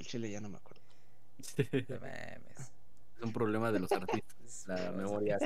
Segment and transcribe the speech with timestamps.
[0.00, 0.82] El chile ya no me acuerdo.
[3.16, 4.64] Es un problema de los artistas.
[4.66, 5.38] la memoria.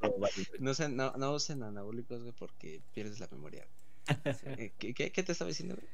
[0.60, 3.66] no, usen, no, no usen anabólicos, güey, porque pierdes la memoria.
[4.78, 5.88] ¿Qué, qué, qué te estaba diciendo, güey?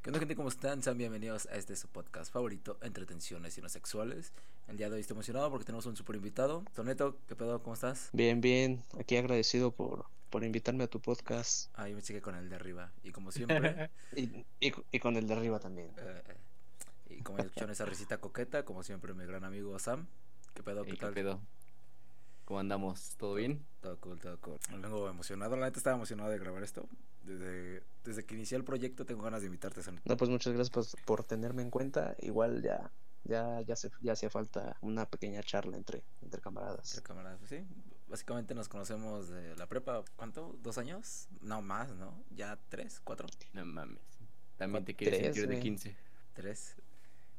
[0.00, 0.36] ¿Qué onda gente?
[0.36, 0.82] ¿Cómo están?
[0.82, 4.32] Sean bienvenidos a este su podcast favorito, Entretenciones y no sexuales.
[4.68, 6.64] El día de hoy estoy emocionado porque tenemos un super invitado.
[6.74, 7.62] Toneto, ¿qué pedo?
[7.62, 8.08] ¿Cómo estás?
[8.14, 8.82] Bien, bien.
[8.98, 11.70] Aquí agradecido por, por invitarme a tu podcast.
[11.74, 12.90] Ah, yo me chequé con el de arriba.
[13.04, 13.90] Y como siempre...
[14.16, 15.90] y, y, con el de arriba también.
[15.98, 16.36] Eh, eh,
[17.10, 20.06] y como escucharon esa risita coqueta, como siempre mi gran amigo Sam.
[20.54, 20.84] ¿Qué pedo?
[20.84, 21.10] ¿Qué tal?
[21.10, 21.40] ¿Qué pedo?
[22.46, 23.14] ¿Cómo andamos?
[23.18, 23.62] ¿Todo bien?
[23.82, 24.58] Todo cool, todo cool.
[24.70, 26.88] Vengo emocionado, la neta estaba emocionado de grabar esto.
[27.24, 30.00] Desde, desde que inicié el proyecto tengo ganas de invitarte, Son.
[30.06, 32.16] No, pues muchas gracias por, tenerme en cuenta.
[32.20, 32.90] Igual ya
[33.24, 36.88] ya ya se, ya hacía falta una pequeña charla entre entre camaradas.
[36.88, 37.66] Entre camaradas, pues sí.
[38.12, 40.54] Básicamente nos conocemos de la prepa, ¿cuánto?
[40.62, 41.28] ¿Dos años?
[41.40, 42.22] No más, ¿no?
[42.36, 43.00] ¿Ya tres?
[43.02, 43.26] ¿Cuatro?
[43.54, 44.02] No mames.
[44.58, 45.96] También te quieres sentir de quince.
[46.34, 46.76] Tres.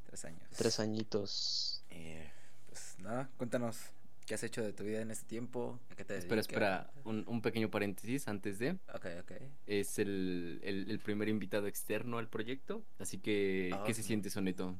[0.08, 0.50] Tres años.
[0.58, 1.84] Tres añitos.
[1.92, 2.28] Eh,
[2.66, 3.92] pues nada, cuéntanos
[4.26, 5.80] ¿Qué has hecho de tu vida en este tiempo?
[5.96, 8.72] qué te espera, espera, un, un, pequeño paréntesis antes de.
[8.96, 9.32] Ok, ok.
[9.68, 14.32] Es el, el, el primer invitado externo al proyecto, así que, ¿qué ah, se siente,
[14.32, 14.76] Soneto?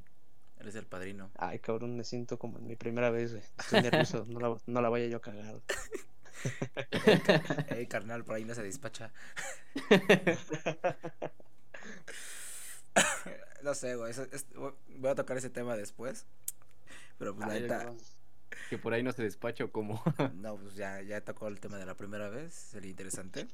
[0.64, 1.30] Eres el padrino.
[1.36, 3.44] Ay, cabrón, me siento como en mi primera vez, güey.
[3.58, 5.60] Estoy nervioso, no, la, no la vaya yo a cagar.
[7.68, 9.12] Ey, carnal, por ahí no se despacha.
[13.62, 14.14] no sé, güey.
[14.96, 16.24] voy a tocar ese tema después.
[17.18, 17.92] Pero pues la neta.
[18.70, 20.02] Que por ahí no se despacha o cómo.
[20.36, 23.48] no, pues ya, ya tocó el tema de la primera vez, sería interesante.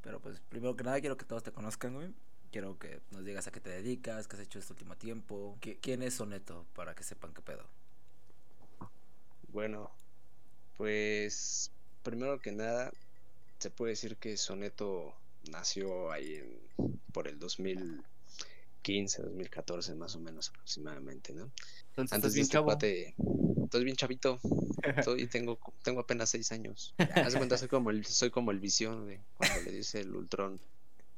[0.00, 2.12] Pero pues primero que nada quiero que todos te conozcan, güey.
[2.52, 5.58] Quiero que nos digas a qué te dedicas, qué has hecho este último tiempo.
[5.80, 6.66] ¿Quién es Soneto?
[6.74, 7.64] Para que sepan qué pedo.
[9.48, 9.90] Bueno,
[10.76, 11.70] pues
[12.02, 12.92] primero que nada,
[13.58, 15.14] se puede decir que Soneto
[15.50, 21.50] nació ahí en, por el 2015, 2014 más o menos aproximadamente, ¿no?
[21.88, 23.14] Entonces, Antes bien este
[23.64, 24.38] estoy bien chavito.
[25.16, 26.94] y tengo, tengo apenas seis años.
[27.14, 30.60] Haz cuenta, soy como el, soy como el visión de cuando le dice el Ultron.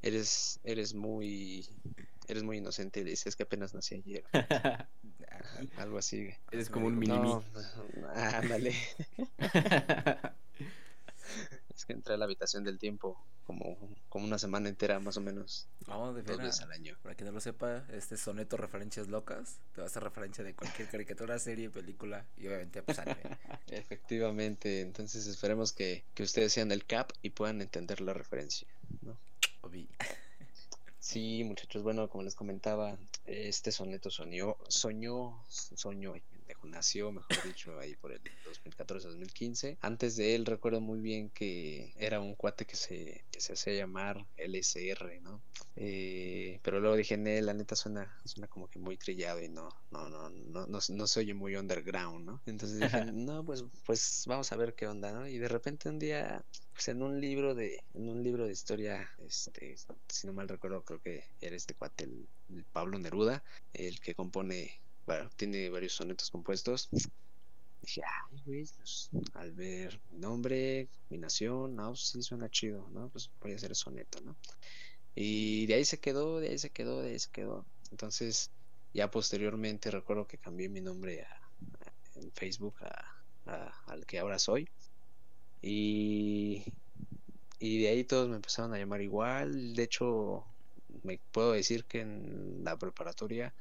[0.04, 1.66] Eres, eres muy,
[2.28, 4.22] eres muy inocente y le dices que apenas nací ayer.
[5.78, 6.28] Algo así.
[6.52, 7.42] Eres como un mini no,
[8.14, 8.74] ándale.
[11.74, 13.76] es que entré a la habitación del tiempo como,
[14.08, 15.68] como una semana entera más o menos.
[15.86, 16.96] Vamos de dos veces al año.
[17.02, 20.54] Para quien no lo sepa, este soneto referencias locas te va a hacer referencia de
[20.54, 23.20] cualquier caricatura, serie, película y obviamente pues anime.
[23.68, 28.68] Efectivamente, entonces esperemos que, que, ustedes sean el cap y puedan entender la referencia,
[29.70, 29.88] ¿no?
[30.98, 36.14] Sí, muchachos, bueno, como les comentaba, este soneto soñó, soñó, soñó,
[36.74, 38.20] nació, mejor dicho, ahí por el
[38.64, 39.78] 2014-2015.
[39.80, 43.74] Antes de él recuerdo muy bien que era un cuate que se, que se hacía
[43.74, 45.40] llamar LSR, ¿no?
[45.76, 49.68] Eh, pero luego dije, él la neta suena, suena como que muy trillado y no,
[49.90, 52.42] no, no, no, no, no se oye muy underground, ¿no?
[52.46, 55.26] Entonces dije, no, pues, pues vamos a ver qué onda, ¿no?
[55.26, 59.10] Y de repente un día, pues en un libro de, en un libro de historia,
[59.26, 59.76] este,
[60.08, 64.80] si no mal recuerdo, creo que era este cuate, el Pablo Neruda, el que compone
[65.06, 66.88] bueno, tiene varios sonetos compuestos.
[67.82, 72.88] Dije, ay, güey, pues, al ver mi nombre, mi nación, no, pues, sí suena chido,
[72.92, 73.08] ¿no?
[73.10, 74.36] Pues voy a hacer el soneto, ¿no?
[75.14, 77.66] Y de ahí se quedó, de ahí se quedó, de ahí se quedó.
[77.90, 78.50] Entonces,
[78.94, 81.26] ya posteriormente recuerdo que cambié mi nombre
[82.16, 82.74] en Facebook
[83.44, 84.68] al que ahora soy.
[85.60, 86.64] Y,
[87.58, 89.74] y de ahí todos me empezaron a llamar igual.
[89.74, 90.44] De hecho,
[91.02, 93.52] me puedo decir que en la preparatoria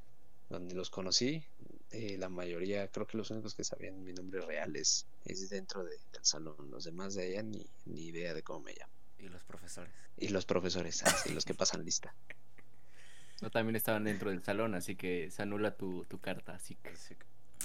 [0.53, 1.44] donde los conocí,
[1.91, 5.06] eh, la mayoría, creo que los únicos que sabían mi nombre real es,
[5.50, 6.69] dentro del salón.
[6.72, 8.94] Los demás de allá ni, ni idea de cómo me llamo.
[9.19, 9.92] Y los profesores.
[10.18, 12.13] Y los profesores, así, los que pasan lista.
[13.42, 16.96] No, también estaban dentro del salón, así que se anula tu, carta, así que...
[16.96, 17.13] Sí,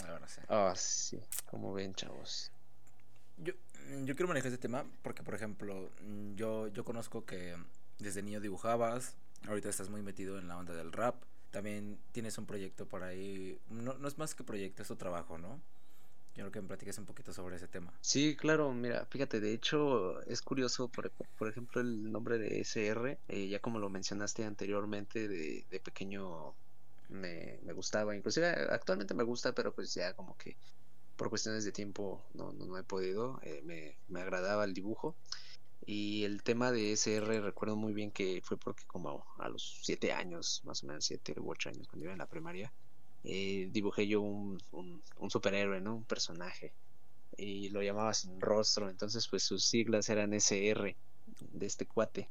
[0.09, 0.41] ahora sí.
[0.49, 2.51] Ah, sí, como ven, chavos.
[3.37, 3.53] Yo,
[4.05, 5.89] yo quiero manejar este tema porque, por ejemplo,
[6.35, 7.55] yo, yo conozco que
[8.01, 9.15] desde niño dibujabas,
[9.47, 11.15] ahorita estás muy metido en la onda del rap
[11.51, 13.59] también tienes un proyecto por ahí.
[13.71, 15.61] No, no es más que proyecto, es tu trabajo, ¿no?
[16.35, 17.93] Quiero que me platiques un poquito sobre ese tema.
[18.01, 23.19] Sí, claro, mira, fíjate, de hecho es curioso, por, por ejemplo, el nombre de SR,
[23.27, 26.55] eh, ya como lo mencionaste anteriormente, de, de pequeño
[27.09, 30.57] me, me, gustaba, inclusive actualmente me gusta, pero pues ya como que
[31.17, 35.17] por cuestiones de tiempo no, no, he podido, eh, me, me agradaba el dibujo.
[35.87, 40.13] Y el tema de SR recuerdo muy bien que fue porque como a los 7
[40.13, 42.73] años, más o menos 7 u 8 años, cuando iba en la primaria,
[43.25, 45.97] eh, dibujé yo un, un, superhéroe, ¿no?
[45.97, 46.73] Un personaje.
[47.37, 50.97] Y lo llamaba sin rostro, entonces pues sus siglas eran SR
[51.53, 52.29] de este cuate.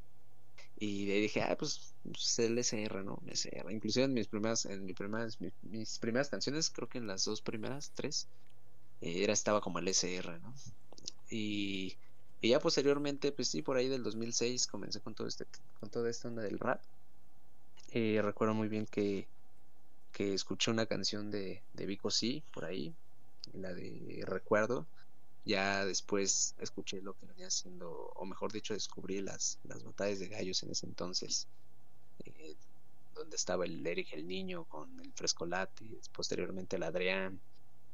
[0.79, 3.19] Y de dije, ah, pues, pues el SR, ¿no?
[3.25, 3.73] SR.
[3.73, 7.41] Inclusive en mis primeras, en mis primeras, mis, primeras canciones, creo que en las dos
[7.41, 8.27] primeras, tres,
[9.01, 10.53] eh, era, estaba como el SR, ¿no?
[11.31, 11.97] Y,
[12.41, 15.45] y, ya posteriormente, pues sí, por ahí del 2006 comencé con todo este,
[15.79, 16.81] con toda esta onda del rap.
[17.91, 19.27] Eh, recuerdo muy bien que,
[20.11, 22.93] que escuché una canción de, de Vico C por ahí,
[23.53, 24.85] la de Recuerdo,
[25.45, 30.27] ya después escuché lo que venía haciendo, o mejor dicho, descubrí las, las batallas de
[30.27, 31.47] gallos en ese entonces,
[32.25, 32.55] eh,
[33.15, 37.39] donde estaba el Eric el Niño con el Frescolate, posteriormente el Adrián,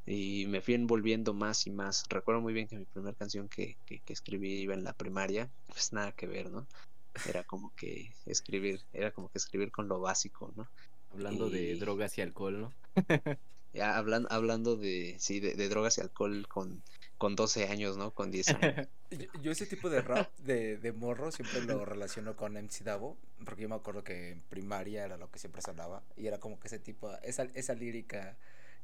[0.05, 2.05] y me fui envolviendo más y más.
[2.09, 5.93] Recuerdo muy bien que mi primera canción que, que, escribí iba en la primaria, pues
[5.93, 6.65] nada que ver, ¿no?
[7.27, 10.67] Era como que escribir, era como que escribir con lo básico, ¿no?
[11.11, 12.73] Hablando de drogas y alcohol, ¿no?
[13.73, 16.81] ya hablando, hablando de, sí, de, de drogas y alcohol con
[17.23, 18.11] con 12 años, ¿no?
[18.11, 18.87] Con 10 años.
[19.41, 23.15] yo, ese tipo de rap de, de morro siempre lo relaciono con MC Davo,
[23.45, 26.59] porque yo me acuerdo que en primaria era lo que siempre sonaba y era como
[26.59, 28.35] que ese tipo, esa, esa lírica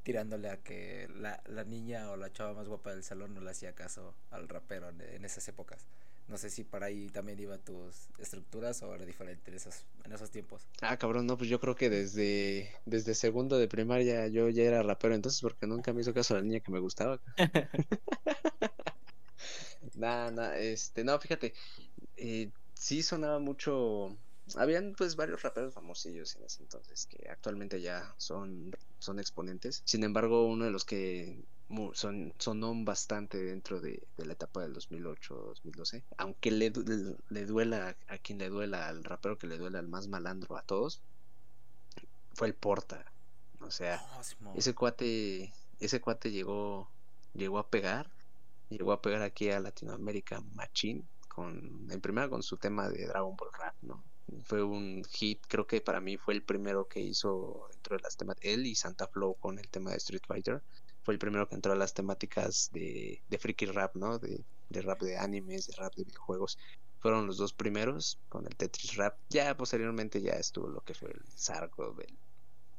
[0.03, 3.51] tirándole a que la, la niña o la chava más guapa del salón no le
[3.51, 5.85] hacía caso al rapero en esas épocas.
[6.27, 10.13] No sé si para ahí también iba tus estructuras o era diferente en esos, en
[10.13, 10.61] esos tiempos.
[10.81, 14.83] Ah, cabrón, no, pues yo creo que desde, desde segundo de primaria yo ya era
[14.83, 17.19] rapero entonces porque nunca me hizo caso a la niña que me gustaba.
[19.95, 21.53] Nada, nada, este, no, fíjate,
[22.17, 24.15] eh, sí sonaba mucho,
[24.57, 29.81] habían pues varios raperos famosillos en ese entonces que actualmente ya son, son exponentes.
[29.85, 31.43] Sin embargo, uno de los que
[31.93, 36.03] son, sonó bastante dentro de, la etapa del 2008-2012.
[36.17, 36.71] Aunque le,
[37.29, 40.63] le, duela a quien le duela, al rapero que le duela al más malandro a
[40.63, 41.01] todos,
[42.33, 43.05] fue el Porta.
[43.61, 44.21] O sea, ah,
[44.55, 46.89] ese cuate, ese cuate llegó,
[47.33, 48.09] llegó a pegar,
[48.69, 53.35] llegó a pegar aquí a Latinoamérica Machín, con, en primera con su tema de Dragon
[53.35, 54.03] Ball Rap, ¿no?
[54.43, 58.17] Fue un hit, creo que para mí fue el primero que hizo dentro de las
[58.17, 60.61] temas, él y Santa Flow con el tema de Street Fighter
[61.09, 64.19] fue el primero que entró a las temáticas de, de freaky rap, ¿no?
[64.19, 64.43] De,
[64.81, 66.57] rap de animes, de rap de videojuegos.
[66.99, 69.17] Fueron los dos primeros con el Tetris Rap.
[69.29, 72.17] Ya posteriormente ya estuvo lo que fue el Sargo, el,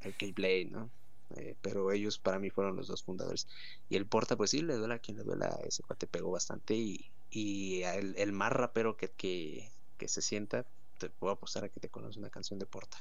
[0.02, 0.90] el Keyblade, ¿no?
[1.36, 3.48] Eh, pero ellos para mí fueron los dos fundadores.
[3.88, 6.74] Y el Porta, pues sí, le duele a quien le duele, ese cuate pegó bastante.
[6.74, 10.66] Y, y el, el, más rapero que, que, que se sienta,
[11.00, 12.98] te puedo apostar a que te conoce una canción de Porta.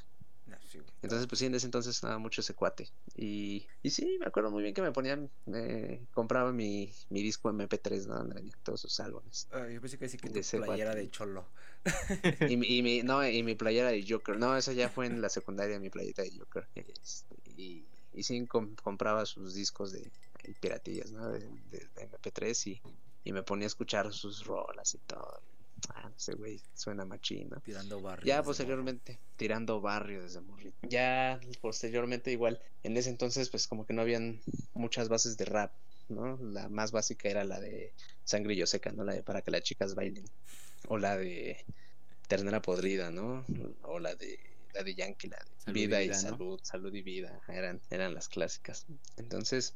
[1.02, 2.90] Entonces, pues sí, en ese entonces estaba mucho ese cuate.
[3.16, 7.52] Y, y sí, me acuerdo muy bien que me ponían, me compraba mi, mi disco
[7.52, 8.16] MP3, ¿no?
[8.16, 9.48] Donde todos sus álbumes.
[9.52, 11.48] Ah, yo pensé que sí que de playera de cholo.
[12.50, 14.38] y, mi, no, y mi playera de Joker.
[14.38, 16.68] No, eso ya fue en la secundaria, mi playera de Joker.
[16.76, 20.12] Este, y, y sí, compraba sus discos de,
[20.60, 21.30] piratillas, ¿no?
[21.30, 22.82] De, de, de MP3 y,
[23.24, 25.42] y me ponía a escuchar sus rolas y todo.
[25.90, 27.60] Ah, ese güey suena machino.
[27.62, 28.26] Tirando barrio.
[28.26, 30.78] Ya posteriormente, tirando barrio desde morrito.
[30.88, 34.42] Ya posteriormente, igual, en ese entonces, pues como que no habían
[34.74, 35.74] muchas bases de rap,
[36.10, 36.38] ¿no?
[36.38, 37.94] La más básica era la de
[38.24, 39.04] sangrillo seca, ¿no?
[39.04, 40.26] La de para que las chicas bailen.
[40.88, 41.66] O la de
[42.28, 43.46] ternera podrida, ¿no?
[43.84, 44.40] O la de
[44.74, 47.42] la de Yankee, la de vida, y, salud, salud y vida.
[47.48, 48.86] Eran, eran las clásicas.
[49.18, 49.74] Entonces,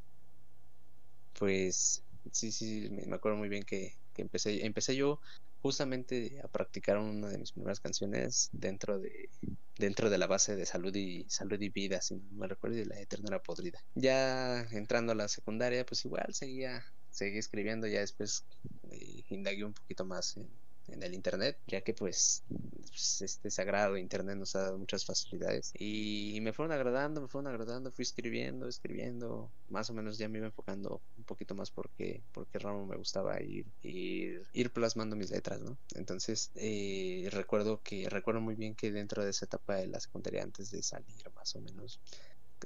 [1.37, 5.19] pues sí, sí, me acuerdo muy bien que, que empecé, empecé yo
[5.63, 9.29] justamente a practicar una de mis primeras canciones dentro de
[9.77, 12.85] dentro de la base de salud y salud y vida, si no me recuerdo, de
[12.85, 13.79] la eterna podrida.
[13.95, 18.43] Ya entrando a la secundaria, pues igual seguía seguí escribiendo, ya después
[18.91, 20.49] eh, indagué un poquito más en,
[20.87, 22.43] en el internet, ya que pues,
[22.87, 25.71] pues, este sagrado internet nos ha dado muchas facilidades.
[25.77, 30.39] Y me fueron agradando, me fueron agradando, fui escribiendo, escribiendo, más o menos ya me
[30.39, 35.31] iba enfocando un poquito más porque porque ramo me gustaba ir ir, ir plasmando mis
[35.31, 35.77] letras, ¿no?
[35.95, 40.43] Entonces eh, recuerdo que recuerdo muy bien que dentro de esa etapa de la secundaria
[40.43, 41.99] antes de salir más o menos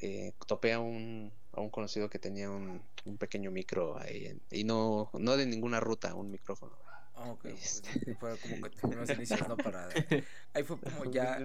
[0.01, 4.63] eh, topé a un, a un conocido que tenía un, un pequeño micro ahí y
[4.63, 6.87] no, no de ninguna ruta, un micrófono
[7.17, 8.15] ok, este.
[8.15, 9.57] fue como que tus inicios, ¿no?
[9.57, 9.89] Para...
[10.53, 11.39] Ahí fue como ya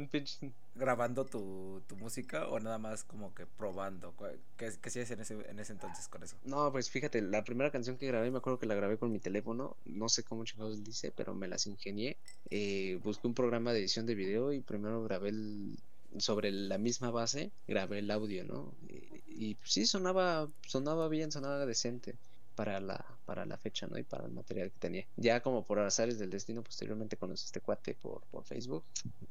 [0.74, 4.14] grabando tu, tu música o nada más como que probando.
[4.56, 6.36] ¿Qué, qué hacías en ese, en ese entonces con eso?
[6.44, 9.18] No, pues fíjate, la primera canción que grabé, me acuerdo que la grabé con mi
[9.18, 12.16] teléfono, no sé cómo chingados dice, pero me las ingenié.
[12.50, 15.78] Eh, busqué un programa de edición de video y primero grabé el,
[16.18, 18.74] sobre la misma base, grabé el audio, ¿no?
[18.88, 22.16] Y, y sí, sonaba, sonaba bien, sonaba decente
[22.54, 23.98] para la, para la fecha, ¿no?
[23.98, 25.06] Y para el material que tenía.
[25.16, 28.84] Ya como por azares del destino, posteriormente conocí este cuate por, por Facebook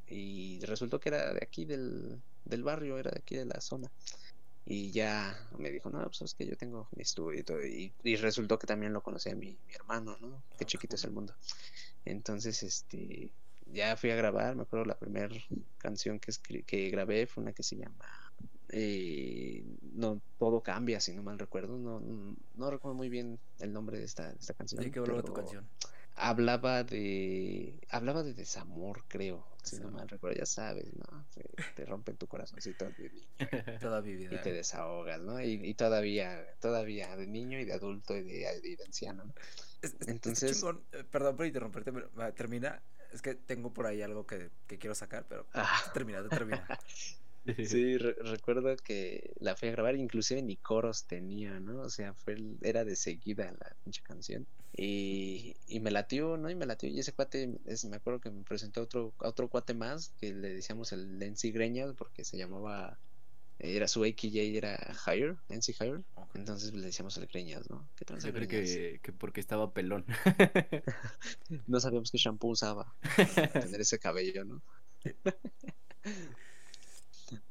[0.07, 3.91] y resultó que era de aquí del, del barrio, era de aquí de la zona.
[4.65, 7.65] Y ya me dijo, no, pues es que yo tengo mi estudio y todo.
[7.65, 10.43] Y, resultó que también lo conocía mi, mi hermano, ¿no?
[10.57, 11.33] Qué chiquito es el mundo.
[12.05, 13.31] Entonces, este,
[13.65, 15.29] ya fui a grabar, me acuerdo la primera
[15.77, 16.31] canción que,
[16.63, 18.20] que grabé fue una que se llama
[18.69, 21.77] eh, no todo cambia, si no mal recuerdo.
[21.77, 24.83] No, no, recuerdo muy bien el nombre de esta, esta canción.
[24.83, 25.67] ¿De qué hablaba tu canción?
[26.15, 27.79] Hablaba de.
[27.89, 29.45] Hablaba de desamor, creo.
[29.63, 31.25] Si no mal recuerdo, ya sabes, ¿no?
[31.75, 33.27] te rompen tu corazoncito de niño.
[33.81, 34.35] Toda mi vida.
[34.35, 35.41] Y te desahogas, ¿no?
[35.41, 39.23] Y, todavía, todavía de niño y de adulto y de, anciano,
[40.07, 40.63] Entonces.
[40.93, 42.81] Eh, perdón por interrumperte, pero termina.
[43.13, 45.81] Es que tengo por ahí algo que, quiero sacar, pero ah.
[45.93, 46.65] termina, termina.
[47.65, 51.81] Sí, recuerdo que la fui a grabar, inclusive ni coros tenía, ¿no?
[51.81, 54.45] O sea, fue era de seguida la pinche canción.
[54.75, 56.49] Y, y me latió, ¿no?
[56.49, 56.87] Y me latió.
[56.89, 60.49] Y ese cuate, es, me acuerdo que me presentó otro, otro cuate más, que le
[60.53, 62.97] decíamos el Nancy Greñas, porque se llamaba,
[63.59, 66.01] era su XJ, era Higher, Nancy Higher.
[66.35, 67.85] Entonces le decíamos el Greñas, ¿no?
[67.97, 70.05] ¿Qué Yo creo que, que, porque estaba pelón.
[71.67, 72.95] no sabíamos qué shampoo usaba
[73.53, 74.61] para tener ese cabello, ¿no?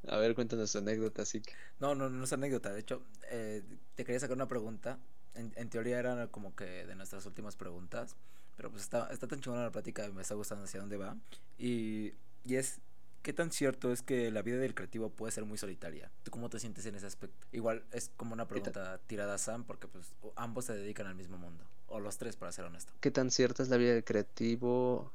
[0.08, 1.42] A ver, cuéntanos tu anécdota, sí.
[1.78, 2.72] No, no, no es anécdota.
[2.72, 3.62] De hecho, eh,
[3.94, 4.98] te quería sacar una pregunta.
[5.34, 8.16] En, en, teoría era como que de nuestras últimas preguntas.
[8.56, 11.16] Pero pues está, está tan chingona la plática, me está gustando hacia dónde va.
[11.56, 12.12] Y,
[12.44, 12.80] y es,
[13.22, 16.10] ¿qué tan cierto es que la vida del creativo puede ser muy solitaria?
[16.24, 17.46] ¿Tú cómo te sientes en ese aspecto?
[17.52, 21.38] Igual es como una pregunta tirada a Sam, porque pues ambos se dedican al mismo
[21.38, 21.64] mundo.
[21.86, 22.92] O los tres, para ser honesto.
[23.00, 25.12] ¿Qué tan cierta es la vida del creativo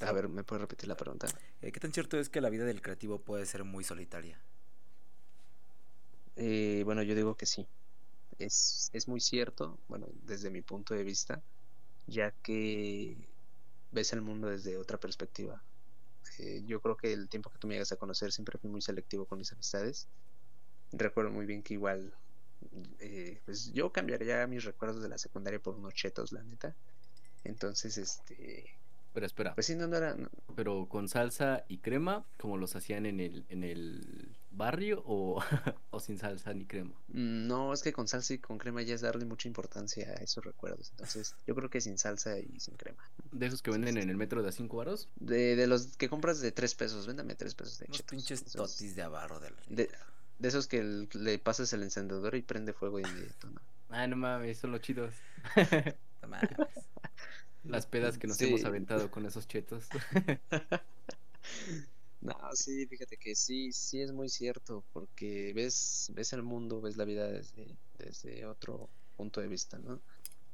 [0.00, 1.26] a ver, ¿me puedes repetir la pregunta?
[1.60, 4.38] Eh, ¿Qué tan cierto es que la vida del creativo puede ser muy solitaria?
[6.36, 7.66] Eh, bueno, yo digo que sí.
[8.38, 11.42] Es, es muy cierto, bueno, desde mi punto de vista,
[12.06, 13.16] ya que
[13.92, 15.62] ves el mundo desde otra perspectiva.
[16.38, 18.80] Eh, yo creo que el tiempo que tú me llegas a conocer siempre fui muy
[18.80, 20.08] selectivo con mis amistades.
[20.92, 22.14] Recuerdo muy bien que igual,
[23.44, 26.74] pues yo cambiaría mis recuerdos de la secundaria por unos chetos, la neta.
[27.44, 28.70] Entonces, este,
[29.12, 29.54] pero espera.
[29.54, 30.16] Pues sí, no, no era.
[30.54, 35.40] Pero con salsa y crema, como los hacían en el, en el barrio, o,
[35.90, 36.94] o sin salsa ni crema.
[37.08, 40.44] No, es que con salsa y con crema ya es darle mucha importancia a esos
[40.44, 40.90] recuerdos.
[40.90, 43.02] Entonces, yo creo que sin salsa y sin crema.
[43.30, 45.08] ¿De esos que venden en el metro de a 5 varos?
[45.16, 48.94] De, de los que compras de 3 pesos, véndame 3 pesos de Unos pinches totis
[48.96, 49.54] de abarro del.
[49.68, 49.90] De,
[50.38, 53.60] de esos que le pasas el encendedor y prende fuego inmediato, ¿no?
[53.90, 55.14] Ah, no mames, son los chidos.
[56.22, 56.50] no mames.
[57.64, 59.86] Las pedas que nos hemos aventado con esos chetos.
[62.20, 66.96] no, sí, fíjate que sí, sí es muy cierto, porque ves, ves el mundo, ves
[66.96, 70.00] la vida desde, desde otro punto de vista, ¿no?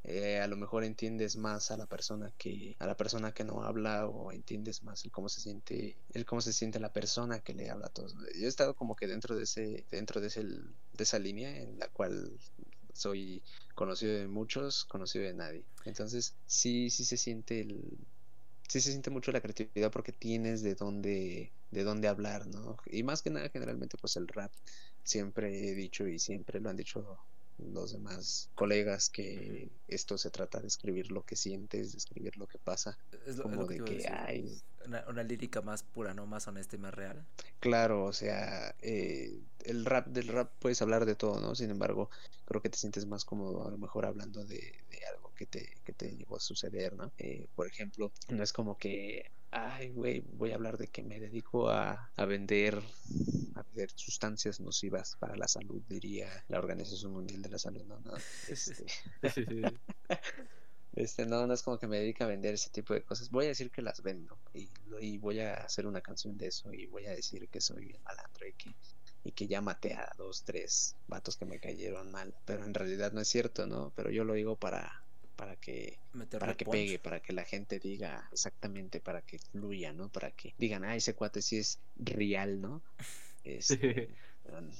[0.04, 3.64] Eh, a lo mejor entiendes más a la persona que a la persona que no
[3.64, 7.52] habla o entiendes más el cómo se siente el cómo se siente la persona que
[7.52, 10.44] le habla a todos yo he estado como que dentro de ese dentro de ese
[10.44, 10.62] de
[10.98, 12.32] esa línea en la cual
[12.98, 13.42] soy
[13.74, 15.64] conocido de muchos, conocido de nadie.
[15.84, 17.98] Entonces, sí, sí se siente el,
[18.68, 22.76] sí se siente mucho la creatividad porque tienes de dónde, de dónde hablar, ¿no?
[22.86, 24.52] Y más que nada, generalmente, pues el rap,
[25.04, 27.18] siempre he dicho y siempre lo han dicho
[27.58, 32.46] los demás colegas que esto se trata de escribir lo que sientes, de escribir lo
[32.46, 32.98] que pasa.
[33.26, 36.26] Es como de que hay una, lírica más pura, ¿no?
[36.26, 37.24] Más honesta y más real.
[37.60, 41.54] Claro, o sea, eh, el rap del rap puedes hablar de todo, ¿no?
[41.54, 42.10] Sin embargo,
[42.44, 44.74] creo que te sientes más cómodo a lo mejor hablando de,
[45.14, 47.12] algo que te, que te llegó a suceder, ¿no?
[47.18, 51.18] Eh, por ejemplo, no es como que ay, güey, voy a hablar de que me
[51.18, 52.82] dedico a, a, vender
[53.54, 57.98] a vender sustancias nocivas para la salud, diría la Organización Mundial de la Salud, no,
[58.00, 58.12] no,
[58.48, 58.84] este,
[60.94, 63.46] este no, no es como que me dedique a vender ese tipo de cosas, voy
[63.46, 64.68] a decir que las vendo y,
[65.00, 68.02] y voy a hacer una canción de eso y voy a decir que soy bien
[68.02, 68.74] malandro y que
[69.24, 73.12] y que ya maté a dos, tres vatos que me cayeron mal, pero en realidad
[73.12, 73.92] no es cierto, ¿no?
[73.94, 75.02] Pero yo lo digo para
[75.36, 75.98] para que
[76.38, 80.08] para que pegue, para que la gente diga exactamente, para que fluya, ¿no?
[80.08, 82.82] Para que digan, ah, ese cuate sí es real, ¿no?
[83.44, 84.10] Este,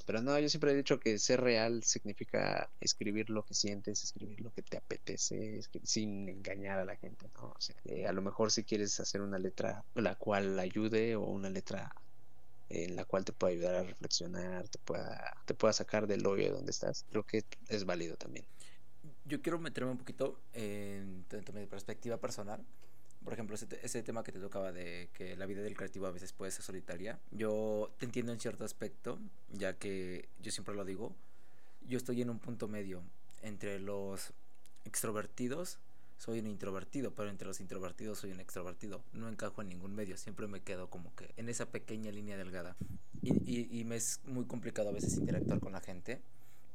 [0.06, 4.40] pero, no, yo siempre he dicho que ser real significa escribir lo que sientes, escribir
[4.40, 7.48] lo que te apetece, sin engañar a la gente, ¿no?
[7.50, 11.25] O sea, eh, a lo mejor si quieres hacer una letra la cual ayude o
[11.25, 11.92] una letra
[12.70, 16.52] en la cual te pueda ayudar a reflexionar, te pueda, te pueda sacar del hoyo
[16.52, 18.44] donde estás, creo que es válido también
[19.28, 22.64] yo quiero meterme un poquito en, mi perspectiva personal.
[23.28, 26.32] Por ejemplo, ese, tema que te tocaba de que la vida del creativo a veces
[26.32, 27.18] puede ser solitaria.
[27.30, 29.18] Yo te entiendo en cierto aspecto,
[29.52, 31.14] ya que yo siempre lo digo.
[31.87, 33.02] Yo estoy en un punto medio
[33.42, 34.32] entre los
[34.87, 35.76] extrovertidos.
[36.16, 39.02] Soy un introvertido, pero entre los introvertidos soy un extrovertido.
[39.12, 42.76] No encajo en ningún medio, siempre me quedo como que en esa pequeña línea delgada.
[43.20, 46.23] Y me es muy complicado a veces interactuar con la gente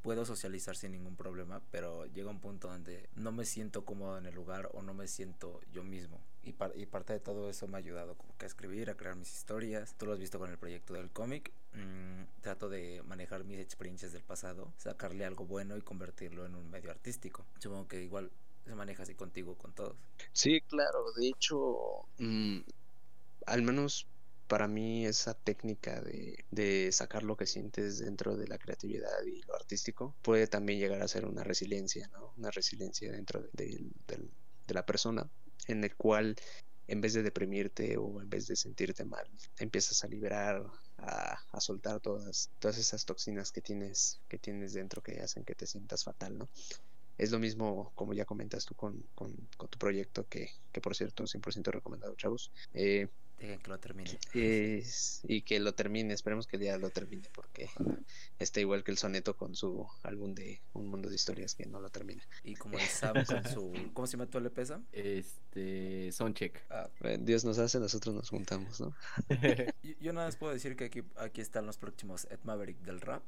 [0.04, 4.26] puedo socializar sin ningún problema, pero llega un punto donde no me siento cómodo en
[4.28, 6.20] el lugar o no me siento yo mismo.
[6.44, 9.16] Y, y parte de todo eso me ha ayudado como que a escribir, a crear
[9.16, 9.96] mis historias.
[9.98, 11.52] Tú lo has visto con el proyecto del cómic.
[11.74, 16.70] Mm, trato de manejar mis experiencias del pasado, sacarle algo bueno y convertirlo en un
[16.70, 17.46] medio artístico.
[17.60, 18.30] Supongo que igual
[18.66, 19.96] se maneja así contigo, con todos.
[20.32, 21.12] Sí, claro.
[21.14, 22.60] De hecho, mm,
[23.46, 24.08] al menos
[24.48, 29.42] para mí esa técnica de, de, sacar lo que sientes dentro de la creatividad y
[29.44, 32.34] lo artístico puede también llegar a ser una resiliencia, ¿no?
[32.38, 33.50] Una resiliencia dentro de,
[34.08, 34.30] de,
[34.68, 35.28] de la persona
[35.68, 36.36] en el cual
[36.88, 39.26] en vez de deprimirte o en vez de sentirte mal,
[39.58, 40.64] empiezas a liberar,
[40.98, 45.56] a, a, soltar todas, todas esas toxinas que tienes, que tienes dentro que hacen que
[45.56, 46.50] te sientas fatal, ¿no?
[47.18, 49.36] Es lo mismo, como ya comentas tú, con, con,
[49.70, 52.52] tu proyecto, que, que, por cierto, 100% recomendado, chavos.
[52.74, 53.08] Eh,
[53.40, 54.18] Dejen que lo termine.
[54.34, 57.70] Es, y que lo termine, esperemos que el día lo termine, porque
[58.40, 61.80] está igual que el soneto con su álbum de Un Mundo de Historias que no
[61.80, 62.24] lo termina.
[62.44, 63.74] Y como el Sam con su.
[63.94, 64.86] ¿Cómo se llama tu LP, Sam?
[64.92, 66.12] Este.
[66.12, 66.64] Soundcheck.
[66.70, 66.90] Ah.
[67.20, 68.96] Dios nos hace, nosotros nos juntamos, ¿no?
[69.84, 73.02] yo, yo, nada más puedo decir que aquí, aquí están los próximos Ed Maverick del
[73.02, 73.24] rap.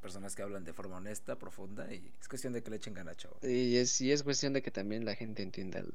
[0.00, 3.18] Personas que hablan de forma honesta, profunda, y es cuestión de que le echen ganas,
[3.18, 3.36] chavo.
[3.42, 5.92] Y es, y es cuestión de que también la gente entienda el,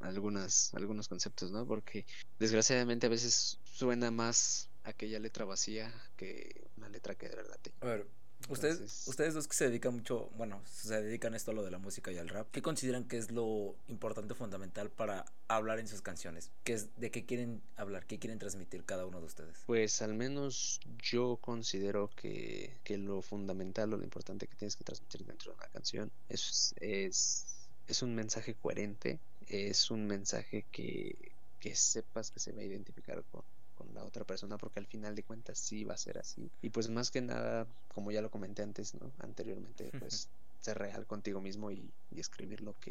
[0.00, 1.66] algunas, algunos conceptos, ¿no?
[1.66, 2.04] Porque
[2.38, 7.72] desgraciadamente a veces suena más aquella letra vacía que una letra que de verdad te...
[7.80, 8.06] A ver,
[8.48, 9.08] ustedes, Entonces...
[9.08, 12.10] ustedes dos que se dedican mucho, bueno, se dedican esto a lo de la música
[12.10, 16.50] y al rap, ¿qué consideran que es lo importante, fundamental para hablar en sus canciones?
[16.64, 18.06] ¿Qué es, ¿De qué quieren hablar?
[18.06, 19.58] ¿Qué quieren transmitir cada uno de ustedes?
[19.66, 24.84] Pues al menos yo considero que, que lo fundamental o lo importante que tienes que
[24.84, 27.44] transmitir dentro de una canción es, es,
[27.86, 31.16] es un mensaje coherente es un mensaje que,
[31.60, 33.42] que sepas que se va a identificar con,
[33.76, 36.48] con, la otra persona porque al final de cuentas sí va a ser así.
[36.62, 40.28] Y pues más que nada como ya lo comenté antes no anteriormente pues
[40.60, 42.90] ser real contigo mismo y, y escribir lo que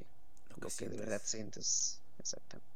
[0.49, 1.99] lo, lo que, de verdad sientes.
[2.19, 2.67] Exactamente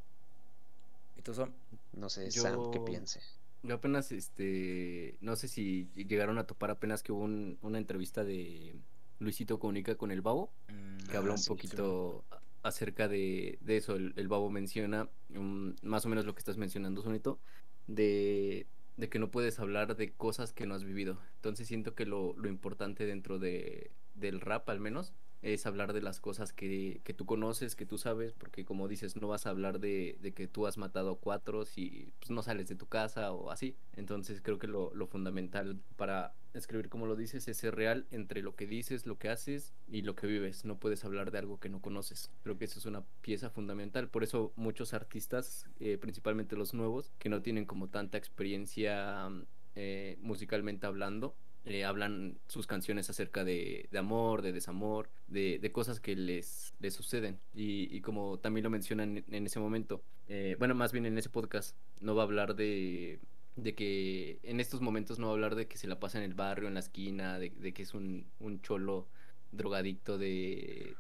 [1.17, 1.53] y tú son
[1.93, 2.43] no sé yo...
[2.43, 3.19] Sam qué piense
[3.63, 8.23] yo apenas este no sé si llegaron a topar apenas que hubo un, una entrevista
[8.23, 8.73] de
[9.19, 13.59] Luisito Comunica con el Babo mm, que ah, habla un sí, poquito sí acerca de,
[13.61, 13.95] de eso.
[13.95, 17.39] El, el, babo menciona um, más o menos lo que estás mencionando, Sonito,
[17.87, 18.65] de,
[18.97, 21.19] de, que no puedes hablar de cosas que no has vivido.
[21.35, 26.01] Entonces siento que lo, lo importante dentro de, del rap, al menos, es hablar de
[26.01, 29.49] las cosas que, que, tú conoces, que tú sabes, porque como dices, no vas a
[29.49, 32.87] hablar de, de que tú has matado a cuatro si pues, no sales de tu
[32.87, 33.75] casa o así.
[33.95, 38.41] Entonces creo que lo, lo, fundamental para escribir como lo dices es ser real entre
[38.41, 40.63] lo que dices, lo que haces y lo que vives.
[40.63, 42.31] No puedes hablar de algo que no conoces.
[42.43, 44.07] Creo que eso es una pieza fundamental.
[44.07, 49.29] Por eso muchos artistas, eh, principalmente los nuevos, que no tienen como tanta experiencia
[49.75, 56.15] eh, musicalmente hablando, eh, hablan sus canciones acerca de, amor, de desamor, de, cosas que
[56.15, 57.39] les, les suceden.
[57.53, 61.29] Y, y, como también lo mencionan en, ese momento, eh, bueno, más bien en ese
[61.29, 63.19] podcast, no va a hablar de,
[63.55, 66.25] de que en estos momentos no va a hablar de que se la pasa en
[66.25, 69.07] el barrio, en la esquina, de, de que es un, un cholo
[69.53, 70.95] drogadicto de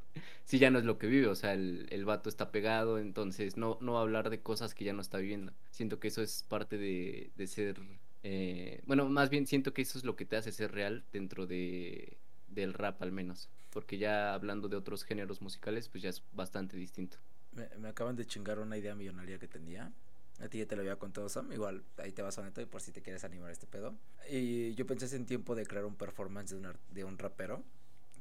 [0.45, 3.57] si ya no es lo que vive, o sea, el, el vato está pegado, entonces
[3.57, 5.53] no, no va a hablar de cosas que ya no está viviendo.
[5.71, 7.81] Siento que eso es parte de, de ser
[8.23, 11.45] eh, bueno, más bien siento que eso es lo que te hace ser real dentro
[11.45, 16.23] de del rap al menos, porque ya hablando de otros géneros musicales, pues ya es
[16.33, 17.17] bastante distinto.
[17.51, 19.91] Me, me acaban de chingar una idea millonaria que tenía.
[20.39, 22.65] A ti ya te lo había contado Sam, igual ahí te vas a neto y
[22.65, 23.95] por si te quieres animar este pedo.
[24.29, 27.63] Y yo pensé en tiempo de crear un performance de un, de un rapero,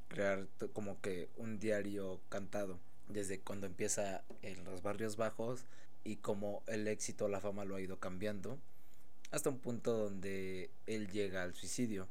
[0.09, 5.65] crear como que un diario cantado, desde cuando empieza en los barrios bajos
[6.05, 8.59] y como el éxito, la fama lo ha ido cambiando
[9.33, 12.07] hasta un punto donde él llega al suicidio.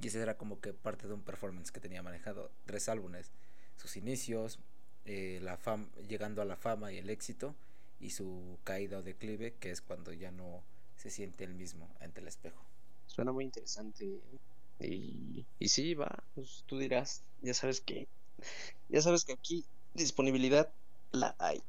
[0.00, 2.50] Y ese era como que parte de un performance que tenía manejado.
[2.64, 3.30] Tres álbumes.
[3.76, 4.58] Sus inicios,
[5.04, 7.54] eh, la fama, llegando a la fama y el éxito,
[8.00, 10.62] y su caída o declive, que es cuando ya no
[10.96, 12.64] se siente el mismo ante el espejo.
[13.06, 14.20] Suena muy interesante.
[14.80, 18.08] Y, y sí, va, pues tú dirás, ya sabes que,
[18.88, 20.72] ya sabes que aquí disponibilidad
[21.12, 21.62] la hay.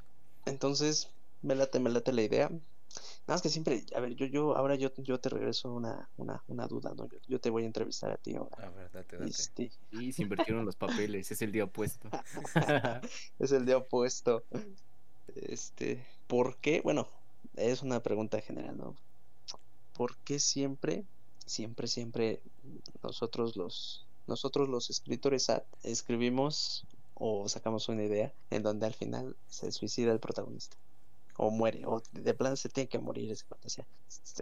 [0.46, 1.10] Entonces,
[1.42, 2.52] me late, me late la idea.
[3.28, 6.44] Nada más que siempre, a ver, yo, yo, ahora yo, yo te regreso una, una,
[6.48, 7.08] una duda, ¿no?
[7.08, 8.68] Yo, yo, te voy a entrevistar a ti ahora.
[8.68, 9.30] A ver, date, date.
[9.30, 9.72] Este...
[9.92, 12.10] Y se invirtieron los papeles, es el día opuesto.
[13.40, 14.44] es el día opuesto.
[15.36, 16.82] Este, ¿por qué?
[16.82, 17.08] Bueno,
[17.56, 18.96] es una pregunta general, ¿no?
[19.94, 21.06] ¿Por qué siempre,
[21.46, 22.42] siempre, siempre
[23.04, 25.52] nosotros los, nosotros los escritores
[25.84, 30.76] escribimos o sacamos una idea en donde al final se suicida el protagonista?
[31.38, 33.86] O muere, o de plano se tiene que morir, o sea,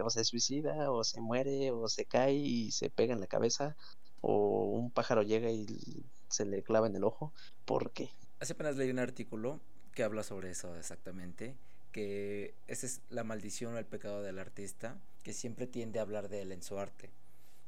[0.04, 3.76] o se suicida, o se muere, o se cae y se pega en la cabeza,
[4.20, 7.32] o un pájaro llega y se le clava en el ojo,
[7.64, 8.10] ¿por qué?
[8.40, 9.60] Hace apenas leí un artículo
[9.94, 11.54] que habla sobre eso exactamente,
[11.92, 16.28] que esa es la maldición o el pecado del artista, que siempre tiende a hablar
[16.28, 17.10] de él en su arte,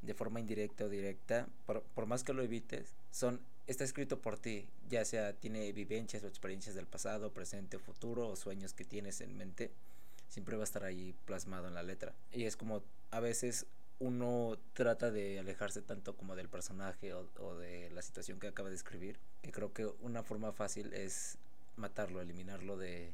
[0.02, 4.38] de forma indirecta o directa, por, por más que lo evites, son está escrito por
[4.38, 9.20] ti, ya sea tiene vivencias o experiencias del pasado, presente futuro, o sueños que tienes
[9.20, 9.70] en mente,
[10.28, 12.14] siempre va a estar ahí plasmado en la letra.
[12.32, 13.66] Y es como a veces
[14.00, 18.68] uno trata de alejarse tanto como del personaje o, o de la situación que acaba
[18.68, 21.38] de escribir, que creo que una forma fácil es
[21.76, 23.12] matarlo, eliminarlo de,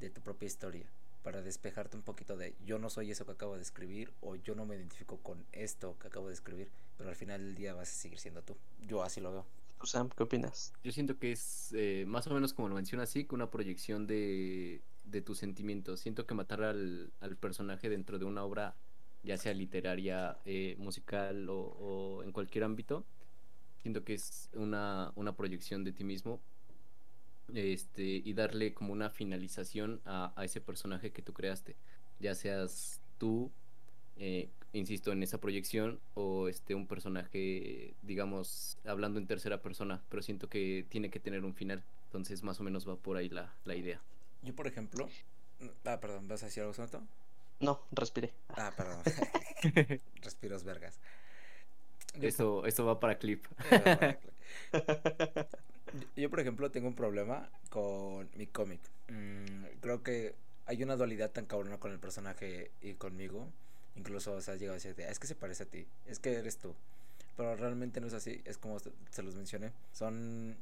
[0.00, 0.86] de tu propia historia
[1.22, 4.54] para despejarte un poquito de yo no soy eso que acabo de escribir o yo
[4.54, 7.88] no me identifico con esto que acabo de escribir, pero al final del día vas
[7.88, 8.56] a seguir siendo tú.
[8.86, 9.46] Yo así lo veo.
[9.86, 10.72] Sam, ¿qué opinas?
[10.84, 14.80] Yo siento que es eh, más o menos como lo menciona así, una proyección de,
[15.04, 16.00] de tus sentimientos.
[16.00, 18.74] Siento que matar al, al, personaje dentro de una obra,
[19.22, 23.04] ya sea literaria, eh, musical o, o, en cualquier ámbito,
[23.82, 26.40] siento que es una, una proyección de ti mismo
[27.54, 31.76] este, y darle como una finalización a, a ese personaje que tú creaste,
[32.20, 33.50] ya seas tú
[34.18, 40.22] eh, insisto, en esa proyección o este un personaje, digamos, hablando en tercera persona, pero
[40.22, 41.82] siento que tiene que tener un final.
[42.06, 44.00] Entonces, más o menos va por ahí la, la idea.
[44.42, 45.08] Yo, por ejemplo,
[45.84, 47.02] ah, perdón, ¿vas a decir algo, Soto?
[47.60, 48.32] No, respiré.
[48.48, 49.02] Ah, perdón.
[50.22, 50.98] Respiros vergas.
[52.20, 53.44] Eso, eso va para clip.
[56.16, 58.80] Yo, por ejemplo, tengo un problema con mi cómic.
[59.08, 60.34] Mm, creo que
[60.66, 63.48] hay una dualidad tan cabrona con el personaje y conmigo
[63.96, 66.56] Incluso, o sea, llegado a decir, es que se parece a ti, es que eres
[66.56, 66.74] tú.
[67.36, 69.72] Pero realmente no es así, es como se los mencioné.
[69.92, 70.56] Son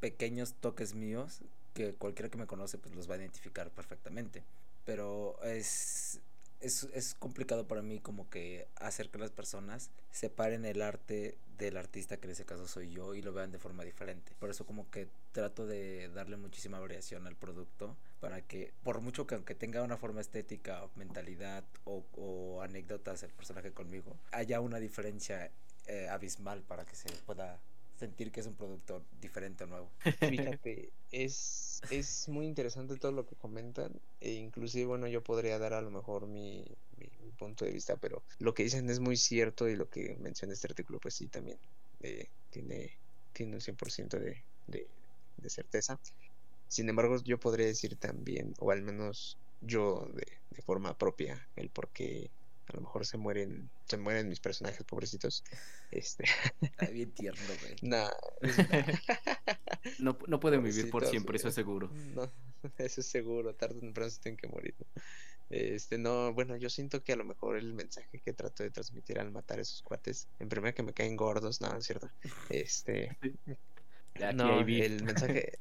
[0.00, 1.40] pequeños toques míos
[1.74, 4.42] que cualquiera que me conoce pues los va a identificar perfectamente.
[4.84, 6.18] Pero es,
[6.60, 11.76] es, es complicado para mí como que hacer que las personas separen el arte del
[11.76, 14.32] artista, que en ese caso soy yo, y lo vean de forma diferente.
[14.38, 19.26] Por eso como que trato de darle muchísima variación al producto para que, por mucho
[19.26, 24.78] que aunque tenga una forma estética, mentalidad o, o anécdotas el personaje conmigo, haya una
[24.78, 25.50] diferencia
[25.86, 27.58] eh, abismal para que se pueda
[27.98, 29.90] sentir que es un producto diferente o nuevo.
[30.20, 35.74] Fíjate, es, es muy interesante todo lo que comentan e inclusive, bueno, yo podría dar
[35.74, 36.64] a lo mejor mi,
[36.96, 40.16] mi, mi punto de vista, pero lo que dicen es muy cierto y lo que
[40.20, 41.58] menciona este artículo, pues sí, también
[42.00, 42.98] eh, tiene,
[43.32, 44.86] tiene un 100% de, de,
[45.36, 45.98] de certeza.
[46.68, 51.70] Sin embargo, yo podría decir también, o al menos yo de, de forma propia, el
[51.70, 52.30] por qué
[52.68, 55.42] a lo mejor se mueren, se mueren mis personajes pobrecitos.
[55.90, 56.24] Este.
[56.60, 57.76] Está bien tierno, güey.
[57.82, 58.10] Nah,
[59.98, 61.90] no, no pueden vivir por siempre, eso es seguro.
[62.14, 62.30] No,
[62.78, 64.74] eso es seguro, tarde o temprano se tienen que morir.
[64.78, 65.02] ¿no?
[65.50, 69.18] Este, no, bueno, yo siento que a lo mejor el mensaje que trato de transmitir
[69.18, 72.10] al matar a esos cuates, en primer que me caen gordos, no, es cierto.
[72.50, 73.16] Este.
[74.34, 75.58] No, el mensaje.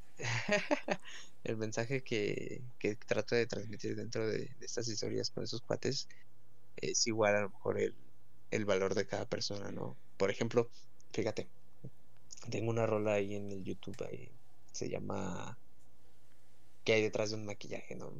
[1.45, 6.09] el mensaje que, que trato de transmitir dentro de, de estas historias con esos cuates
[6.81, 7.95] es igual a lo mejor el,
[8.51, 9.95] el valor de cada persona, ¿no?
[10.17, 10.69] Por ejemplo,
[11.11, 11.47] fíjate,
[12.49, 14.29] tengo una rola ahí en el YouTube, ahí,
[14.71, 15.57] se llama
[16.83, 18.13] ¿Qué hay detrás de un maquillaje, no?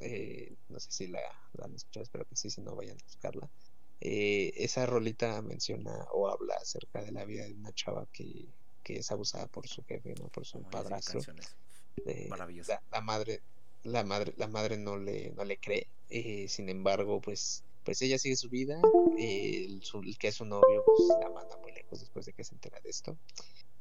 [0.00, 1.20] Eh, no sé si la,
[1.52, 3.50] la, han escuchado, espero que sí, si no vayan a buscarla.
[4.00, 8.46] Eh, esa rolita menciona o habla acerca de la vida de una chava que,
[8.82, 10.28] que es abusada por su jefe, ¿no?
[10.28, 11.20] Por su oh, padrastro.
[12.06, 12.28] Eh.
[12.30, 13.42] La, la, madre,
[13.82, 15.86] la madre, la madre no le, no le cree.
[16.08, 18.80] Eh, sin embargo, pues pues ella sigue su vida,
[19.18, 19.82] el,
[20.18, 22.90] que es su novio pues la manda muy lejos después de que se entera de
[22.90, 23.16] esto,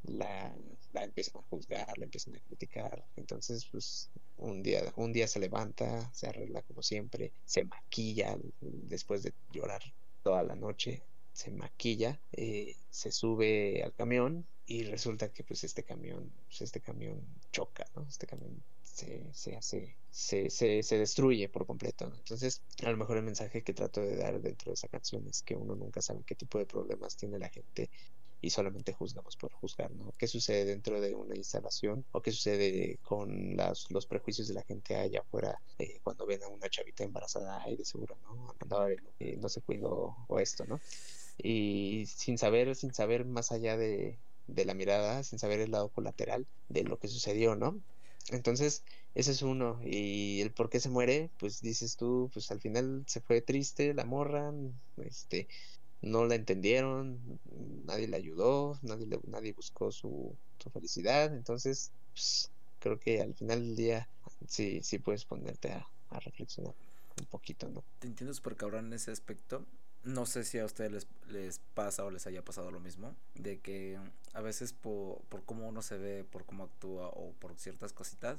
[0.03, 0.55] la,
[0.91, 5.39] la empiezan a juzgar, la empiezan a criticar, entonces pues un día, un día se
[5.39, 9.81] levanta, se arregla como siempre, se maquilla después de llorar
[10.23, 11.01] toda la noche,
[11.33, 16.79] se maquilla, eh, se sube al camión y resulta que pues este camión, pues este
[16.79, 18.05] camión choca, ¿no?
[18.07, 18.63] Este camión
[18.93, 22.11] se, se hace, se, se, se, destruye por completo.
[22.15, 25.41] Entonces, a lo mejor el mensaje que trato de dar dentro de esa canción es
[25.41, 27.89] que uno nunca sabe qué tipo de problemas tiene la gente
[28.39, 30.13] y solamente juzgamos por juzgar, ¿no?
[30.17, 34.63] ¿Qué sucede dentro de una instalación o qué sucede con las, los prejuicios de la
[34.63, 38.53] gente allá afuera eh, cuando ven a una chavita embarazada y de seguro, ¿no?
[38.59, 40.79] Andaba eh, no se cuidó o esto, ¿no?
[41.37, 45.89] Y sin saber, sin saber más allá de, de la mirada, sin saber el lado
[45.89, 47.81] colateral de lo que sucedió, ¿no?
[48.29, 48.83] Entonces,
[49.15, 49.79] ese es uno.
[49.83, 53.93] Y el por qué se muere, pues dices tú, pues al final se fue triste
[53.93, 54.53] la morra,
[54.97, 55.47] este,
[56.01, 57.19] no la entendieron,
[57.85, 61.33] nadie la ayudó, nadie, nadie buscó su, su, felicidad.
[61.33, 64.09] Entonces, pues, creo que al final del día
[64.47, 66.73] sí, sí puedes ponerte a, a reflexionar
[67.19, 67.83] un poquito, ¿no?
[67.99, 69.65] Te entiendo súper cabrón en ese aspecto.
[70.03, 73.59] No sé si a ustedes les, les pasa o les haya pasado lo mismo, de
[73.59, 73.97] que
[74.33, 78.37] a veces por, por cómo uno se ve, por cómo actúa o por ciertas cositas,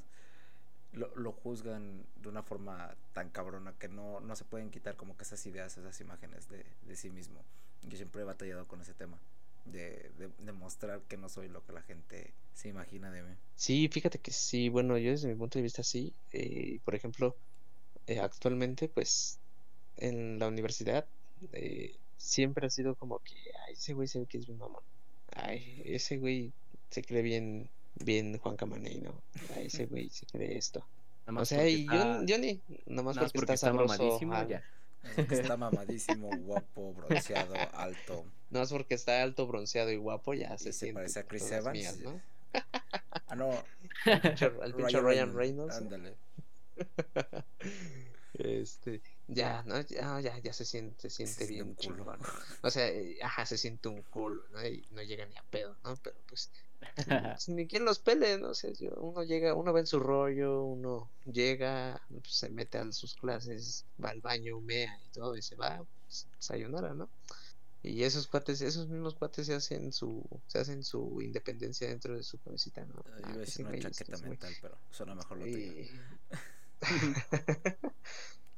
[0.93, 5.17] lo, lo juzgan de una forma tan cabrona que no, no se pueden quitar como
[5.17, 7.41] que esas ideas, esas imágenes de, de sí mismo.
[7.83, 9.17] Yo siempre he batallado con ese tema.
[9.65, 13.33] De, de, de, mostrar que no soy lo que la gente se imagina de mí.
[13.55, 16.13] Sí, fíjate que sí, bueno, yo desde mi punto de vista sí.
[16.33, 17.35] Eh, por ejemplo,
[18.05, 19.39] eh, actualmente, pues,
[19.97, 21.07] en la universidad,
[21.53, 23.33] eh, siempre ha sido como que,
[23.67, 24.83] ay, ese güey se ve que es un mamón.
[25.35, 26.51] Ay, ese güey
[26.89, 29.21] se cree bien, bien Juan Camaney, ¿no?
[29.55, 30.85] Ay, ese güey se cree esto.
[31.27, 32.19] o sea, y está...
[32.19, 34.63] yo, yo, ni, nomás porque, porque, está, está mamadísimo, ya.
[35.17, 38.25] Está mamadísimo, guapo, bronceado, alto.
[38.51, 41.73] No es porque está alto, bronceado y guapo, ya se, se parece a Chris Evans.
[41.77, 42.21] Mías, ¿no?
[43.27, 43.51] ah, no.
[44.05, 45.75] El pinche, el pinche Ryan, Ryan Reynolds.
[45.75, 46.15] Ándale.
[48.33, 49.79] Este, ya, ¿no?
[49.81, 51.97] Ya, ya, ya se siente, se siente Se bien siente culo.
[52.03, 52.19] chingón.
[52.63, 54.65] O sea, eh, ajá, se siente un culo, ¿no?
[54.65, 55.95] Y no llega ni a pedo, ¿no?
[55.97, 56.51] Pero pues,
[57.37, 58.49] pues, ni quien los pele, ¿no?
[58.49, 62.77] O sea, yo- uno llega, uno va en su rollo, uno llega, pues, se mete
[62.77, 67.09] a sus clases, va al baño, mea y todo, y se va, pues, sayonara, ¿no?
[67.83, 72.23] Y esos cuates, esos mismos cuates se hacen su, se hacen su independencia dentro de
[72.23, 72.95] su cabecita, ¿no?
[72.95, 75.47] Yo Ah, iba a ese decir una chaqueta es muy- mental, pero suena mejor lo
[75.47, 75.91] y...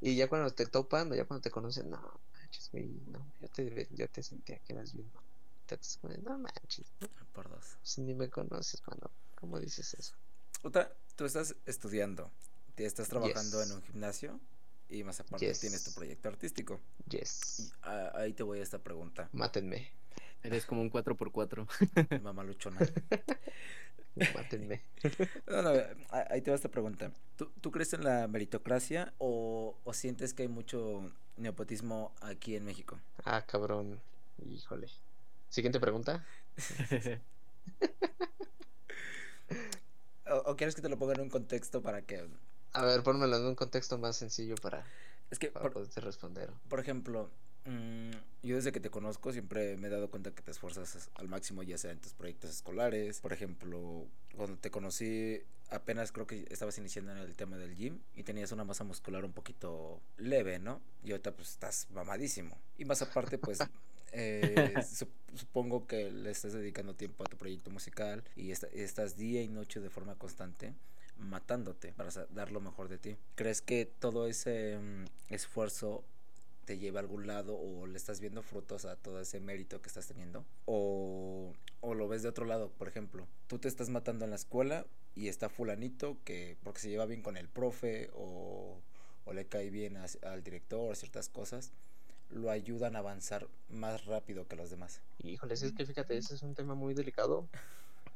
[0.01, 3.87] y ya cuando te topan, ya cuando te conocen, no manches, güey, no, yo te,
[3.91, 5.21] yo te sentía que eras bien, ¿no?
[5.61, 7.07] Entonces, no manches, ¿no?
[7.33, 7.77] Por dos.
[7.83, 10.15] si ni me conoces, mano, ¿cómo dices eso?
[10.63, 12.31] Otra, tú estás estudiando,
[12.75, 13.69] te estás trabajando Yes.
[13.69, 14.39] en un gimnasio
[14.89, 15.59] y más aparte Yes.
[15.59, 16.79] tienes tu proyecto artístico.
[17.05, 19.91] Y Yes, ah, ahí te voy a esta pregunta, mátenme,
[20.43, 22.21] Eres como un 4x4.
[22.21, 22.79] mamá luchona.
[24.33, 24.81] mátenme.
[25.47, 25.69] No, no,
[26.09, 27.11] ah, ahí te va esta pregunta.
[27.35, 32.65] ¿Tú, tú crees en la meritocracia o, o sientes que hay mucho nepotismo aquí en
[32.65, 32.97] México?
[33.25, 33.99] Ah, cabrón,
[34.49, 34.87] híjole.
[35.49, 36.25] Siguiente pregunta.
[40.29, 42.27] ¿O, o quieres que te lo ponga en un contexto para que...
[42.73, 44.85] A ver, pónmelo en un contexto más sencillo para,
[45.31, 46.49] Es que, para por, poderte responder.
[46.67, 47.29] por ejemplo,
[47.67, 48.11] mm,
[48.43, 51.63] yo desde que te conozco siempre me he dado cuenta que te esfuerzas al máximo,
[51.63, 53.19] ya sea en tus proyectos escolares.
[53.19, 57.99] Por ejemplo, cuando te conocí, apenas creo que estabas iniciando en el tema del gym
[58.15, 60.81] y tenías una masa muscular un poquito leve, ¿no?
[61.03, 62.57] Y ahorita pues estás mamadísimo.
[62.77, 63.59] Y más aparte, pues...
[64.13, 69.17] eh, sup- supongo que le estás dedicando tiempo a tu proyecto musical y esta- estás
[69.17, 70.73] día y noche de forma constante
[71.17, 73.17] matándote para dar lo mejor de ti.
[73.35, 76.03] ¿Crees que todo ese mm, esfuerzo
[76.67, 79.87] te lleva a algún lado o le estás viendo frutos a todo ese mérito que
[79.89, 80.45] estás teniendo?
[80.65, 84.37] O, o lo ves de otro lado, por ejemplo, tú te estás matando en la
[84.37, 88.77] escuela y está fulanito que porque se lleva bien con el profe o,
[89.25, 91.71] o le cae bien a- al director, ciertas cosas,
[92.29, 95.01] lo ayudan a avanzar más rápido que los demás.
[95.23, 97.47] Híjole, es que fíjate, ese es un tema muy delicado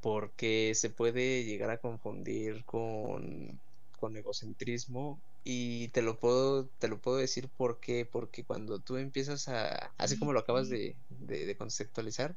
[0.02, 3.60] porque se puede llegar a confundir con,
[4.00, 8.98] con egocentrismo y te lo puedo, te lo puedo decir por qué, porque cuando tú
[8.98, 12.36] empiezas a, así como lo acabas de, de, de conceptualizar,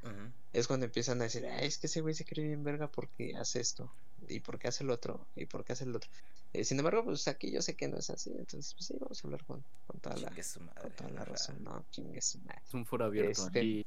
[0.52, 3.36] es cuando empiezan a decir, "Ay, es que ese güey se cree bien verga porque
[3.36, 3.92] hace esto,
[4.28, 6.10] y porque hace el otro, y porque hace el otro.
[6.54, 9.22] Eh, sin embargo, pues aquí yo sé que no es así, entonces pues sí, vamos
[9.22, 12.22] a hablar con, con toda la, Chingue su madre, con toda la razón, no, chingue
[12.22, 12.62] su madre.
[12.66, 13.30] Es un foro abierto.
[13.46, 13.86] Este- Aquí,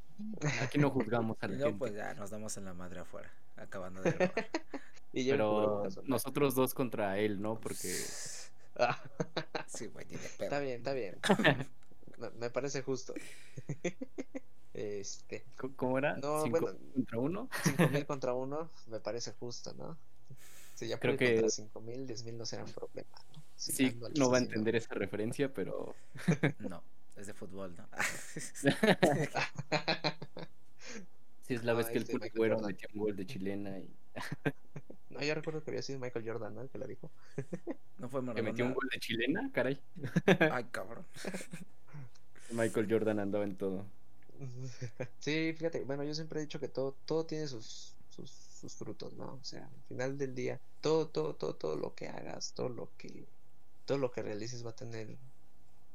[0.61, 1.79] aquí no juzgamos a la no, gente.
[1.79, 4.33] pues ya nos damos en la madre afuera, acabando de grabar.
[5.13, 7.59] Y yo pero nosotros dos contra él, ¿no?
[7.59, 8.43] Porque Ah,
[9.67, 10.43] Sí, güey, tiene pedo.
[10.45, 11.17] está bien, está bien.
[12.17, 13.13] Me, me parece justo.
[14.73, 16.17] Este, ¿cómo- ¿cómo era?
[16.17, 16.77] No, ¿Cinco bueno.
[16.93, 17.49] contra uno?
[17.63, 19.97] 5000 contra uno me parece justo, ¿no?
[20.75, 23.43] Si ya Creo que- contra 5000, 10000 no serán problema, ¿no?
[23.55, 25.95] Sí, no va a entender esa referencia, pero
[26.59, 26.83] No,
[27.15, 27.87] es de fútbol, ¿no?
[31.47, 32.61] Sí es la No, vez que el este Agüero Jordan.
[32.61, 33.89] metió un gol de chilena y
[35.09, 36.61] No, yo recuerdo que había sido Michael Jordan, ¿no?
[36.61, 37.09] El que la dijo.
[37.99, 38.41] No fue que Maradona.
[38.41, 39.81] metió un gol de chilena, caray.
[40.47, 41.05] Ay, cabrón.
[42.49, 43.85] Michael Jordan andaba en todo.
[45.19, 49.13] Sí, fíjate, bueno, yo siempre he dicho que todo, todo tiene sus, sus, sus frutos,
[49.13, 49.33] ¿no?
[49.35, 52.89] O sea, al final del día, todo, todo, todo, todo lo que hagas, todo lo
[52.97, 53.27] que,
[53.85, 55.17] todo lo que realices va a tener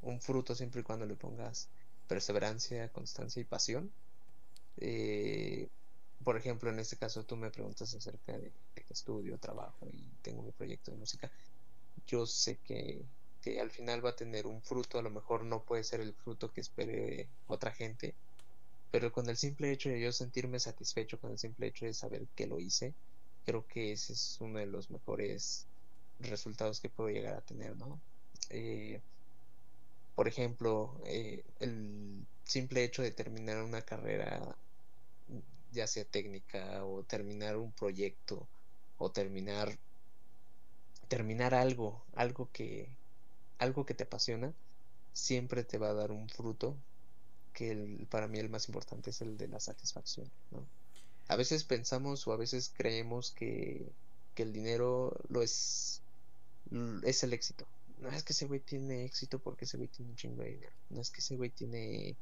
[0.02, 1.68] un fruto siempre y cuando le pongas
[2.08, 3.92] perseverancia, constancia y pasión.
[4.76, 5.68] Eh,
[6.24, 10.42] por ejemplo, en este caso tú me preguntas acerca de, de estudio, trabajo y tengo
[10.42, 11.30] mi proyecto de música.
[12.06, 13.04] Yo sé que,
[13.40, 16.14] que al final va a tener un fruto, a lo mejor no puede ser el
[16.14, 18.14] fruto que espere otra gente,
[18.90, 22.28] pero con el simple hecho de yo sentirme satisfecho, con el simple hecho de saber
[22.34, 22.94] que lo hice,
[23.44, 25.66] creo que ese es uno de los mejores
[26.18, 28.00] resultados que puedo llegar a tener, ¿no?
[28.50, 29.00] Eh,
[30.14, 34.56] por ejemplo, eh, el simple hecho de terminar una carrera,
[35.72, 38.46] ya sea técnica, o terminar un proyecto,
[38.98, 39.78] o terminar,
[41.08, 42.88] terminar algo, algo que,
[43.58, 44.52] algo que te apasiona,
[45.12, 46.76] siempre te va a dar un fruto
[47.52, 50.30] que el, para mí el más importante es el de la satisfacción.
[51.28, 53.92] A veces pensamos o a veces creemos que,
[54.34, 56.00] que el dinero lo es,
[57.04, 57.66] es el éxito.
[58.00, 60.72] No es que ese güey tiene éxito porque ese güey tiene un chingo de dinero.
[60.90, 62.16] No es que ese güey tiene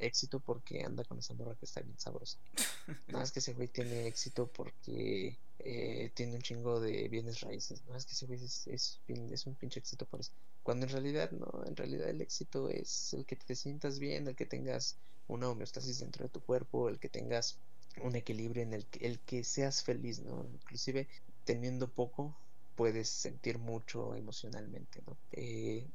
[0.00, 2.38] éxito porque anda con esa morra que está bien sabrosa.
[3.08, 7.82] No es que ese güey tiene éxito porque eh, tiene un chingo de bienes raíces.
[7.88, 10.32] No es que ese güey es, es, es, un pinche éxito por eso.
[10.62, 14.36] Cuando en realidad no, en realidad el éxito es el que te sientas bien, el
[14.36, 14.96] que tengas
[15.28, 17.58] una homeostasis dentro de tu cuerpo, el que tengas
[18.02, 20.46] un equilibrio en el que, el que seas feliz, ¿no?
[20.52, 21.08] Inclusive
[21.44, 22.36] teniendo poco
[22.76, 25.16] puedes sentir mucho emocionalmente, ¿no?
[25.32, 25.86] Eh,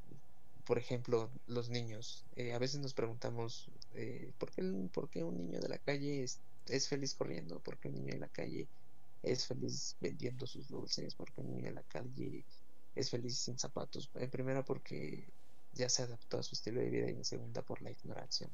[0.66, 2.24] por ejemplo, los niños.
[2.36, 6.24] Eh, a veces nos preguntamos, eh, ¿por, qué, ¿por, qué, un niño de la calle
[6.24, 7.60] es, es, feliz corriendo?
[7.60, 8.68] ¿Por qué un niño de la calle
[9.24, 11.14] es feliz vendiendo sus dulces?
[11.16, 12.44] ¿Por qué un niño de la calle
[12.96, 14.10] es feliz sin zapatos?
[14.16, 15.24] En primera porque
[15.74, 18.50] ya se adaptó a su estilo de vida y en segunda por la ignorancia.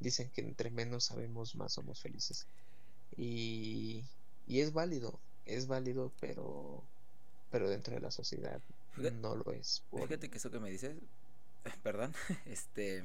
[0.00, 2.46] Dicen que entre menos sabemos más somos felices.
[3.16, 4.04] Y,
[4.46, 6.82] y es válido, es válido, pero,
[7.50, 8.60] pero dentro de la sociedad
[8.96, 9.82] no lo es.
[9.92, 10.96] Fíjate que eso que me dices,
[11.82, 12.14] perdón,
[12.46, 13.04] este,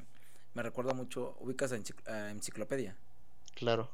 [0.54, 2.96] me recuerda mucho, ubicas a, Enciclopedia.
[3.56, 3.89] Claro.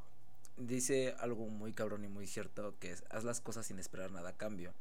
[0.56, 4.30] Dice algo muy cabrón y muy cierto, que es, haz las cosas sin esperar nada
[4.30, 4.72] a cambio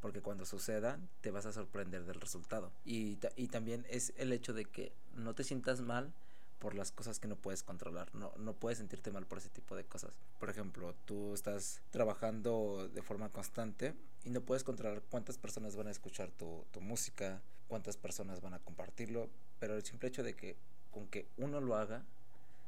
[0.00, 2.70] porque cuando suceda te vas a sorprender del resultado.
[2.84, 6.12] Y, y, también es el hecho de que no te sientas mal
[6.58, 8.14] por las cosas que no puedes controlar.
[8.14, 10.12] No, no puedes sentirte mal por ese tipo de cosas.
[10.38, 15.88] Por ejemplo, tú estás trabajando de forma constante y no puedes controlar cuántas personas van
[15.88, 20.34] a escuchar tu, tu música, cuántas personas van a compartirlo, pero el simple hecho de
[20.34, 20.56] que
[20.92, 22.02] con que uno lo haga,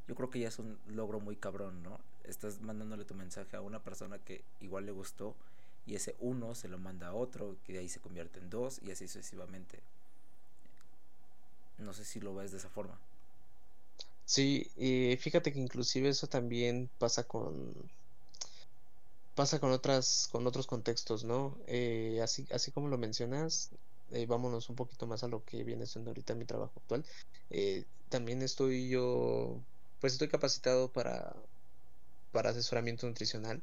[0.07, 1.99] yo creo que ya es un logro muy cabrón, ¿no?
[2.25, 5.35] Estás mandándole tu mensaje a una persona que igual le gustó
[5.87, 8.81] y ese uno se lo manda a otro, que de ahí se convierte en dos
[8.83, 9.81] y así sucesivamente.
[11.79, 12.99] No sé si lo ves de esa forma.
[14.27, 17.75] Sí, y fíjate que inclusive eso también pasa con
[19.35, 21.57] pasa con otras con otros contextos, ¿no?
[21.67, 23.71] Eh, así así como lo mencionas,
[24.13, 27.05] eh, vámonos un poquito más a lo que viene siendo ahorita mi trabajo actual.
[27.51, 29.57] Eh, también estoy yo,
[30.01, 31.35] pues estoy capacitado para,
[32.33, 33.63] para asesoramiento nutricional.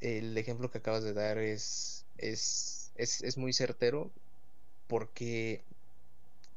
[0.00, 4.10] El ejemplo que acabas de dar es, es, es, es muy certero
[4.88, 5.62] porque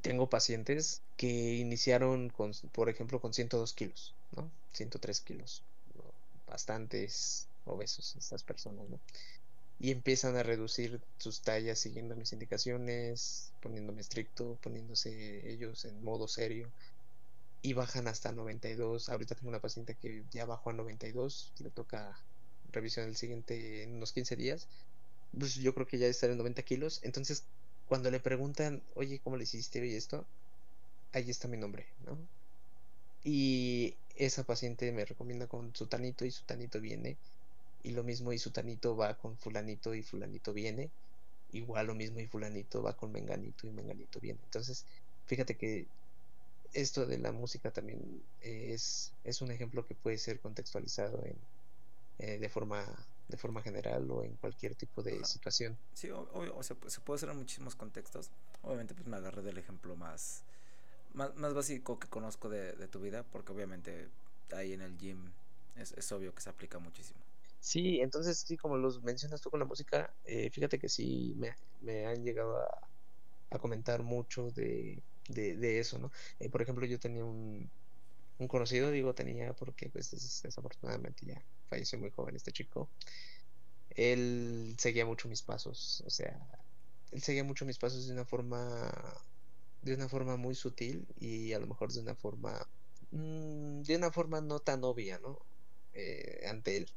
[0.02, 4.50] tengo pacientes que iniciaron con, por ejemplo, con 102 kilos, ¿no?
[4.74, 5.64] 103 kilos.
[6.48, 9.00] Bastantes obesos estas personas, ¿no?
[9.80, 16.28] Y empiezan a reducir sus tallas siguiendo mis indicaciones, poniéndome estricto, poniéndose ellos en modo
[16.28, 16.70] serio
[17.62, 19.10] y bajan hasta 92.
[19.10, 22.18] Ahorita tengo una paciente que ya bajó a 92, le toca
[22.72, 24.68] revisión el siguiente en unos 15 días.
[25.38, 27.00] Pues yo creo que ya estará en 90 kilos.
[27.04, 27.44] Entonces,
[27.88, 30.26] cuando le preguntan, oye, ¿cómo le hiciste y esto?
[31.12, 32.18] Ahí está mi nombre, ¿no?
[33.24, 37.18] Y esa paciente me recomienda con su tanito y su tanito viene
[37.86, 40.90] y lo mismo y Sutanito va con fulanito y fulanito viene,
[41.52, 44.40] igual lo mismo y fulanito va con menganito y menganito viene.
[44.44, 44.86] Entonces,
[45.28, 45.86] fíjate que
[46.74, 51.36] esto de la música también es, es un ejemplo que puede ser contextualizado en,
[52.18, 52.84] eh, de forma
[53.28, 55.78] de forma general o en cualquier tipo de situación.
[55.94, 58.30] Sí, o, sea, se puede hacer en muchísimos contextos.
[58.62, 60.44] Obviamente pues me agarré del ejemplo más,
[61.14, 64.10] más, más básico que conozco de, de, tu vida, porque obviamente
[64.56, 65.32] ahí en el gym
[65.76, 67.25] es, es obvio que se aplica muchísimo.
[67.66, 71.56] Sí, entonces sí, como los mencionas tú con la música, eh, fíjate que sí me,
[71.80, 72.68] me han llegado a,
[73.52, 76.12] a comentar mucho de, de, eso, ¿no?
[76.40, 77.72] Eh, por ejemplo, yo tenía un,
[78.40, 80.12] un conocido, digo tenía porque pues
[80.44, 82.92] desafortunadamente ya falleció muy joven este chico.
[83.90, 86.40] Él seguía mucho mis pasos, o sea,
[87.12, 88.92] él seguía mucho mis pasos de una forma
[89.82, 92.68] de una forma muy sutil y a lo mejor de una forma
[93.12, 95.40] mmm, de una forma no tan obvia, ¿no?
[95.94, 96.88] Eh, ante él.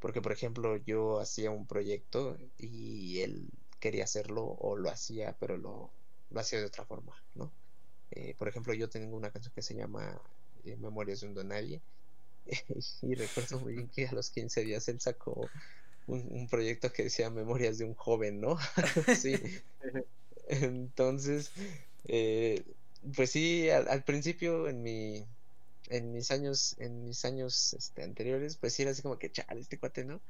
[0.00, 3.48] Porque, por ejemplo, yo hacía un proyecto y él
[3.80, 5.90] quería hacerlo o lo hacía, pero lo,
[6.30, 7.50] lo hacía de otra forma, ¿no?
[8.10, 10.20] Eh, por ejemplo, yo tengo una canción que se llama
[10.64, 11.80] eh, Memorias de un Donadie
[13.02, 15.48] y recuerdo muy bien que a los 15 días él sacó
[16.06, 18.58] un, proyecto que decía Memorias de un joven, ¿no?
[19.16, 19.34] sí.
[20.48, 21.52] Entonces,
[22.06, 22.64] eh,
[23.14, 25.24] pues sí, al principio en mi
[25.90, 29.60] en mis años, en mis años este, anteriores, pues sí era así como que, chale,
[29.60, 30.20] este cuate, ¿no?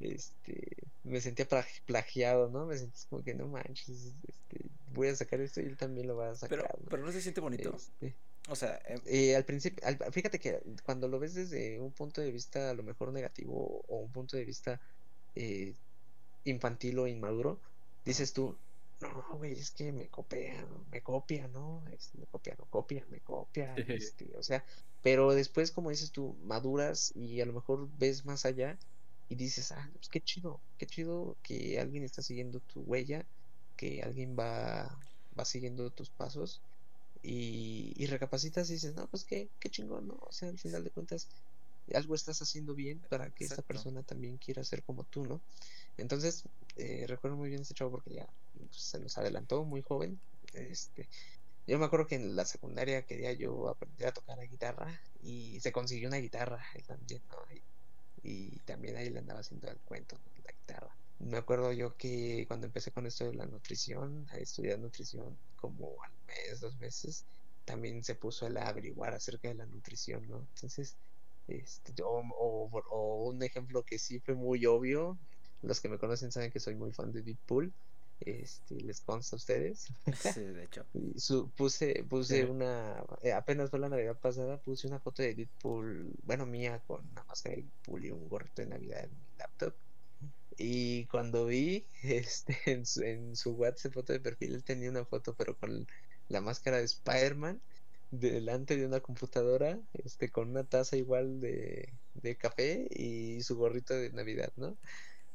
[0.00, 1.46] Este, me sentía
[1.86, 2.66] plagiado, ¿no?
[2.66, 6.16] Me sentía como que no manches, este, voy a sacar esto y él también lo
[6.16, 6.58] va a sacar.
[6.58, 7.74] Pero, pero no se siente bonito.
[7.74, 8.14] Este,
[8.48, 12.30] o sea, em eh, al principio, fíjate que cuando lo ves desde un punto de
[12.30, 14.80] vista a lo mejor negativo o un punto de vista
[15.34, 15.74] eh,
[16.44, 17.58] infantil o inmaduro,
[18.04, 18.56] dices tú,
[19.12, 21.84] no, güey, es que me copia, me copia, ¿no?
[21.92, 24.64] Este, me copia, no copia, me copia, este, o sea,
[25.02, 28.78] pero después, como dices tú, maduras y a lo mejor ves más allá
[29.28, 33.24] y dices, ah, pues qué chido, qué chido que alguien está siguiendo tu huella,
[33.76, 34.98] que alguien va,
[35.38, 36.62] va siguiendo tus pasos
[37.22, 40.18] y, y recapacitas y dices, no, pues qué, qué chingón, ¿no?
[40.20, 41.28] O sea, al final de cuentas,
[41.92, 45.42] algo estás haciendo bien para que esta persona también quiera ser como tú, ¿no?
[45.96, 46.44] Entonces,
[46.76, 48.28] eh, recuerdo muy bien este chavo porque ya
[48.70, 50.20] se nos adelantó muy joven.
[50.52, 51.08] Este,
[51.66, 55.58] yo me acuerdo que en la secundaria quería yo aprender a tocar la guitarra y
[55.60, 57.38] se consiguió una guitarra él también, ¿no?
[58.22, 60.96] Y, también ahí le andaba haciendo el cuento de la guitarra.
[61.18, 66.02] Me acuerdo yo que cuando empecé con esto de la nutrición, a estudiar nutrición como
[66.02, 67.24] al mes, dos meses,
[67.64, 70.38] también se puso a averiguar acerca de la nutrición, ¿no?
[70.54, 70.96] Entonces,
[71.48, 72.22] este, o,
[72.90, 75.18] o, un ejemplo que sí fue muy obvio,
[75.62, 77.72] los que me conocen saben que soy muy fan de Deadpool.
[78.20, 79.88] Este, les consta a ustedes.
[80.34, 80.84] Sí, de hecho.
[81.56, 86.46] puse puse una, eh, apenas fue la Navidad pasada, puse una foto de Deadpool, bueno,
[86.46, 89.74] mía, con una máscara de Deadpool y un gorrito de Navidad en mi laptop.
[90.56, 95.04] Y cuando vi este, en, su, en su WhatsApp foto de perfil, él tenía una
[95.04, 95.86] foto, pero con
[96.28, 97.60] la máscara de Spider-Man
[98.10, 103.94] delante de una computadora, este, con una taza igual de, de café y su gorrito
[103.94, 104.76] de Navidad, ¿no?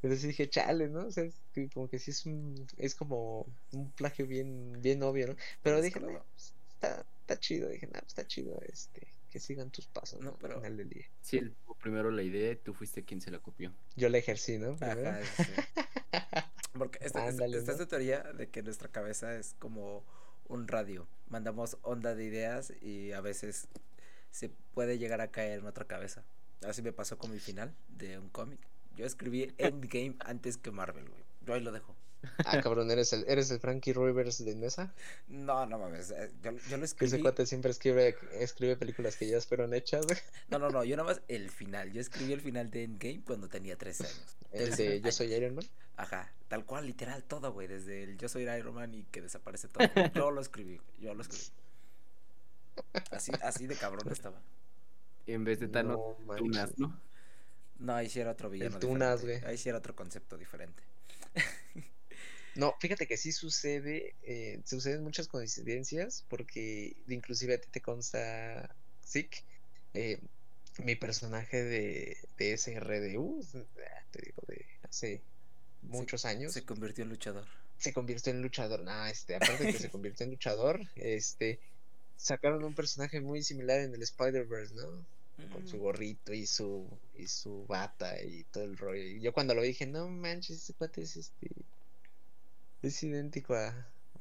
[0.02, 1.08] Entonces dije, chale, ¿no?
[1.08, 1.34] O sea, es
[1.74, 5.36] como que sí es un, es como un plagio bien, bien obvio, ¿no?
[5.62, 6.24] Pero dije, no,
[6.70, 10.36] está, está chido, dije, no, pues, está chido, este, que sigan tus pasos, ¿no?
[10.40, 11.06] Pero al final del día.
[11.22, 13.74] Sí, él tuvo primero la idea, tú fuiste quien se la copió.
[13.98, 14.78] Yo la ejercí, ¿no?
[14.80, 15.44] Ajá, sí.
[16.74, 20.04] Porque esta, esta, es la teoría de que nuestra cabeza es como
[20.48, 21.08] un radio.
[21.28, 23.68] Mandamos onda de ideas y a veces
[24.32, 26.24] se puede llegar a caer en otra cabeza.
[26.62, 28.60] Así me pasó con mi final de un cómic.
[29.00, 31.24] Yo escribí Endgame antes que Marvel, güey.
[31.46, 31.96] Yo ahí lo dejo.
[32.40, 34.94] Ah, cabrón, ¿eres el, ¿eres el Frankie Rivers de Mesa?
[35.30, 36.12] No, no mames.
[36.12, 37.08] Eh, yo, yo lo escribí.
[37.08, 40.06] Ese cuate siempre escribe, escribe películas que ya fueron hechas,
[40.50, 40.84] No, no, no.
[40.84, 41.94] Yo nada más el final.
[41.94, 44.38] Yo escribí el final de Endgame cuando tenía 13 años.
[44.52, 45.66] ¿El de Yo soy Iron Man?
[45.96, 46.30] Ajá.
[46.50, 47.68] Tal cual, literal, todo, güey.
[47.70, 49.88] Desde el Yo soy Iron Man y que desaparece todo.
[50.14, 51.46] Yo lo escribí, Yo lo escribí.
[53.12, 54.42] Así, así de cabrón estaba.
[55.26, 57.00] En vez de Thanos, no, Tunas, ¿no?
[57.80, 58.76] No, ahí sí era otro villano.
[59.46, 60.84] Ahí sí era otro concepto diferente.
[62.56, 68.76] no, fíjate que sí sucede, eh, suceden muchas coincidencias, porque inclusive a ti te consta,
[69.06, 69.44] Zik,
[69.94, 70.20] eh,
[70.84, 73.46] mi personaje de, de SRDU,
[74.12, 75.22] te digo, de hace
[75.82, 76.54] muchos años.
[76.54, 77.46] Se convirtió en luchador.
[77.78, 81.60] Se convirtió en luchador, no, este, aparte de que se convirtió en luchador, este,
[82.18, 85.06] sacaron un personaje muy similar en el Spider-Verse, ¿no?
[85.48, 89.02] Con su gorrito y su y su bata y todo el rollo.
[89.02, 91.50] Y yo cuando lo dije, no manches, ese cuate es este
[92.82, 93.68] es idéntico a,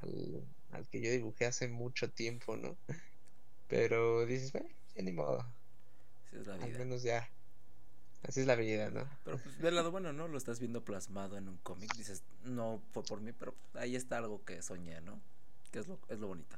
[0.02, 0.42] al,
[0.72, 2.76] al, que yo dibujé hace mucho tiempo, ¿no?
[3.68, 5.46] Pero dices, bueno, ya ni modo.
[6.26, 6.66] Así es la vida.
[6.66, 7.28] Al menos ya.
[8.24, 9.08] Así es la vida, ¿no?
[9.24, 10.26] Pero pues del lado bueno, ¿no?
[10.26, 11.94] Lo estás viendo plasmado en un cómic.
[11.96, 15.20] Dices, no fue por mí, pero ahí está algo que soñé, ¿no?
[15.70, 16.56] Que es lo, es lo bonito.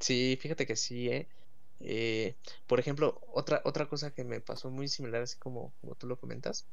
[0.00, 1.26] Sí, fíjate que sí, ¿eh?
[1.80, 6.06] Eh, por ejemplo, otra, otra cosa que me pasó muy similar, así como, como tú
[6.06, 6.66] lo comentas,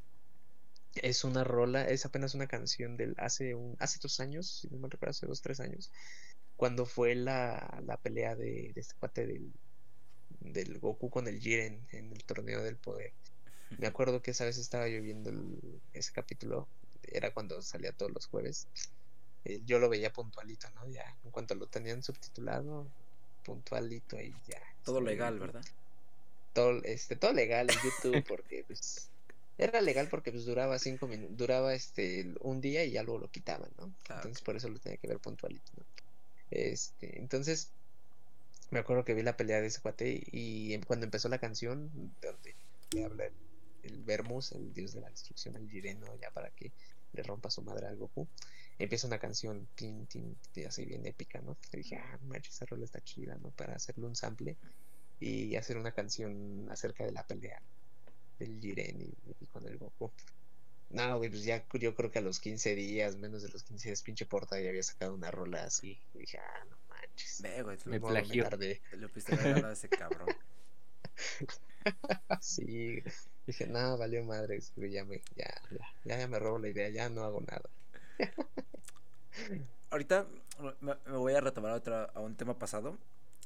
[0.95, 4.78] es una rola, es apenas una canción del hace un, hace dos años, si no
[4.78, 5.91] me recuerdo, hace dos, tres años,
[6.56, 9.51] cuando fue la, la pelea de, este cuate del,
[10.39, 13.12] del Goku con el Jiren en el torneo del poder.
[13.80, 15.32] Me acuerdo que esa vez estaba lloviendo
[15.93, 16.68] ese capítulo,
[17.01, 18.68] era cuando salía todos los jueves.
[19.45, 20.88] Eh, yo lo veía puntualito, ¿no?
[20.89, 22.88] Ya, en cuanto lo tenían subtitulado,
[23.43, 24.62] puntualito y ya.
[24.84, 25.63] Todo legal, ¿verdad?
[26.53, 29.09] Todo, este, todo legal en YouTube porque pues
[29.57, 33.31] era legal porque pues duraba cinco minutos, duraba este un día y ya luego lo
[33.31, 33.93] quitaban, ¿no?
[34.09, 35.84] Ah, entonces por eso lo tenía que ver puntualito, ¿no?
[36.51, 37.69] Este, entonces
[38.69, 42.55] me acuerdo que vi la pelea de ese cuate y, cuando empezó la canción donde
[42.91, 43.34] le habla el,
[43.84, 46.71] el Vermus, el dios de la destrucción, el Jireno, ya para que
[47.13, 48.27] le rompa su madre al Goku
[48.84, 50.36] empieza una canción tin, tin,
[50.67, 51.57] así bien épica, ¿no?
[51.71, 53.49] Le dije, ah, macho, esa rola está chida, ¿no?
[53.51, 54.55] Para hacerle un sample
[55.19, 57.61] y hacer una canción acerca de la pelea
[58.39, 60.11] del Jiren y, con el Goku.
[60.89, 63.89] No, güey, pues ya yo creo que a los 15 días, menos de los 15
[63.89, 65.97] días, pinche Porta ya había sacado una rola así.
[66.13, 67.41] Y dije, ah, no manches.
[67.41, 68.47] Ve, güey, me plagió.
[68.97, 70.27] Lo piste a ese cabrón.
[72.41, 73.03] sí,
[73.47, 74.59] dije, no, valió madre,
[74.89, 75.53] ya me, ya,
[76.05, 77.69] ya, ya me robo la idea, ya no hago nada.
[79.91, 80.28] ahorita
[80.82, 82.97] me, voy a retomar otra, a un tema pasado.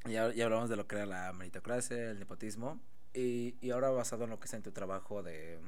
[0.06, 2.80] Ya, ya hablamos de lo que era la meritocracia, el nepotismo.
[3.14, 5.60] Y, y ahora basado en lo que es en tu trabajo de...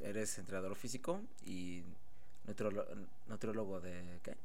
[0.00, 1.82] Eres entrenador físico y
[3.28, 4.20] nutriólogo de...
[4.22, 4.36] ¿Qué?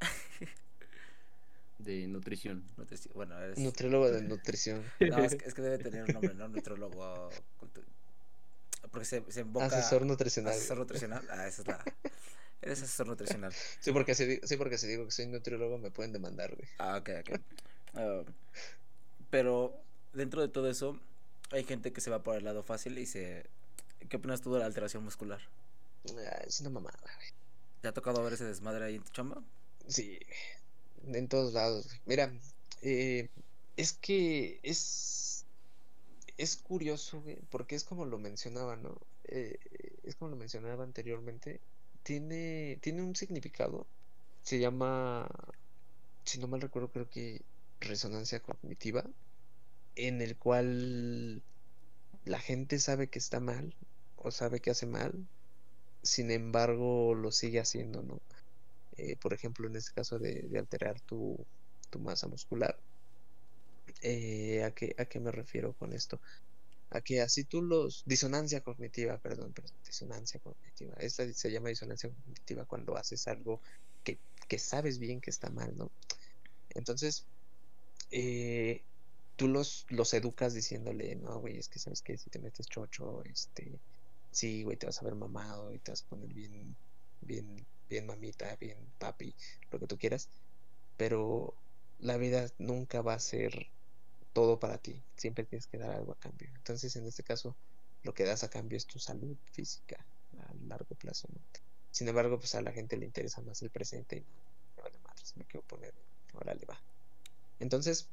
[1.79, 2.63] de nutrición.
[3.13, 3.57] bueno, eres...
[3.57, 4.83] Nutriólogo de nutrición.
[4.99, 6.47] No, es que, es que, debe tener un nombre, ¿no?
[6.47, 7.29] Nutriólogo...
[8.89, 9.65] Porque se, se invoca...
[9.65, 10.53] Asesor nutricional.
[10.53, 11.27] Asesor nutricional.
[11.29, 11.83] Ah, esa es la...
[12.61, 13.53] Eres asesor nutricional.
[13.79, 16.67] Sí, porque si, sí, porque si digo que soy nutriólogo me pueden demandar, güey.
[16.77, 17.39] Ah, ok, ok.
[17.95, 18.23] Ah,
[19.29, 19.73] pero
[20.13, 20.99] dentro de todo eso,
[21.51, 23.45] hay gente que se va por el lado fácil y se...
[24.09, 25.39] ¿Qué opinas tú de la alteración muscular?
[26.09, 27.27] Ah, es una mamada, güey.
[27.81, 29.41] ¿Te ha tocado ver ese desmadre ahí en tu chamba?
[29.87, 30.19] Sí,
[31.07, 31.87] en todos lados.
[32.05, 32.31] Mira,
[32.81, 33.29] eh,
[33.75, 35.30] es que es...
[36.41, 38.97] Es curioso, porque es como lo mencionaba, ¿no?
[39.25, 39.59] Eh,
[40.03, 41.61] es como lo mencionaba anteriormente
[42.01, 43.85] tiene, tiene un significado.
[44.41, 45.27] Se llama,
[46.25, 47.43] si no mal recuerdo, creo que
[47.79, 49.05] resonancia cognitiva,
[49.95, 51.43] en el cual
[52.25, 53.75] la gente sabe que está mal
[54.15, 55.27] o sabe que hace mal,
[56.01, 58.19] sin embargo lo sigue haciendo, ¿no?
[58.97, 61.45] Eh, por ejemplo, en este caso de, alterar tu,
[61.91, 62.77] tu, masa muscular.
[64.01, 66.19] Eh, ¿a, qué, ¿A qué me refiero con esto?
[66.91, 68.03] a que así tú los...
[68.05, 70.93] Disonancia cognitiva, perdón, perdón, disonancia cognitiva.
[70.99, 73.61] Esta se llama disonancia cognitiva cuando haces algo
[74.03, 75.89] que, que sabes bien que está mal, ¿no?
[76.71, 77.25] Entonces,
[78.11, 78.81] eh,
[79.37, 83.23] tú los, los educas diciéndole, no, güey, es que sabes que si te metes chocho,
[83.23, 83.79] este,
[84.31, 86.75] sí, güey, te vas a ver mamado y te vas a poner bien,
[87.21, 89.33] bien, bien mamita, bien papi,
[89.71, 90.27] lo que tú quieras.
[90.97, 91.53] Pero
[91.99, 93.67] la vida nunca va a ser
[94.33, 95.01] todo para ti.
[95.15, 96.49] Siempre tienes que dar algo a cambio.
[96.55, 97.55] Entonces, en este caso,
[98.03, 100.05] lo que das a cambio es tu salud física
[100.39, 101.27] a largo plazo.
[101.91, 105.35] Sin embargo, pues a la gente le interesa más el presente y no, vale madres,
[105.35, 105.93] me quiero poner,
[106.33, 106.81] órale va.
[107.59, 108.07] Entonces,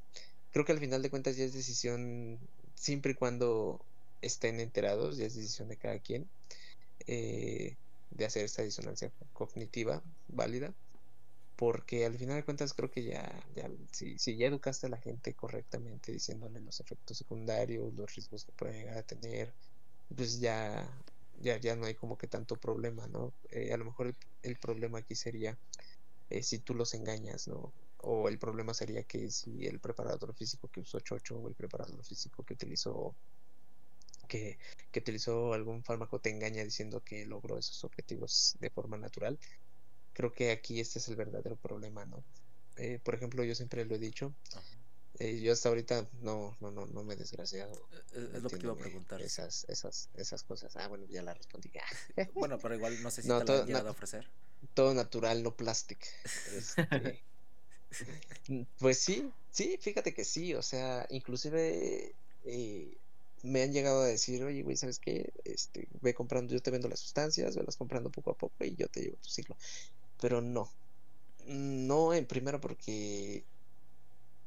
[0.52, 2.38] creo que al final de cuentas ya es decisión,
[2.74, 3.80] siempre y cuando
[4.20, 6.28] estén enterados, ya es decisión de cada quien,
[7.06, 7.76] eh,
[8.10, 10.74] de hacer esta disonancia cognitiva válida
[11.58, 14.98] porque al final de cuentas creo que ya, ya si, si, ya educaste a la
[14.98, 19.52] gente correctamente diciéndole los efectos secundarios, los riesgos que puede llegar a tener,
[20.14, 20.88] pues ya,
[21.40, 23.32] ya, ya no hay como que tanto problema, ¿no?
[23.50, 25.58] Eh, a lo mejor el, problema aquí sería
[26.30, 27.72] eh, si tú los engañas, ¿no?
[28.02, 32.04] O el problema sería que si el preparador físico que usó Chocho o el preparador
[32.04, 33.16] físico que utilizó
[34.28, 34.58] que,
[34.92, 39.40] que utilizó algún fármaco te engaña diciendo que logró esos objetivos de forma natural,
[40.18, 42.24] creo que aquí este es el verdadero problema, ¿no?
[42.76, 44.34] Eh, por ejemplo, yo siempre lo he dicho,
[45.20, 47.72] eh, yo hasta ahorita no, no, no, no me he desgraciado.
[48.14, 49.22] Eh, es, lo que te iba a preguntar.
[49.22, 50.76] Esas, esas, esas cosas.
[50.76, 51.70] Ah, bueno, ya la respondí.
[52.34, 54.28] bueno, pero igual no sé si te lo han llegado a ofrecer.
[54.74, 56.06] Todo natural, no plástico.
[56.52, 57.22] Este,
[58.80, 62.12] pues sí, sí, fíjate que sí, o sea, inclusive
[63.44, 65.32] me han llegado a decir, oye, güey, ¿sabes qué?
[65.44, 68.74] Este, ve comprando, yo te vendo las sustancias, ve las comprando poco a poco y
[68.74, 69.56] yo te llevo tu ciclo
[70.20, 70.68] pero no.
[71.46, 73.44] No en primero porque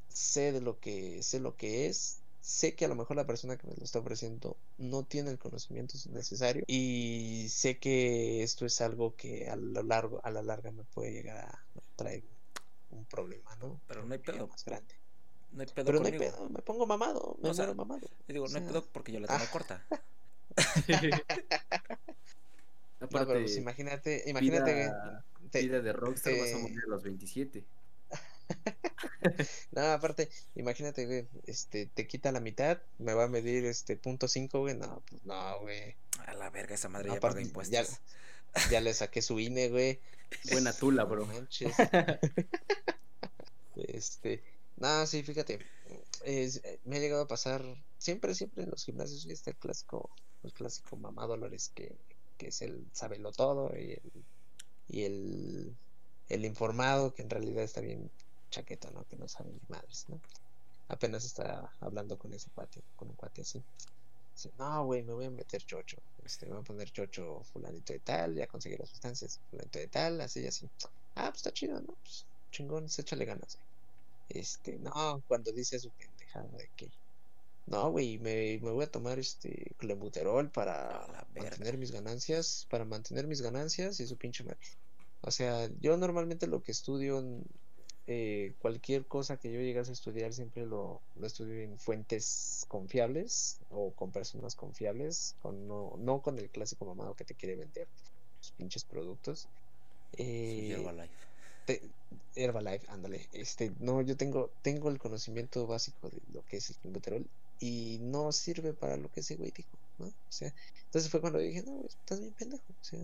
[0.10, 3.58] sé de lo que sé lo que es, sé que a lo mejor la persona
[3.58, 8.82] que me lo está ofreciendo no tiene el conocimiento necesario y sé que esto es
[8.82, 11.64] algo que a lo largo a la larga me puede llegar a
[11.96, 12.24] traer
[12.92, 13.80] un problema, ¿no?
[13.88, 14.94] Pero no hay pedo más grande.
[15.54, 18.10] No hay pedo Pero no hay pedo, me pongo mamado, me pongo mamado.
[18.28, 19.86] digo, no hay pedo porque yo la tengo corta.
[23.00, 27.64] Aparte, pues imagínate, imagínate vida de rockstar vas a morir a los 27.
[29.72, 34.28] no, aparte, imagínate, güey, este, te quita la mitad, me va a medir este punto
[34.28, 35.96] 5, güey, no, pues no, güey.
[36.26, 38.00] A la verga, esa madre ya paga impuestos.
[38.54, 40.00] Ya, ya, le saqué su INE, güey.
[40.52, 41.28] Buena tula, bro.
[43.76, 44.44] este,
[44.78, 45.60] no, sí, fíjate,
[46.24, 47.64] es, me ha llegado a pasar,
[47.98, 50.10] siempre, siempre en los gimnasios, está el clásico,
[50.44, 51.96] el clásico mamá Dolores que,
[52.38, 54.24] que es el sabelo todo y el
[54.88, 55.76] y el,
[56.30, 58.10] el informado que en realidad está bien
[58.50, 59.06] chaqueto, ¿no?
[59.08, 60.20] Que no sabe ni madres, ¿no?
[60.90, 63.64] Apenas está hablando con ese cuate, con un cuate así.
[64.36, 65.98] Dice, no, güey, me voy a meter chocho.
[66.26, 69.88] Este, me voy a poner chocho fulanito de tal, ya conseguí las sustancias fulanito de
[69.88, 70.70] tal, así y así.
[71.16, 71.96] Ah, pues está chido, ¿no?
[72.04, 73.58] Pues chingón, échale ganas,
[74.30, 76.90] Este, no, cuando dice su pendejada de que
[77.68, 83.28] no, güey, me, me, voy a tomar este clenbuterol para mantener mis ganancias, para mantener
[83.28, 84.58] mis ganancias y su pinche madre.
[85.22, 87.24] O sea, yo normalmente lo que estudio,
[88.08, 93.60] eh, cualquier cosa que yo llegase a estudiar, siempre lo, lo, estudio en fuentes confiables
[93.70, 97.88] o con personas confiables, con, no, no con el clásico mamado que te quiere vender
[98.40, 99.48] los pinches productos.
[100.18, 100.76] Eh,
[102.36, 103.30] Herbalife, ándale.
[103.32, 107.26] Este, no, yo tengo, tengo el conocimiento básico de lo que es el clenbuterol
[107.62, 110.08] y no sirve para lo que ese güey dijo, ¿no?
[110.08, 110.54] O sea,
[110.86, 113.00] entonces fue cuando dije, no, estás bien pendejo, o sea,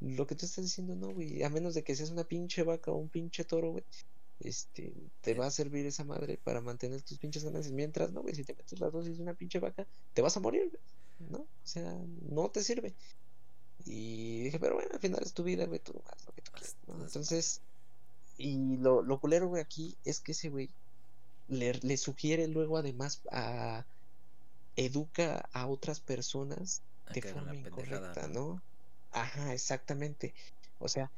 [0.00, 2.92] lo que tú estás diciendo, no, güey, a menos de que seas una pinche vaca
[2.92, 3.84] o un pinche toro, güey,
[4.40, 8.36] este, te va a servir esa madre para mantener tus pinches ganancias, mientras, no, güey,
[8.36, 10.78] si te metes la dosis de una pinche vaca, te vas a morir,
[11.18, 11.38] ¿no?
[11.38, 11.98] O sea,
[12.30, 12.94] no te sirve.
[13.86, 16.52] Y dije, pero bueno, al final es tu vida, güey, tú haz lo que tú
[16.52, 17.02] quieras, ¿no?
[17.02, 17.60] Entonces,
[18.38, 20.70] y lo, lo culero, güey, aquí es que ese güey
[21.48, 23.84] le, sugiere luego además a
[24.76, 26.82] educa a otras personas
[27.12, 28.60] de forma incorrecta, ¿no?
[29.12, 30.34] Ajá, exactamente.
[30.78, 31.10] O sea,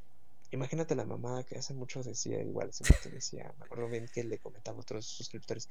[0.50, 4.38] imagínate la mamá que hace mucho decía, igual, se decía, me acuerdo bien que le
[4.38, 5.68] comentaba a otros suscriptores,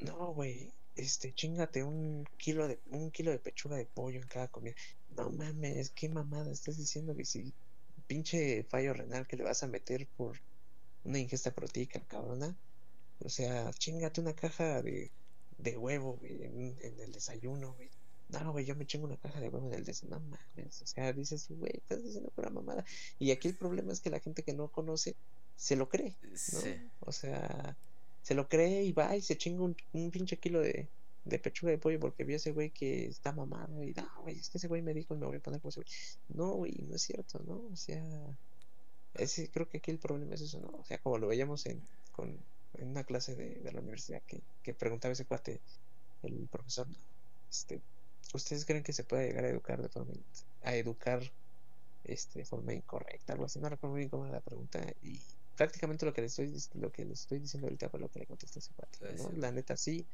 [0.00, 4.48] no, güey, este, chingate un kilo de, un kilo de pechuga de pollo en cada
[4.48, 4.74] comida.
[5.16, 7.52] No mames, qué mamada estás diciendo que si
[8.06, 10.38] pinche fallo renal que le vas a meter por
[11.04, 12.56] una ingesta proteica, cabrona.
[13.24, 15.10] O sea, chingate una caja de,
[15.58, 17.90] de huevo, güey, en, el desayuno, güey.
[18.28, 20.20] No, güey, yo me chingo una caja de huevo en el desayuno.
[20.20, 20.82] No mames.
[20.82, 22.84] O sea, dices, güey, estás diciendo pura mamada.
[23.18, 25.16] Y aquí el problema es que la gente que no conoce
[25.56, 26.16] se lo cree.
[26.22, 26.60] ¿no?
[27.00, 27.76] O sea,
[28.22, 30.88] se lo cree y va y se chinga un, un pinche kilo de,
[31.24, 34.48] de pechuga de pollo porque vio ese güey que está mamado y no, güey, es
[34.48, 35.90] que ese güey me dijo y me voy a poner como ese güey.
[36.28, 37.62] No, güey, no es cierto, ¿no?
[37.72, 38.02] O sea,
[39.14, 40.70] ese, creo que aquí el problema es eso, ¿no?
[40.78, 41.80] O sea, como lo veíamos en,
[42.12, 42.36] con,
[42.74, 45.60] en una clase de, de la universidad que, que, preguntaba ese cuate,
[46.22, 46.86] el profesor,
[47.50, 47.80] este,
[48.34, 50.12] ¿ustedes creen que se puede llegar a educar de forma,
[50.62, 51.22] a educar
[52.04, 53.32] este, de forma incorrecta?
[53.32, 55.20] Algo así, no recuerdo bien cómo era la pregunta y
[55.56, 58.26] prácticamente lo que le estoy, lo que le estoy diciendo ahorita fue lo que le
[58.26, 59.30] contestó ese cuate, ¿no?
[59.36, 60.06] La neta sí,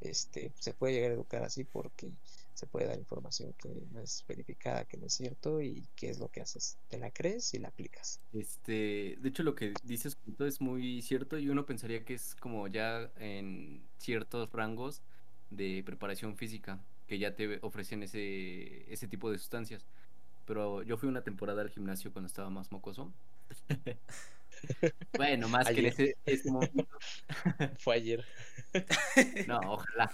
[0.00, 2.10] este, se puede llegar a educar así porque
[2.54, 6.18] se puede dar información que no es verificada, que no es cierto y qué es
[6.18, 6.78] lo que haces.
[6.88, 8.20] Te la crees y la aplicas.
[8.32, 12.68] Este, de hecho lo que dices es muy cierto y uno pensaría que es como
[12.68, 15.02] ya en ciertos rangos
[15.50, 19.84] de preparación física que ya te ofrecen ese, ese tipo de sustancias.
[20.46, 23.12] Pero yo fui una temporada al gimnasio cuando estaba más mocoso.
[25.16, 26.86] bueno, más que en ese, ese momento.
[27.78, 28.24] Fue ayer.
[29.46, 30.12] no, ojalá.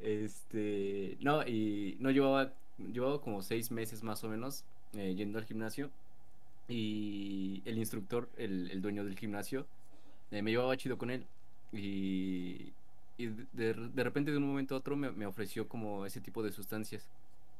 [0.00, 4.64] Este, no, y no llevaba, llevaba como seis meses más o menos
[4.94, 5.90] eh, yendo al gimnasio.
[6.68, 9.66] Y el instructor, el, dueño del gimnasio,
[10.30, 11.24] eh, me llevaba chido con él.
[11.72, 12.72] Y,
[13.16, 16.52] y de, de, repente, de un momento a otro, me, ofreció como ese tipo de
[16.52, 17.08] sustancias.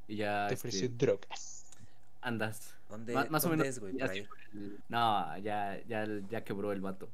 [0.06, 0.46] Y ya.
[0.48, 1.67] Te ofreció este, drogas.
[2.20, 2.74] Andas.
[2.88, 3.80] ¿Dónde, más o menos.
[4.88, 7.08] no, ya, ya, ya quebró el vato.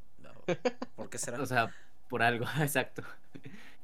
[0.96, 1.40] ¿Por qué será?
[1.40, 1.74] o sea,
[2.08, 3.02] por algo, exacto.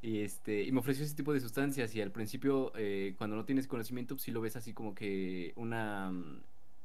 [0.02, 3.44] Y, este, y me ofreció ese tipo de sustancias y al principio, eh, cuando no
[3.44, 6.40] tienes conocimiento, pues sí lo ves así como que una, mm,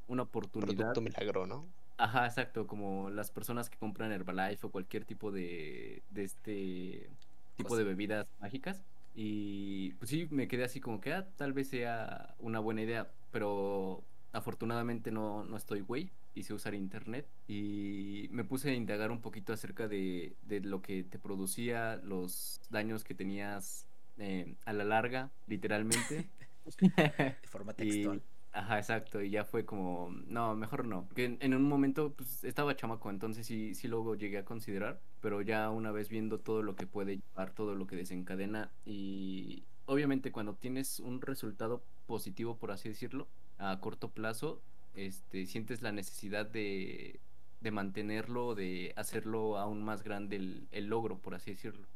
[0.08, 0.94] una oportunidad.
[0.94, 1.66] Producto milagro, ¿no?
[1.98, 7.10] Ajá, exacto, como las personas que compran Herbalife o cualquier tipo de, de este
[7.56, 8.82] tipo de bebidas mágicas.
[9.16, 13.08] Y pues sí, me quedé así como que ah, tal vez sea una buena idea,
[13.32, 14.04] pero
[14.36, 19.54] afortunadamente no, no estoy güey hice usar internet y me puse a indagar un poquito
[19.54, 25.32] acerca de, de lo que te producía, los daños que tenías eh, a la larga,
[25.48, 26.30] literalmente.
[26.98, 28.22] de forma textual.
[28.52, 31.08] ajá, exacto, y ya fue como, no, mejor no.
[31.16, 35.42] Que en, un momento pues, estaba chamaco, entonces sí, sí luego llegué a considerar, pero
[35.42, 40.32] ya una vez viendo todo lo que puede llevar, todo lo que desencadena y obviamente
[40.32, 43.28] cuando tienes un resultado positivo, por así decirlo,
[43.58, 44.62] a corto plazo,
[44.95, 47.20] este, sientes la necesidad de,
[47.62, 50.36] de mantenerlo, de hacerlo aún más grande
[50.72, 51.88] el, logro, por así decirlo.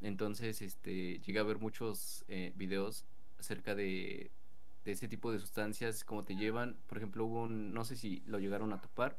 [0.00, 3.04] Entonces, este, llegué a ver muchos eh, videos
[3.38, 4.30] acerca de,
[4.84, 6.76] de ese tipo de sustancias, cómo te llevan.
[6.86, 9.18] Por ejemplo, hubo un, no sé si lo llegaron a topar,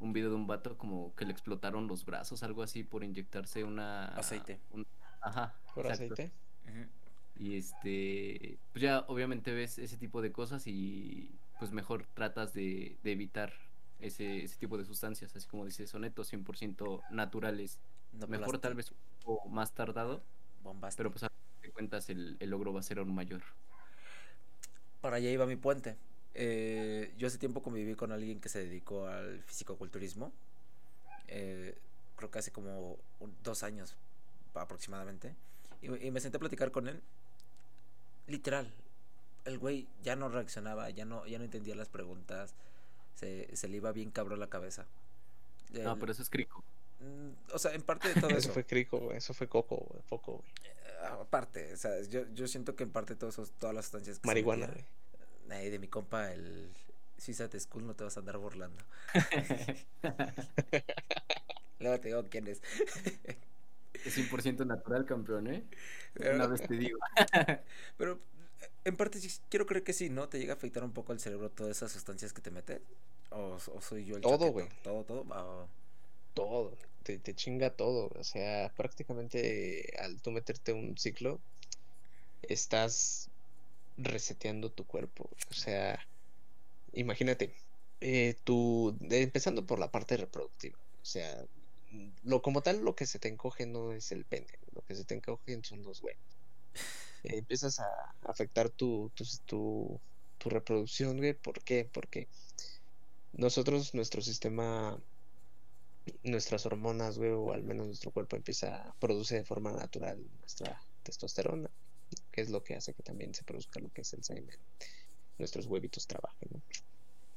[0.00, 3.64] un video de un vato como que le explotaron los brazos, algo así, por inyectarse
[3.64, 4.06] una...
[4.08, 4.60] Aceite.
[5.20, 5.54] ajá.
[5.74, 6.32] Por aceite.
[7.38, 12.96] Y este, pues ya obviamente ves ese tipo de cosas y pues mejor tratas de,
[13.04, 13.52] evitar
[14.00, 17.78] ese, ese, tipo de sustancias, así como dice Soneto, 100% naturales.
[18.28, 20.22] mejor tal vez un poco más tardado,
[20.96, 21.28] pero pues a
[21.62, 23.42] de cuentas el, logro va a ser aún mayor.
[25.00, 25.96] Para allá iba mi puente.
[26.34, 30.32] Eh, yo hace tiempo conviví con alguien que se dedicó al fisicoculturismo.
[31.28, 31.76] Eh,
[32.16, 32.96] creo que hace como
[33.42, 33.96] dos años
[34.54, 35.34] aproximadamente.
[35.82, 37.00] Y, y, me senté a platicar con él.
[38.28, 38.72] Literal,
[39.44, 42.54] el güey ya no reaccionaba, ya no, ya no entendía las preguntas,
[43.16, 44.86] se, se le iba bien cabrón la cabeza.
[45.72, 46.62] no, pero eso es crico.
[47.00, 48.38] Mm, o sea, en parte de todo eso.
[48.38, 50.48] eso fue crico, eso fue coco, poco, güey.
[50.64, 54.68] Eh, aparte, o sea, yo, yo siento que en parte de todas las sustancias Marihuana,
[55.46, 55.70] güey.
[55.70, 56.70] de mi compa, el,
[57.18, 58.82] Suiza School no te vas a andar burlando.
[61.80, 62.62] Luego te digo quién es.
[63.94, 65.64] Es 100% natural, campeón, ¿eh?
[66.34, 66.98] Una vez te digo.
[67.96, 68.20] Pero
[68.84, 70.28] en parte sí, quiero creer que sí, ¿no?
[70.28, 72.80] ¿Te llega a afectar un poco el cerebro todas esas sustancias que te metes?
[73.30, 74.68] ¿O, soy yo el Todo, güey.
[74.82, 75.68] Todo, todo.
[76.34, 76.76] Todo.
[77.02, 78.10] Te, te, chinga todo.
[78.14, 81.40] O sea, prácticamente al tú meterte un ciclo,
[82.42, 83.28] estás
[83.96, 85.28] reseteando tu cuerpo.
[85.50, 85.98] O sea,
[86.92, 87.52] imagínate,
[88.00, 90.78] eh, tú, empezando por la parte reproductiva.
[91.02, 91.44] O sea,
[92.24, 94.46] lo como tal, lo que se te encoge no es el pene.
[94.74, 96.38] Lo que se te encoge son los huevos
[97.24, 99.24] empiezas a afectar tu, tu,
[100.38, 101.34] tu, reproducción, güey.
[101.34, 101.88] ¿Por qué?
[101.90, 102.28] Porque
[103.32, 104.98] nosotros, nuestro sistema,
[106.22, 110.80] nuestras hormonas, güey, o al menos nuestro cuerpo empieza a producir de forma natural nuestra
[111.02, 111.70] testosterona,
[112.32, 114.56] que es lo que hace que también se produzca lo que es el semen.
[115.38, 116.62] Nuestros huevitos trabajen, ¿no?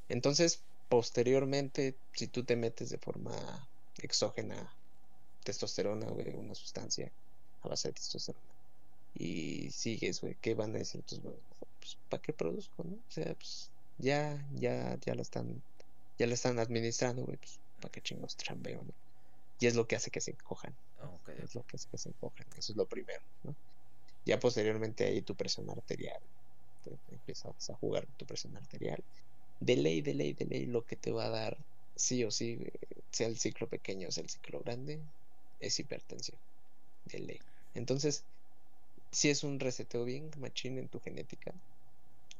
[0.09, 3.69] Entonces, posteriormente, si tú te metes de forma
[4.05, 4.73] exógena
[5.43, 7.11] testosterona, güey, una sustancia
[7.61, 8.45] a base de testosterona,
[9.15, 12.95] y sigues, güey, ¿qué van a decir tus Pues, ¿para qué produzco, no?
[12.95, 15.61] O sea, pues, ya, ya, ya lo están,
[16.17, 18.93] ya lo están administrando, güey, pues, ¿para qué chingos trambeo, no?
[19.59, 20.75] Y es lo que hace que se encojan.
[21.43, 22.47] Es lo que hace que se encojan.
[22.57, 23.55] Eso es lo primero, ¿no?
[24.25, 26.19] Ya posteriormente ahí tu presión arterial.
[27.11, 29.03] empiezas a jugar tu presión arterial.
[29.59, 31.57] De ley, de ley, de ley, lo que te va a dar,
[32.01, 32.57] sí o sí,
[33.11, 34.99] sea el ciclo pequeño o sea el ciclo grande,
[35.59, 36.39] es hipertensión.
[37.05, 37.39] De ley.
[37.73, 38.25] Entonces,
[39.11, 41.53] si es un reseteo bien machín en tu genética.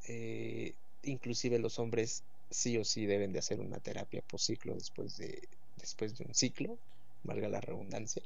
[0.08, 5.16] Eh, inclusive los hombres sí o sí deben de hacer una terapia por ciclo después
[5.16, 6.78] de, después de un ciclo,
[7.22, 8.22] valga la redundancia.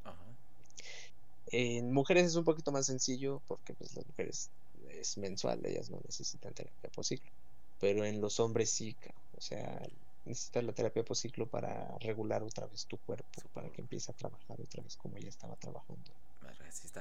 [1.49, 4.51] En mujeres es un poquito más sencillo porque pues las mujeres
[4.89, 7.31] es mensual, ellas no necesitan terapia por ciclo.
[7.79, 8.97] Pero en los hombres sí,
[9.33, 9.81] o sea,
[10.27, 14.15] necesitas la terapia por ciclo para regular otra vez tu cuerpo, para que empiece a
[14.15, 16.11] trabajar otra vez como ya estaba trabajando.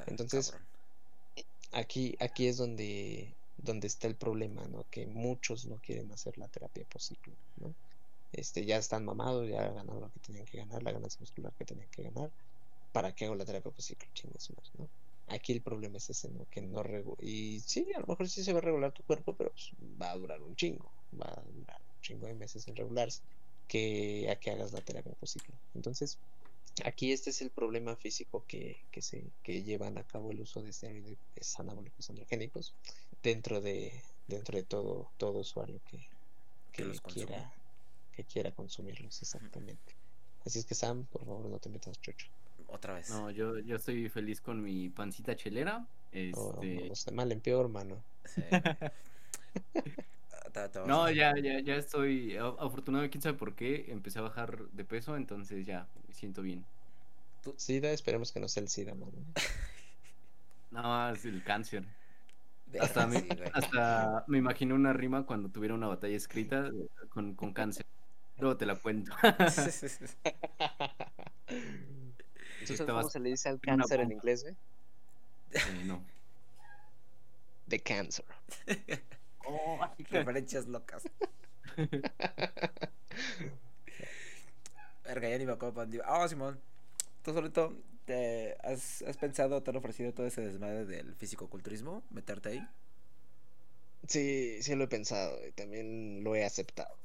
[0.07, 0.53] Entonces,
[1.71, 4.85] aquí, aquí es donde, donde está el problema, ¿no?
[4.89, 7.73] Que muchos no quieren hacer la terapia por ciclo, ¿no?
[8.31, 11.65] Este, ya están mamados, ya ganaron lo que tenían que ganar, la ganancia muscular que
[11.65, 12.31] tenían que ganar.
[12.91, 14.07] ¿Para qué hago la terapia por ciclo?
[14.13, 14.87] Chingas más, ¿no?
[15.27, 16.45] Aquí el problema es ese, ¿no?
[16.51, 17.17] Que no regula.
[17.21, 20.11] Y sí, a lo mejor sí se va a regular tu cuerpo, pero pues, va
[20.11, 20.91] a durar un chingo.
[21.19, 23.21] Va a durar chingo de meses en regularse.
[23.67, 25.55] Que a que hagas la terapia por ciclo.
[25.73, 26.19] Entonces,
[26.83, 30.61] Aquí este es el problema físico que, que, se, que llevan a cabo el uso
[30.61, 31.17] de esteroides
[31.57, 32.73] anabólicos androgénicos
[33.23, 33.93] dentro de,
[34.27, 36.05] dentro de todo, todo usuario que,
[36.73, 37.53] que, quiera,
[38.13, 39.95] que quiera consumirlos, exactamente.
[40.45, 42.27] Así es que Sam, por favor no te metas chocho.
[42.67, 43.09] Otra vez.
[43.09, 45.87] No, yo, yo estoy feliz con mi pancita chelera.
[46.11, 46.91] Este...
[47.07, 48.03] no, mal en peor, hermano.
[50.85, 52.37] No, ya, ya, ya estoy.
[52.37, 53.85] Afortunadamente, quién sabe por qué.
[53.89, 56.65] Empecé a bajar de peso, entonces ya me siento bien.
[57.57, 59.11] SIDA, esperemos que no sea el SIDA, mano.
[60.71, 61.85] no, es el cáncer.
[62.79, 66.71] Hasta, me, hasta me imagino una rima cuando tuviera una batalla escrita
[67.09, 67.85] con, con cáncer.
[68.37, 69.13] Luego te la cuento.
[69.49, 70.07] ¿Sabes
[72.85, 74.55] cómo se le dice al cáncer en inglés, eh?
[75.85, 76.03] no.
[77.67, 78.25] The cancer.
[79.47, 79.79] Oh,
[80.09, 81.03] referencias locas.
[85.05, 86.59] Verga, ya ni me acuerdo Ah, Simón.
[87.23, 92.03] ¿Tú solito te has, has pensado, te han ofrecido todo ese desmadre del fisicoculturismo?
[92.11, 92.67] ¿Meterte ahí?
[94.07, 96.95] Sí, sí lo he pensado y también lo he aceptado.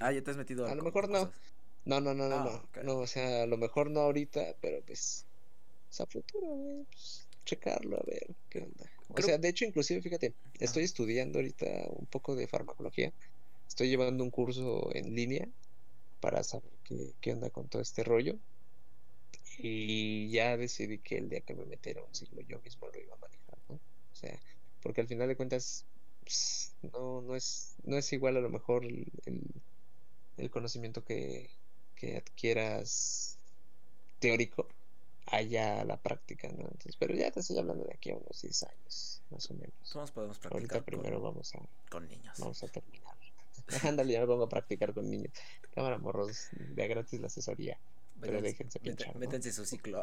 [0.00, 1.30] Ah, ya te has metido a, lo mejor no.
[1.84, 2.82] No, no, no, no, ah, no.
[2.82, 5.26] No, o sea, a lo mejor no ahorita, pero pues.
[5.98, 8.90] a futuro, pues, checarlo, a ver qué onda.
[9.08, 13.12] O sea, de hecho, inclusive, fíjate, estoy estudiando ahorita un poco de farmacología.
[13.68, 15.48] Estoy llevando un curso en línea
[16.20, 18.36] para saber qué, qué onda con todo este rollo.
[19.58, 23.14] Y ya decidí que el día que me metiera un ciclo yo mismo lo iba
[23.14, 23.76] a manejar, ¿no?
[23.76, 24.38] O sea,
[24.82, 25.86] porque al final de cuentas
[26.22, 29.06] pues, no, no, es, no es igual a lo mejor el,
[30.36, 31.50] el conocimiento que,
[31.94, 33.38] que adquieras
[34.18, 34.68] teórico
[35.26, 36.62] allá la práctica, ¿no?
[36.62, 39.74] Entonces, pero ya te estoy hablando de aquí a unos 10 años, más o menos.
[39.92, 40.76] ¿Cómo podemos practicar?
[40.76, 41.60] Ahorita primero vamos a...
[41.90, 42.38] Con niños.
[42.38, 43.14] Vamos a terminar.
[43.84, 45.32] Ándale, ya me pongo a practicar con niños.
[45.74, 47.78] Cámara, morros, de gratis la asesoría.
[48.20, 49.16] Pero déjense pinchar.
[49.16, 50.00] Métanse su ciclo.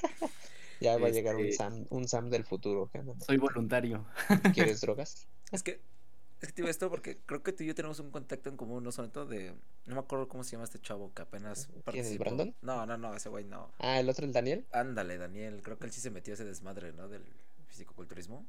[0.80, 2.90] ya va a llegar un este Sam, un Sam del futuro.
[3.26, 4.06] Soy voluntario.
[4.54, 5.26] ¿Quieres drogas?
[5.52, 5.80] Es que
[6.40, 8.56] es que te digo esto porque creo que tú y yo tenemos un contacto en
[8.56, 9.54] común, no solamente de.
[9.86, 12.54] No me acuerdo cómo se llama este chavo que apenas ¿Quién es Brandon?
[12.62, 13.70] No, no, no, ese güey no.
[13.78, 14.64] Ah, el otro, el Daniel.
[14.72, 15.60] Ándale, Daniel.
[15.62, 17.08] Creo que él sí se metió ese desmadre, ¿no?
[17.08, 17.22] Del
[17.68, 18.46] fisicoculturismo.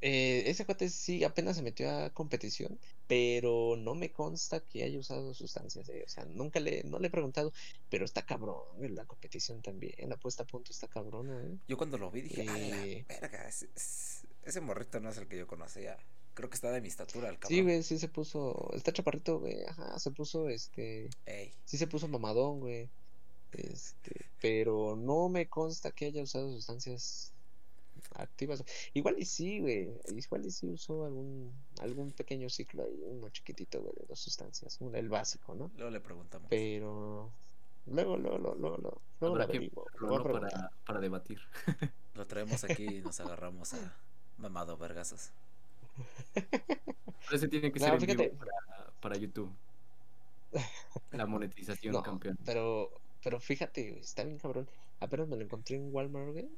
[0.00, 4.96] Eh, ese cuate sí apenas se metió a competición, pero no me consta que haya
[4.98, 5.88] usado sustancias.
[5.88, 7.52] eh, O sea, nunca le, no le he preguntado,
[7.90, 8.62] pero está cabrón
[8.94, 9.94] la competición también.
[10.08, 11.56] La puesta a punto está cabrona, ¿eh?
[11.66, 13.04] Yo cuando lo vi dije, "A Eh.
[13.08, 13.68] verga, ese-
[14.44, 15.98] ese morrito no es el que yo conocía.
[16.38, 17.48] Creo que está de mi estatura el cabrón.
[17.56, 18.70] Sí, güey, sí se puso.
[18.72, 19.64] Está chaparrito, güey.
[19.64, 21.10] Ajá, se puso este.
[21.26, 22.88] Ey, Sí se puso mamadón, güey.
[23.50, 27.32] Este, pero no me consta que haya usado sustancias
[28.14, 28.62] activas.
[28.94, 29.90] Igual y sí, güey.
[30.16, 34.76] Igual y sí usó algún, algún pequeño ciclo ahí, uno chiquitito, güey, de dos sustancias.
[34.80, 35.72] un- el básico, ¿no?
[35.76, 36.46] luego le preguntamos.
[36.50, 37.32] Pero
[37.86, 39.84] luego, luego, luego, luego, luego, luego lo averiguo,
[40.40, 41.40] para, para debatir.
[42.14, 43.96] Lo traemos aquí y nos agarramos a
[44.36, 45.30] mamado vergazos.
[47.32, 48.28] Ese tiene que No, ser en fíjate.
[48.28, 48.52] vivo para,
[49.00, 49.50] para YouTube.
[51.12, 52.38] La monetización, No, campeón.
[52.44, 52.90] pero,
[53.22, 54.68] pero fíjate, está bien cabrón.
[55.00, 56.48] Apenas me lo encontré en Walmart, güey,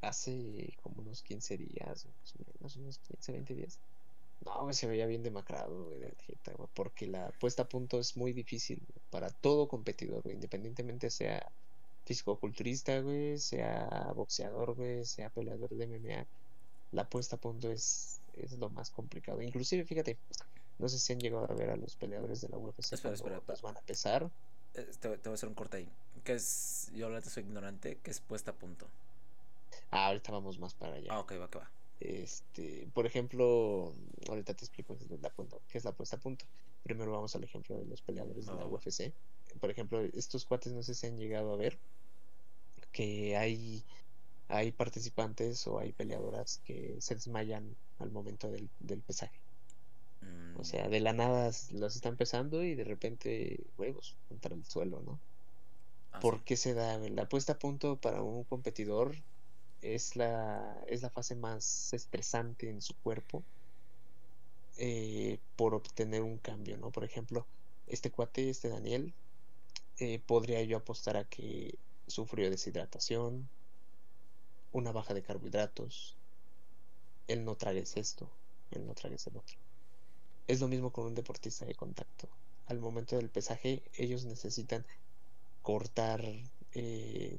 [0.00, 3.78] hace como unos 15 días, más o menos, unos 15, 20 días.
[4.44, 7.68] No, güey, se veía bien demacrado, güey, de la jeta, güey, porque la puesta a
[7.68, 11.50] punto es muy difícil güey, para todo competidor, güey, independientemente sea
[12.06, 16.26] fisicoculturista, güey, sea boxeador, güey, sea peleador de MMA,
[16.92, 19.40] la puesta a punto es, es lo más complicado.
[19.42, 20.16] Inclusive, fíjate,
[20.78, 23.42] no sé si han llegado a ver a los peleadores de la UFC Espera, espera,
[23.46, 24.30] los van a pesar.
[24.74, 25.88] Eh, Te, te voy a hacer un corte ahí.
[26.24, 28.86] Que es, yo ahorita soy ignorante, que es puesta a punto.
[29.90, 31.08] Ah, ahorita vamos más para allá.
[31.12, 31.70] Ah, ok, va, que va.
[32.00, 33.92] Este, por ejemplo,
[34.28, 36.44] ahorita te explico qué es la punta, qué es la puesta a punto.
[36.82, 38.66] Primero vamos al ejemplo de los peleadores de la va.
[38.66, 39.12] UFC.
[39.60, 41.78] Por ejemplo, estos cuates no sé si han llegado a ver
[42.92, 43.84] que hay
[44.48, 49.42] hay participantes o hay peleadoras que se desmayan al momento del, del pesaje.
[50.22, 54.64] Mm, O sea, de la nada los están pesando y de repente, huevos, contra el
[54.64, 55.22] suelo, ¿no?
[56.12, 56.44] ah, ¿Por sí.
[56.44, 56.98] qué se da?
[56.98, 59.14] La puesta a punto para un competidor
[59.80, 63.46] es la, es la fase más estresante en su cuerpo
[64.76, 66.90] eh, por obtener un cambio, ¿no?
[66.92, 67.48] Por ejemplo,
[67.86, 69.16] este cuate, este Daniel,
[69.98, 73.50] eh, podría yo apostar a que sufrió deshidratación,
[74.74, 76.18] una baja de carbohidratos,
[77.28, 78.28] el no tragues esto,
[78.70, 79.56] el no tragues el otro.
[80.48, 82.28] Es lo mismo con un deportista de contacto.
[82.66, 84.84] Al momento del pesaje, ellos necesitan
[85.62, 86.22] cortar
[86.72, 87.38] eh,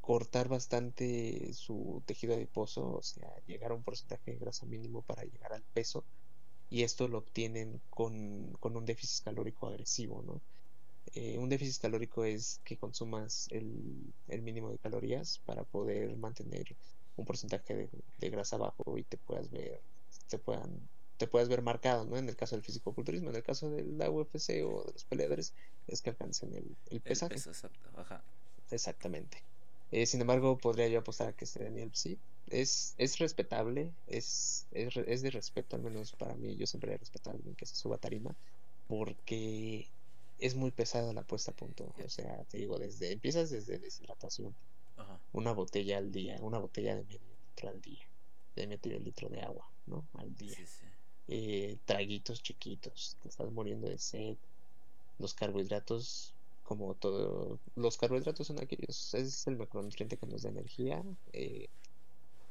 [0.00, 5.22] cortar bastante su tejido adiposo, o sea, llegar a un porcentaje de grasa mínimo para
[5.24, 6.04] llegar al peso,
[6.68, 10.42] y esto lo obtienen con, con un déficit calórico agresivo, ¿no?
[11.06, 16.76] Eh, un déficit calórico es que consumas el, el mínimo de calorías para poder mantener
[17.16, 19.84] un porcentaje de, de grasa bajo y te puedas ver,
[20.28, 22.16] te puedan, te puedas ver marcado, ¿no?
[22.16, 25.54] En el caso del fisicoculturismo, en el caso de la UFC o de los peleadores,
[25.86, 27.34] es que alcancen el, el El pesaje.
[27.34, 27.90] peso, exacto.
[27.94, 28.24] Ajá.
[28.70, 29.44] Exactamente.
[29.90, 32.22] Eh, sin embargo, podría yo apostar a que este Daniel sí.
[32.46, 36.56] Es, es respetable, es, es, es de respeto, al menos para mí.
[36.56, 38.36] Yo siempre he respetado a alguien que se suba a tarima,
[38.86, 39.92] porque
[40.40, 41.94] es muy pesada la puesta a punto.
[42.04, 44.54] O sea, te digo, desde empiezas desde deshidratación,
[44.96, 45.20] Ajá.
[45.32, 48.04] una botella al día, una botella de medio litro al día,
[48.56, 50.04] de medio litro de agua, ¿no?
[50.14, 50.56] Al día.
[50.56, 50.86] Sí, sí.
[51.28, 54.36] Eh, traguitos chiquitos, te estás muriendo de sed.
[55.18, 61.04] Los carbohidratos, como todo, los carbohidratos son aquellos, es el macronutriente que nos da energía,
[61.32, 61.68] eh,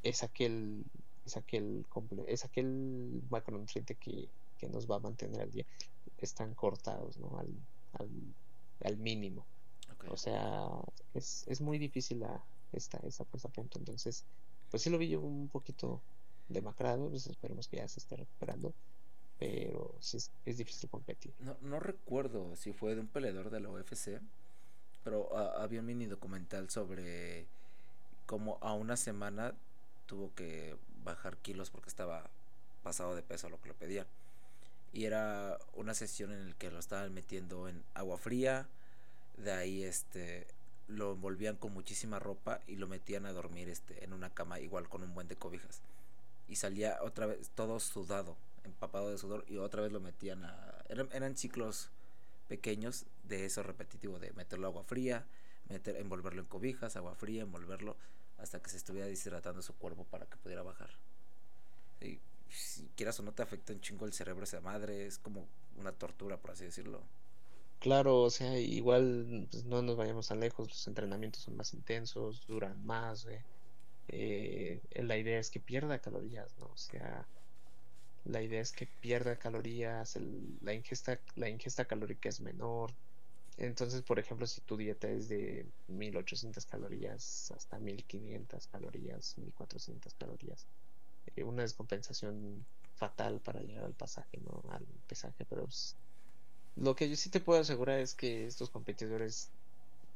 [0.03, 0.85] es aquel,
[1.25, 5.65] es aquel, comple- es aquel macronutriente que, que nos va a mantener al día.
[6.17, 7.37] Están cortados, ¿no?
[7.39, 7.47] Al,
[7.93, 8.09] al,
[8.83, 9.45] al mínimo.
[10.09, 10.69] O sea,
[11.13, 12.41] es, es muy difícil la,
[12.73, 13.79] esta, esta puesta a punto.
[13.79, 14.23] Entonces,
[14.71, 16.01] pues sí lo vi yo un poquito
[16.47, 18.73] demacrado, pues esperemos que ya se esté recuperando.
[19.37, 21.33] Pero sí es, es difícil competir.
[21.39, 24.19] No, no recuerdo si fue de un peleador de la UFC,
[25.03, 27.45] pero ah, había un mini documental sobre
[28.25, 29.53] cómo a una semana
[30.07, 30.75] tuvo que
[31.05, 32.29] bajar kilos porque estaba
[32.83, 34.07] pasado de peso a lo que le pedían.
[34.91, 38.67] Y era una sesión en la que lo estaban metiendo en agua fría,
[39.37, 40.47] de ahí este
[40.87, 44.89] lo envolvían con muchísima ropa y lo metían a dormir este en una cama igual
[44.89, 45.81] con un buen de cobijas.
[46.47, 50.79] Y salía otra vez todo sudado, empapado de sudor y otra vez lo metían a
[50.89, 51.89] eran, eran ciclos
[52.47, 55.23] pequeños de eso repetitivo de meterlo a agua fría,
[55.69, 57.95] meter envolverlo en cobijas, agua fría, envolverlo
[58.39, 60.89] hasta que se estuviera deshidratando su cuerpo para que pudiera bajar.
[62.01, 62.19] Y
[62.49, 65.47] si quieras o no te afecta un chingo el cerebro esa madre, es como
[65.77, 67.01] una tortura por así decirlo.
[67.79, 72.45] Claro, o sea, igual pues, no nos vayamos tan lejos, los entrenamientos son más intensos,
[72.45, 73.25] duran más.
[74.09, 76.65] Eh, la idea es que pierda calorías, ¿no?
[76.65, 77.25] O sea,
[78.25, 80.17] la idea es que pierda calorías,
[80.61, 82.91] la ingesta, la ingesta calórica es menor.
[83.57, 90.65] Entonces, por ejemplo, si tu dieta es de 1800 calorías hasta 1500 calorías, 1400 calorías,
[91.39, 92.65] que una descompensación
[92.97, 94.61] fatal para llegar al pasaje, ¿no?
[94.71, 95.95] Al pesaje, pero pues,
[96.75, 99.49] lo que yo sí te puedo asegurar es que estos competidores,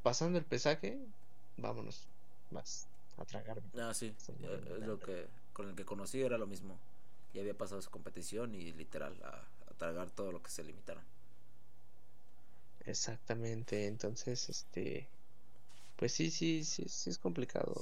[0.01, 0.99] pasando el pesaje,
[1.55, 2.03] vámonos,
[2.51, 3.61] vas a tragar.
[3.77, 6.77] Ah, sí, eh, es lo que con el que conocí era lo mismo.
[7.33, 9.41] Ya había pasado su competición y literal a,
[9.77, 11.03] tragar todo lo que se limitaron.
[12.85, 15.07] Exactamente, entonces, este,
[16.03, 17.73] pues sí, sí, sí, sí es complicado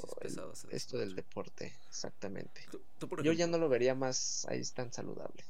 [0.69, 2.67] esto del deporte, exactamente.
[3.24, 5.43] Yo ya no lo vería más ahí tan saludable.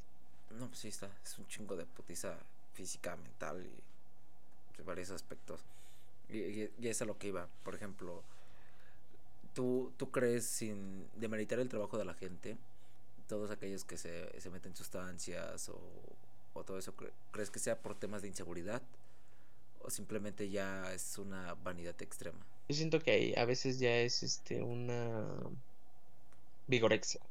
[0.57, 2.37] No, pues sí está, es un chingo de putiza
[2.73, 5.59] física, mental y de varios aspectos.
[6.29, 8.23] Y, y, es a lo que iba, por ejemplo,
[9.53, 12.55] ¿tú, tú crees sin demeritar el trabajo de la gente,
[13.27, 15.77] todos aquellos que se, se meten sustancias o,
[16.53, 16.93] o todo eso,
[17.31, 18.81] ¿crees que sea por temas de inseguridad?
[19.83, 22.39] o simplemente ya es una vanidad extrema?
[22.69, 25.27] Yo siento que hay, a veces ya es este una
[26.67, 27.21] vigorexia.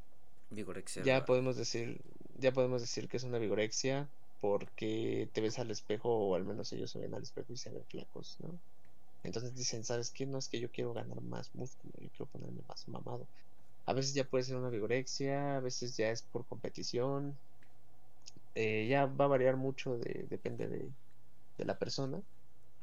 [0.51, 1.03] Vigorexia.
[1.03, 2.01] Ya podemos decir,
[2.39, 4.09] ya podemos decir que es una vigorexia
[4.41, 7.70] porque te ves al espejo o al menos ellos se ven al espejo y se
[7.70, 8.59] ven flacos, ¿no?
[9.22, 10.26] Entonces dicen, ¿sabes qué?
[10.26, 13.26] No es que yo quiero ganar más músculo, yo quiero ponerme más mamado.
[13.87, 17.37] A veces ya puede ser una vigorexia, a veces ya es por competición.
[18.55, 20.89] Eh, ya va a variar mucho, de, depende de,
[21.59, 22.20] de la persona.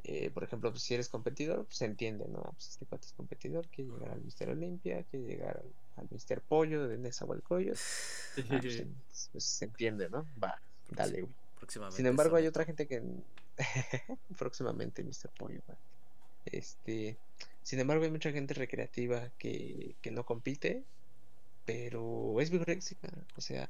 [0.03, 2.41] Eh, por ejemplo, pues, si eres competidor, pues se entiende, ¿no?
[2.41, 5.63] Pues este cuate es competidor, quiere llegar al Mister Olimpia, quiere llegar
[5.95, 7.79] al, Mister Pollo de Nezahualcóyotl.
[8.49, 8.83] Ah, pues,
[9.31, 10.27] pues, se entiende, ¿no?
[10.41, 11.33] Va, dale, güey.
[11.91, 13.01] Sin embargo, hay otra gente que
[14.37, 15.59] próximamente Mister Pollo,
[16.45, 17.17] Este,
[17.63, 20.83] sin embargo, hay mucha gente recreativa que, que no compite,
[21.65, 22.97] pero es vigorexia,
[23.35, 23.69] o sea,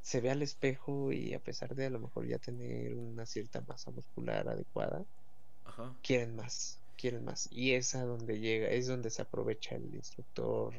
[0.00, 3.60] se ve al espejo y a pesar de a lo mejor ya tener una cierta
[3.60, 5.04] masa muscular adecuada,
[6.02, 7.48] quieren más, quieren más.
[7.50, 10.74] Y es a donde llega, es donde se aprovecha el instructor,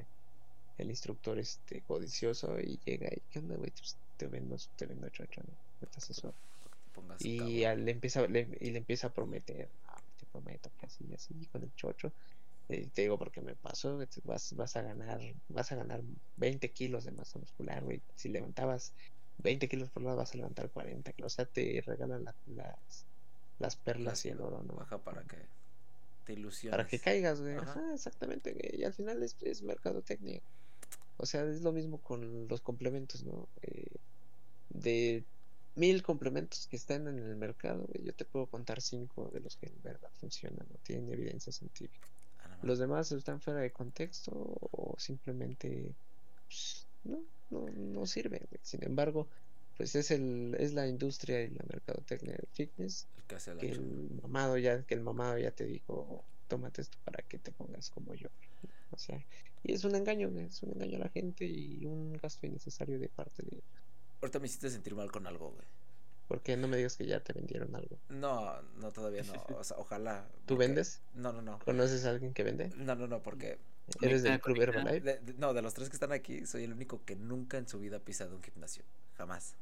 [0.78, 3.72] el instructor este codicioso y llega y, ¿qué onda, güey?
[3.72, 5.58] Pues, te vendo, te vendo chocho, ¿no?
[7.20, 9.70] Y le empieza, y le empieza a prometer,
[10.18, 12.14] te prometo que así, así, con el chocho.
[12.70, 16.02] Eh, te digo porque me pasó, vas, vas a ganar, vas a ganar
[16.36, 18.02] 20 kilos de masa muscular, güey.
[18.16, 18.94] Si levantabas
[19.38, 21.34] 20 kilos por lado, vas a levantar 40 kilos.
[21.34, 23.08] O sea, te regalan las,
[23.60, 24.74] las perlas y el oro, ¿no?
[24.74, 25.38] Baja para que
[26.26, 26.78] te ilusiones.
[26.78, 27.56] Para que caigas, güey.
[27.56, 30.42] Ajá, exactamente, Y al final es, es mercadotecnia.
[31.18, 33.48] O sea, es lo mismo con los complementos, ¿no?
[33.62, 33.88] Eh,
[34.70, 35.24] de
[35.76, 39.68] mil complementos que están en el mercado, yo te puedo contar cinco de los que
[39.68, 42.08] en verdad funcionan, no tienen evidencia científica.
[42.62, 45.94] Los demás están fuera de contexto o simplemente
[46.48, 48.46] pues, no, no, no sirven.
[48.62, 49.28] Sin embargo,
[49.80, 53.08] pues es el es la industria y la mercadotecnia del fitness
[53.48, 57.40] el que, el mamado ya que el mamado ya te dijo tómate esto para que
[57.40, 58.28] te pongas como yo
[58.92, 59.24] o sea
[59.64, 63.08] y es un engaño es un engaño a la gente y un gasto innecesario de
[63.08, 63.64] parte de ellos.
[64.22, 65.66] Ahorita me hiciste sentir mal con algo güey.
[66.28, 67.98] Porque no me digas que ya te vendieron algo.
[68.10, 69.58] No no todavía no.
[69.58, 71.60] O sea, ojalá tú vendes no no no.
[71.60, 73.60] Conoces a alguien que vende no no no porque
[74.02, 75.20] ¿Eres del Club Herbalife?
[75.38, 77.98] no, de los tres que están aquí, soy el único que nunca en su vida
[77.98, 78.84] ha pisado un gimnasio.
[79.16, 79.56] Jamás.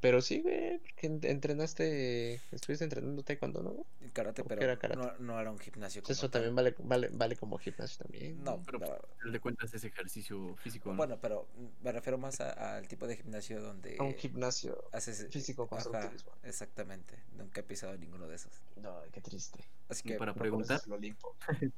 [0.00, 3.86] Pero sí, güey, entrenaste, estuviste entrenando taekwondo, ¿no?
[4.12, 4.78] Karate, pero era
[5.18, 6.02] No, era un gimnasio.
[6.02, 8.42] Como Eso también vale, vale, vale como gimnasio también.
[8.44, 10.94] No, pero, pero de cuentas es ejercicio físico.
[10.94, 11.48] Bueno, pero
[11.82, 13.96] me refiero más al tipo de gimnasio donde...
[13.98, 16.32] A un gimnasio haces, físico constructivismo.
[16.44, 18.52] exactamente, nunca he pisado ninguno de esos.
[18.76, 19.64] No, qué triste.
[19.88, 20.14] Así que...
[20.14, 20.80] Para preguntar...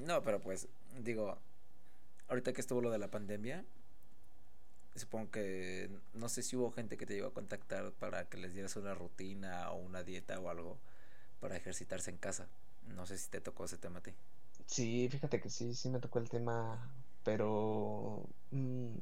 [0.00, 0.66] no, pero pues,
[0.98, 1.38] digo,
[2.26, 3.64] ahorita que estuvo lo de la pandemia,
[4.94, 8.52] supongo que no sé si hubo gente que te llegó a contactar para que les
[8.54, 10.78] dieras una rutina o una dieta o algo
[11.40, 12.48] para ejercitarse en casa.
[12.96, 14.12] No sé si te tocó ese tema a ti.
[14.66, 16.90] Sí, fíjate que sí, sí me tocó el tema,
[17.24, 18.96] pero mm,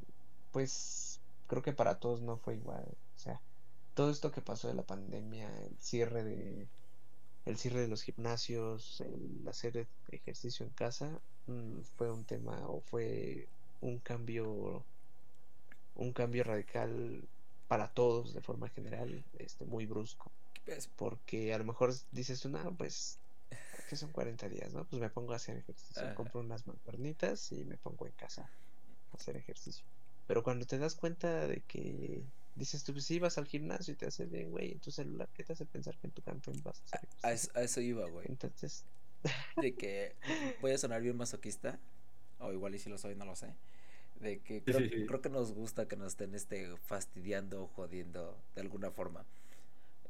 [0.52, 2.84] pues creo que para todos no fue igual.
[3.16, 3.40] O sea,
[3.94, 6.68] todo esto que pasó de la pandemia, el cierre de
[7.46, 11.08] el cierre de los gimnasios, el hacer ejercicio en casa,
[11.46, 13.48] mm, fue un tema o fue
[13.80, 14.84] un cambio
[15.96, 17.22] un cambio radical
[17.68, 20.30] para todos de forma general, este, muy brusco.
[20.96, 23.18] Porque a lo mejor dices no, pues,
[23.88, 24.84] que son 40 días, ¿no?
[24.84, 28.50] Pues me pongo a hacer ejercicio, compro unas mancuernitas y me pongo en casa
[29.12, 29.84] a hacer ejercicio.
[30.26, 32.20] Pero cuando te das cuenta de que
[32.56, 35.28] dices tú, pues sí, vas al gimnasio y te haces bien, güey, en tu celular,
[35.34, 37.52] ¿qué te hace pensar que en tu cantón vas a hacer ejercicio?
[37.54, 38.26] A, eso, iba, güey.
[38.28, 38.84] Entonces...
[39.56, 40.16] de que
[40.60, 41.78] voy a sonar bien masoquista,
[42.40, 43.54] o igual y si lo soy, no lo sé
[44.20, 49.24] de que creo, que nos gusta que nos estén este fastidiando jodiendo de alguna forma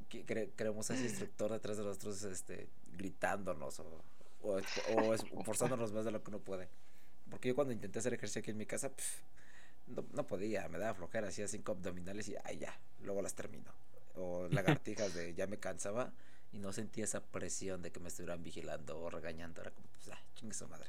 [0.09, 0.25] que
[0.57, 4.03] queremos a ese instructor detrás de nosotros este gritándonos o,
[4.43, 6.69] o, forzándonos más de lo que uno puede
[7.31, 8.93] porque yo cuando intenté hacer ejercicio aquí en mi casa
[9.87, 13.73] no, podía, me daba flojera, hacía cinco abdominales y ay ya, luego las termino.
[14.15, 16.13] O lagartijas de ya me cansaba
[16.53, 19.61] y no sentía esa presión de que me estuvieran vigilando o regañando.
[19.61, 20.89] Era como, pues, ah, chingue su madre.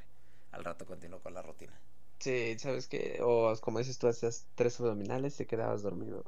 [0.50, 1.78] Al rato continuó con la rutina.
[2.18, 6.24] Sí, sabes que, o como dices tú, hacías tres abdominales y te quedabas dormido.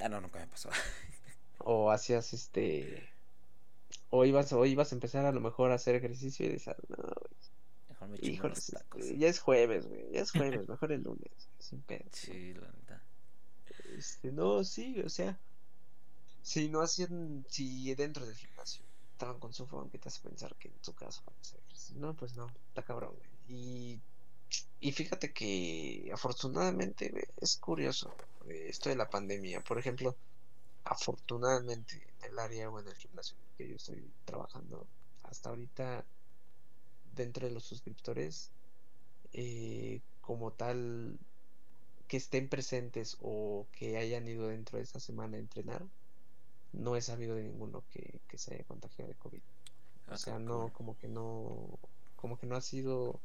[0.00, 0.70] Ah, no, nunca me pasó.
[1.58, 3.08] o hacías este,
[4.10, 6.96] o ibas, o ibas a empezar a lo mejor a hacer ejercicio y dices, no,
[7.88, 8.54] Mejor me Híjole,
[9.18, 12.08] ya es jueves, güey, ya es jueves, mejor el lunes, sin pedo.
[12.12, 13.02] Sí, la neta.
[13.96, 15.38] Este, no, sí, o sea,
[16.42, 18.82] si no hacían, si dentro del gimnasio
[19.12, 21.60] estaban con su phone, que te hace pensar que en tu casa van a hacer
[21.96, 23.30] No, pues no, está cabrón, güey.
[23.48, 24.00] Y
[24.80, 28.12] y fíjate que afortunadamente es curioso
[28.48, 29.62] esto de la pandemia.
[29.62, 30.16] Por ejemplo,
[30.84, 34.86] afortunadamente en el área o en el gimnasio en el que yo estoy trabajando,
[35.22, 36.04] hasta ahorita
[37.14, 38.50] dentro de los suscriptores,
[39.32, 41.18] eh, como tal,
[42.08, 45.82] que estén presentes o que hayan ido dentro de esta semana a entrenar,
[46.72, 49.40] no he sabido de ninguno que, que se haya contagiado de COVID.
[49.40, 51.78] o ah, sea, no, como que no,
[52.16, 53.20] como que no ha sido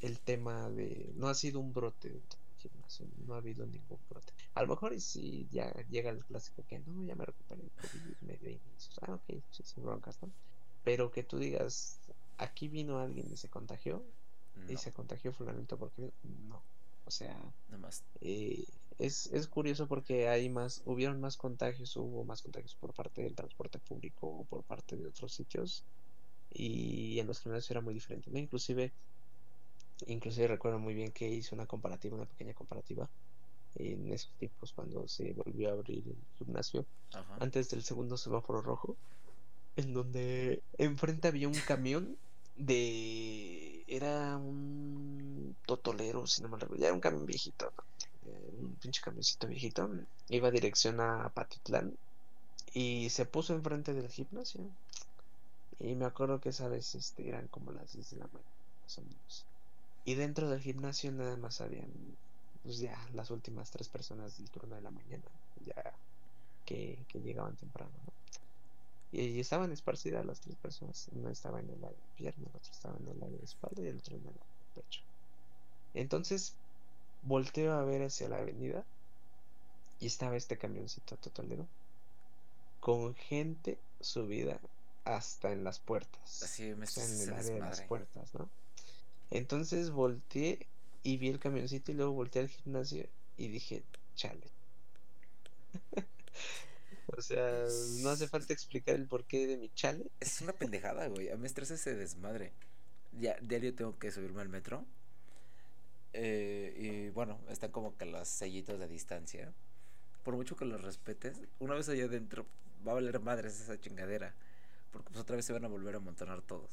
[0.00, 1.12] el tema de.
[1.16, 2.22] No ha sido un brote del
[2.58, 4.32] gimnasio, no ha habido ningún brote.
[4.54, 8.50] A lo mejor si ya llega el clásico que no, ya me recuperé COVID medio
[8.50, 8.98] inicios.
[9.02, 10.30] Ah, ok, sí, sin broncas, ¿no?
[10.84, 11.98] Pero que tú digas,
[12.38, 14.02] aquí vino alguien y se contagió,
[14.68, 16.10] y se contagió fulanito porque
[16.48, 16.62] no.
[17.06, 17.36] O sea,
[18.20, 18.64] eh,
[18.98, 23.34] es, es curioso porque hay más, hubieron más contagios, hubo más contagios por parte del
[23.34, 25.84] transporte público o por parte de otros sitios
[26.52, 28.38] y en los gimnasios era muy diferente, ¿no?
[28.38, 28.92] Inclusive
[30.06, 33.08] Inclusive recuerdo muy bien que hice una comparativa, una pequeña comparativa
[33.76, 36.86] en esos tiempos cuando se volvió a abrir el gimnasio
[37.40, 38.96] antes del segundo semáforo rojo
[39.74, 42.16] en donde enfrente había un camión
[42.56, 47.72] de era un totolero si no me recuerdo era un camión viejito
[48.26, 49.90] eh, un pinche camioncito viejito
[50.28, 51.96] iba dirección a Patitlán
[52.74, 54.60] y se puso enfrente del gimnasio.
[55.78, 58.50] Y me acuerdo que esa vez este, eran como las 10 de la mañana
[58.82, 59.46] más o menos
[60.04, 61.90] y dentro del gimnasio nada más habían,
[62.62, 65.24] pues ya, las últimas tres personas del turno de la mañana,
[65.64, 65.94] ya
[66.66, 68.12] que, llegaban temprano, ¿no?
[69.12, 71.08] Y, estaban esparcidas las tres personas.
[71.12, 73.82] Una estaba en el área de pierna, el otro estaba en el área de espalda
[73.82, 74.42] y el otro en el área
[74.74, 75.00] de pecho.
[75.94, 76.54] Entonces,
[77.22, 78.84] volteo a ver hacia la avenida
[80.00, 81.66] y estaba este camioncito totalero
[82.80, 84.58] con gente subida
[85.04, 86.42] hasta en las puertas.
[86.42, 88.48] Así me o en el área de las puertas, ¿no?
[89.34, 90.64] Entonces volteé
[91.02, 93.82] y vi el camioncito y luego volteé al gimnasio y dije,
[94.14, 94.46] chale.
[97.08, 97.66] o sea,
[98.02, 100.06] no hace falta explicar el porqué de mi chale.
[100.20, 101.30] Es una pendejada, güey.
[101.30, 102.52] A mí me estresa ese desmadre.
[103.18, 104.84] Ya, diario tengo que subirme al metro.
[106.12, 109.52] Eh, y bueno, están como que los sellitos de distancia.
[110.22, 112.46] Por mucho que los respetes, una vez allá adentro
[112.86, 114.32] va a valer madres esa chingadera.
[114.92, 116.70] Porque pues otra vez se van a volver a amontonar todos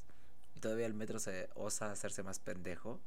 [0.61, 3.01] todavía el metro se osa hacerse más pendejo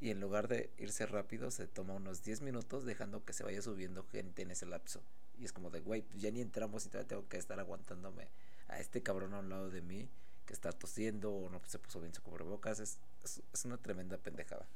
[0.00, 3.62] y en lugar de irse rápido se toma unos 10 minutos dejando que se vaya
[3.62, 5.00] subiendo gente en ese lapso.
[5.38, 8.28] Y es como de, güey, pues ya ni entramos y todavía tengo que estar aguantándome
[8.68, 10.08] a este cabrón a un lado de mí
[10.46, 12.80] que está tosiendo o no se puso bien su cubrebocas.
[12.80, 14.66] Es, es, una tremenda pendejada.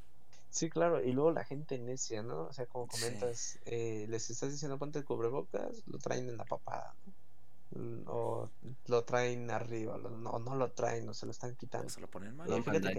[0.51, 2.43] Sí, claro, y luego la gente necia, ¿no?
[2.43, 6.45] O sea, como comentas, eh, les estás diciendo ponte el cubrebocas, lo traen en la
[6.45, 7.12] papada, ¿no?
[8.07, 8.49] O
[8.87, 11.89] lo traen arriba, o no, no lo traen, o se lo están quitando.
[11.89, 12.49] se lo ponen mal.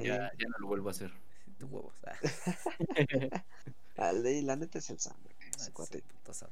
[0.04, 1.12] ya, no lo vuelvo a hacer.
[1.60, 1.94] Tu huevos.
[2.06, 3.44] Ah.
[4.14, 5.36] la neta es el sangre.
[5.60, 6.48] Ah,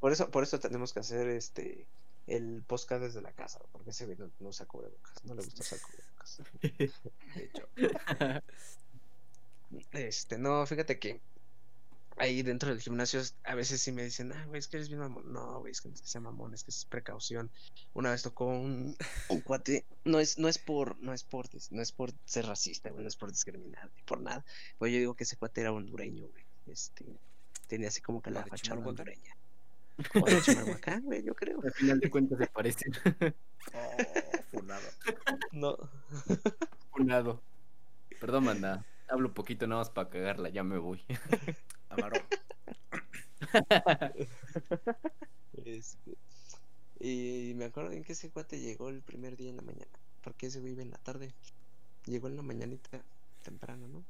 [0.00, 1.86] por eso, por eso tenemos que hacer este
[2.26, 5.78] el podcast desde la casa, porque ese no, no usa cubrebocas, no le gusta usar
[5.80, 6.42] cubrebocas.
[7.34, 7.68] De hecho.
[9.90, 11.20] Este, no, fíjate que
[12.16, 15.00] ahí dentro del gimnasio a veces sí me dicen, ah, güey, es que eres bien
[15.00, 15.32] mamón.
[15.32, 17.50] No, güey, es que no es que sea mamón, es que es precaución.
[17.92, 18.96] Una vez tocó un,
[19.28, 22.90] un cuate, no es, no es por, no es por, no es por ser racista,
[22.90, 24.44] güey, no es por discriminar, ni por nada.
[24.78, 26.44] Pues yo digo que ese cuate era hondureño, güey.
[26.66, 27.04] Este,
[27.66, 29.36] tenía así como que la fachada hondureña.
[30.14, 31.60] O de Chimalhuacán, güey, yo creo.
[31.62, 32.92] Al final de cuentas se parecen.
[33.74, 33.96] oh,
[34.50, 34.88] funado.
[35.52, 35.76] No.
[36.90, 37.42] Funado.
[38.20, 38.84] Perdón, manda.
[39.08, 41.04] Hablo poquito nada más para cagarla, ya me voy.
[45.64, 46.16] Este,
[47.00, 49.90] y me acuerdo en que ese cuate llegó el primer día en la mañana,
[50.22, 51.34] porque ese vive en la tarde.
[52.06, 53.02] Llegó en la mañanita
[53.42, 54.04] temprano, ¿no?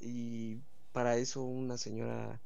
[0.00, 0.58] Y
[0.92, 2.40] para eso una señora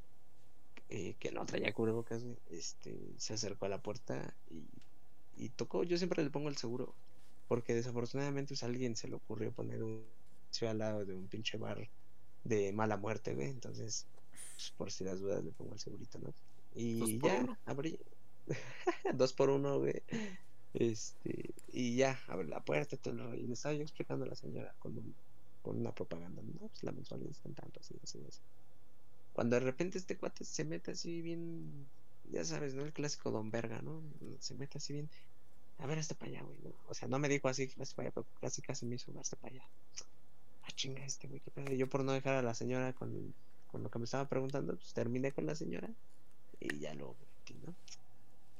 [0.88, 4.66] eh, que no traía cubrebocas, este, se acercó a la puerta y,
[5.36, 5.84] y tocó.
[5.84, 6.94] Yo siempre le pongo el seguro,
[7.48, 10.04] porque desafortunadamente pues, a alguien se le ocurrió poner un
[10.68, 11.88] al lado de un pinche bar
[12.44, 13.48] de mala muerte, güey.
[13.48, 14.06] Entonces,
[14.70, 16.34] pues, por si las dudas le pongo el segurito, ¿no?
[16.72, 17.98] Y ya, abrí.
[19.16, 20.04] Dos por uno, güey.
[20.72, 23.36] Este, y ya, abrí la puerta y todo rollo.
[23.42, 25.18] Y le estaba yo explicando a la señora con, un-
[25.60, 26.68] con una propaganda, ¿no?
[26.68, 28.42] Pues la mensualidad está en tanto, así, así, así.
[29.32, 31.92] Cuando de repente este cuate se mete así bien,
[32.24, 32.84] ya sabes, ¿no?
[32.84, 34.02] El clásico Don Verga, ¿no?
[34.40, 35.10] Se mete así bien.
[35.78, 36.76] A ver, hasta para allá, güey, ¿no?
[36.86, 39.36] O sea, no me dijo así, hasta para allá, pero casi casi me hizo, hasta
[39.36, 39.72] para allá.
[40.62, 41.72] Ah, chinga este, güey, qué pedo.
[41.74, 43.36] Yo por no dejar a la señora con,
[43.72, 45.88] con lo que me estaba preguntando, pues terminé con la señora
[46.60, 47.74] y ya lo metí, ¿no?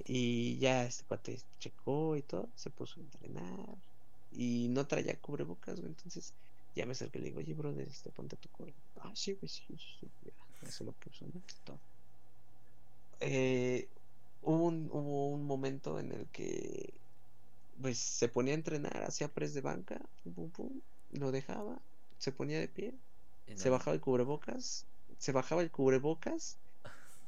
[0.05, 3.77] Y ya este cuate checó y todo, se puso a entrenar
[4.33, 6.33] y no traía cubrebocas, güey, entonces
[6.75, 8.83] ya me acerqué y le digo, oye, brother, este, ponte tu cubrebocas.
[8.97, 9.63] Ah, sí, güey, sí,
[10.01, 11.43] sí, ya, lo puso, ¿no?
[11.65, 11.79] Todo.
[13.21, 13.87] Eh,
[14.41, 16.95] hubo un, hubo un momento en el que,
[17.81, 20.81] pues, se ponía a entrenar, hacía press de banca, pum, pum, pum,
[21.11, 21.81] lo dejaba,
[22.19, 22.95] se ponía de pie,
[23.55, 24.87] se bajaba el cubrebocas,
[25.23, 26.59] se bajaba el cubrebocas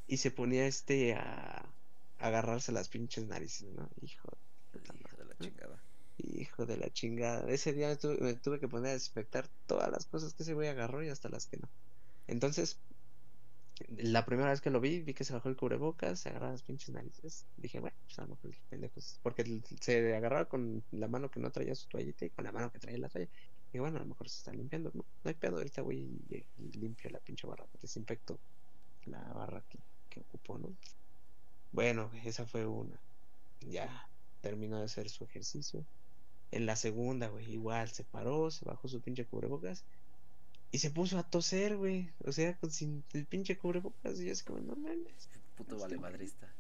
[0.08, 3.88] y se ponía este a, a agarrarse las pinches narices, ¿no?
[4.02, 4.28] Hijo
[4.72, 5.80] de Hijo de la chingada.
[6.18, 7.48] Hijo de la chingada.
[7.48, 10.54] Ese día me tuve, me tuve que poner a desinfectar todas las cosas que ese
[10.54, 11.68] güey agarró y hasta las que no.
[12.26, 12.80] Entonces,
[13.96, 16.64] la primera vez que lo vi, vi que se bajó el cubrebocas, se agarraba las
[16.64, 17.46] pinches narices.
[17.56, 19.44] Dije, bueno, pues a lo mejor el pendejo es- Porque
[19.80, 22.80] se agarraba con la mano que no traía su toallita y con la mano que
[22.80, 23.30] traía la toalla.
[23.74, 24.92] Dije, bueno, a lo mejor se está limpiando.
[24.94, 25.96] No, no hay pedo, ahorita voy
[26.30, 28.38] y, y limpio la pinche barra, desinfecto
[29.06, 30.78] la barra que, que ocupó, ¿no?
[31.72, 33.02] Bueno, esa fue una.
[33.60, 34.09] Ya
[34.40, 35.84] terminó de hacer su ejercicio.
[36.52, 39.84] En la segunda, güey, igual se paró, se bajó su pinche cubrebocas
[40.70, 42.14] y se puso a toser, güey.
[42.24, 44.20] O sea, con, sin el pinche cubrebocas.
[44.20, 45.28] Y yo así como, no mames.
[45.56, 46.56] Puto Este vale madrista.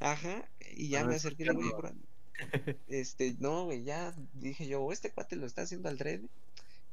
[0.00, 1.92] Ajá, y ya Ah, me acerqué y le bro,
[2.88, 6.20] este, no, güey, ya dije yo, o este cuate lo está haciendo al red,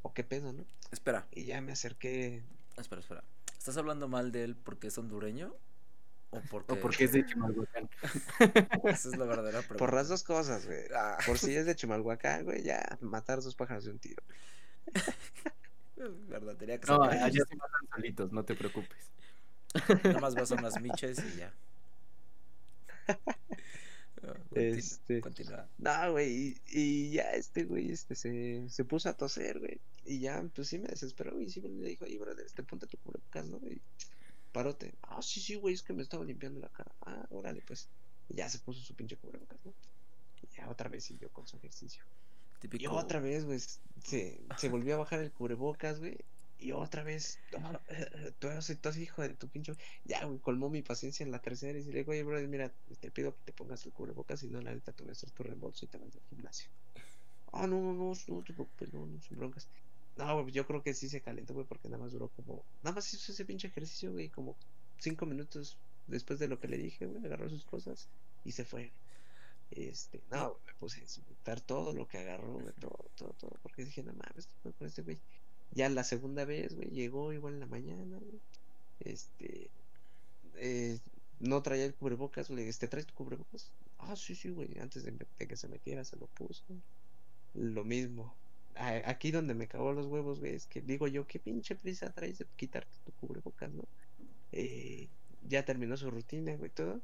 [0.01, 0.65] o qué pedo, ¿no?
[0.91, 2.43] Espera, Y ya me acerqué.
[2.77, 3.23] espera, espera.
[3.57, 5.53] ¿Estás hablando mal de él porque es hondureño?
[6.29, 7.89] ¿O porque, O porque es de Chimalhuacán.
[8.85, 9.77] Esa es la verdadera pregunta.
[9.77, 10.83] Por las dos cosas, güey.
[10.95, 14.23] Ah, Por si es de Chimalhuacán, güey, ya matar dos pájaros de un tiro.
[16.29, 19.11] verdad, tenía que No, allá se matan solitos, no te preocupes.
[20.03, 21.53] Nada más vas a unas miches y ya.
[24.33, 25.67] No, Este- continúa.
[25.77, 29.79] No, güey, y, y ya este güey este se, se puso a toser, güey.
[30.05, 32.87] Y ya, pues sí me desesperó, y sí me le dijo, oye, brother, este ponte
[32.87, 33.57] tu cubrebocas, ¿no?
[33.67, 33.81] Y
[34.51, 34.93] parote.
[35.03, 36.91] Ah, sí, sí, güey, es que me estaba limpiando la cara.
[37.05, 37.89] Ah, órale, pues.
[38.29, 39.73] Y ya se puso su pinche cubrebocas, ¿no?
[40.41, 42.03] Y ya otra vez siguió con su ejercicio.
[42.57, 42.95] Y Típico.
[42.95, 43.59] otra vez, güey,
[44.03, 46.17] se, se volvió a bajar el cubrebocas, güey.
[46.59, 47.79] Y otra vez, "Ah,
[48.39, 49.73] tú eres tú eres hijo de tu pinche.
[50.05, 53.11] Ya, güey, colmó mi paciencia en la tercera y le digo, oye, brother, mira, te
[53.11, 55.43] pido que te pongas el cubrebocas, si no, la neta te voy a hacer tu
[55.43, 56.69] reembolso y te vas al gimnasio.
[57.51, 59.67] Ah, no, no, no, no te preocupes, no, no, sin broncas.
[60.17, 62.63] No, güey, yo creo que sí se calentó, güey, porque nada más duró como.
[62.83, 64.57] Nada más hizo ese pinche ejercicio, güey, como
[64.97, 65.77] cinco minutos
[66.07, 68.09] después de lo que le dije, güey, agarró sus cosas
[68.43, 68.91] y se fue.
[69.69, 73.51] Este, no, güey, me puse a insultar todo lo que agarró, güey, todo, todo, todo,
[73.61, 75.19] porque dije, no mames, ¿qué fue con este güey?
[75.77, 78.39] Ya la segunda vez, güey, llegó igual en la mañana, güey.
[79.01, 79.69] Este,
[80.55, 80.97] eh,
[81.39, 83.69] no traía el cubrebocas, güey, este, ¿traes tu cubrebocas?
[83.99, 86.63] Ah, sí, sí, güey, antes de, que se metiera se lo puso.
[87.53, 88.33] Lo mismo.
[88.73, 92.39] Aquí donde me cagó los huevos, güey, es que digo yo, qué pinche prisa traes
[92.39, 93.83] de quitarte tu cubrebocas, ¿no?
[94.53, 95.07] Eh,
[95.47, 97.01] ya terminó su rutina, güey, todo.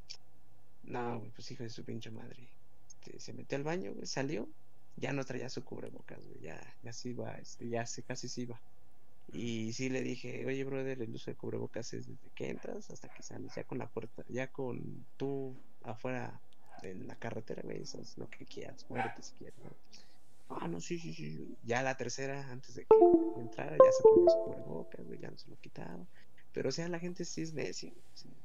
[0.85, 2.47] No, güey, pues hijo de su pinche madre.
[2.87, 4.49] Este, se metió al baño, güey, salió,
[4.95, 8.41] ya no traía su cubrebocas, güey, ya, ya se iba, este, ya se casi se
[8.41, 8.61] iba.
[9.31, 13.09] Y sí le dije, oye, brother, el uso de cubrebocas es desde que entras hasta
[13.09, 16.39] que sales, ya con la puerta, ya con tú afuera
[16.83, 19.55] en la carretera, güey, es lo que quieras, muérete si quieres.
[20.49, 21.57] Ah, no, sí, sí, sí.
[21.63, 25.37] Ya la tercera, antes de que entrara, ya se ponía su cubrebocas, güey, ya no
[25.37, 26.05] se lo quitaba.
[26.51, 27.91] Pero, o sea, la gente sí es necia.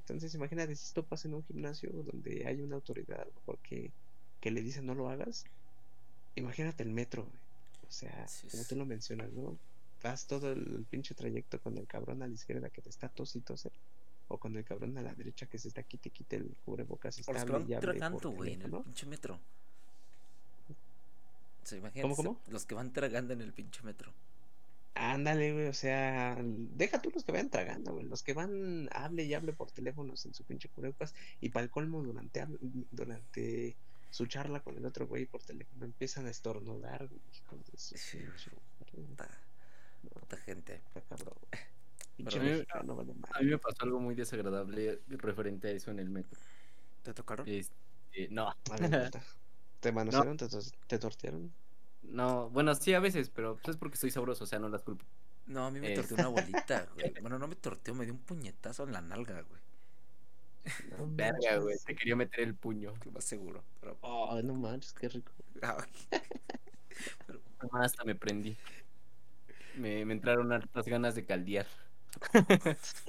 [0.01, 3.59] Entonces, imagínate si esto pasa en un gimnasio donde hay una autoridad, a lo mejor
[3.59, 3.93] que,
[4.41, 5.45] que le dice no lo hagas.
[6.39, 7.39] Imagínate el metro, güey.
[7.89, 9.59] O sea, Sí, como tú lo mencionas, ¿no?
[10.03, 13.35] Vas todo el pinche trayecto con el cabrón a la izquierda que te está tos
[13.37, 13.71] y tose.
[14.29, 17.23] O con el cabrón a la derecha que se está quite quite el cubrebocas y
[17.27, 19.41] O está tragando, güey, en el pinche metro.
[21.65, 22.41] Se imagínate, ¿Cómo, cómo?
[22.49, 24.13] Los que van tragando en el pinche metro.
[24.95, 29.25] Ándale, güey, o sea, deja tú los que vayan tragando, güey, los que van, hable
[29.25, 32.45] y hable por teléfonos en su pinche cubrebocas y para el colmo durante,
[32.91, 33.77] durante
[34.11, 37.97] su charla con el otro güey por teléfono empiezan a estornudar, güey, hijos de su
[37.97, 38.19] Sí,
[38.91, 39.29] Puta,
[40.21, 40.81] puta gente.
[41.09, 43.33] cabrón, a mí- mexicano, vale madre.
[43.35, 46.39] A mí me pasó algo muy desagradable referente a eso en el metro.
[47.03, 47.47] ¿Te tocaron?
[47.49, 49.11] Este, no, ver.
[49.81, 50.37] ¿Te manosearon?
[50.37, 50.49] ¿Te,
[50.87, 51.53] te tortearon?
[52.03, 54.83] no, bueno, sí a veces, pero pues es porque soy sabroso, o sea, no las
[54.83, 55.05] culpo.
[55.47, 57.13] No, a mí me Es- torteó una bolita, güey.
[57.21, 59.61] Bueno, no me torteó, me dio un puñetazo en la nalga, güey.
[61.17, 61.77] Verga, güey.
[61.85, 62.95] Te quería meter el puño.
[63.05, 63.63] Lo más seguro.
[63.81, 63.99] Pero...
[64.03, 65.33] Oh, no manches, qué rico.
[65.63, 65.77] Ah,
[67.61, 68.57] Ah, Hasta me prendí.
[69.77, 71.67] Me, me entraron hartas ganas de caldear.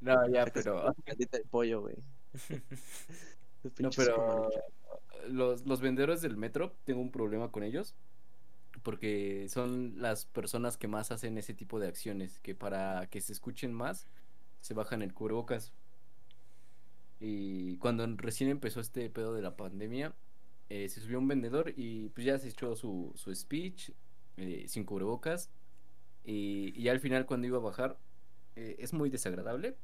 [0.00, 0.82] no, ya, pero.
[0.84, 1.96] una caldita de pollo, güey.
[3.78, 4.50] No, pero
[5.28, 7.94] los, los vendedores del metro, tengo un problema con ellos.
[8.82, 12.40] Porque son las personas que más hacen ese tipo de acciones.
[12.40, 14.06] Que para que se escuchen más,
[14.62, 15.72] se bajan el cubrebocas.
[17.20, 20.14] Y cuando recién empezó este pedo de la pandemia,
[20.70, 23.90] eh, se subió un vendedor y pues ya se echó su, su speech
[24.38, 25.50] eh, sin cubrebocas.
[26.24, 27.98] Y, al final cuando iba a bajar,
[28.56, 29.76] eh, es muy desagradable.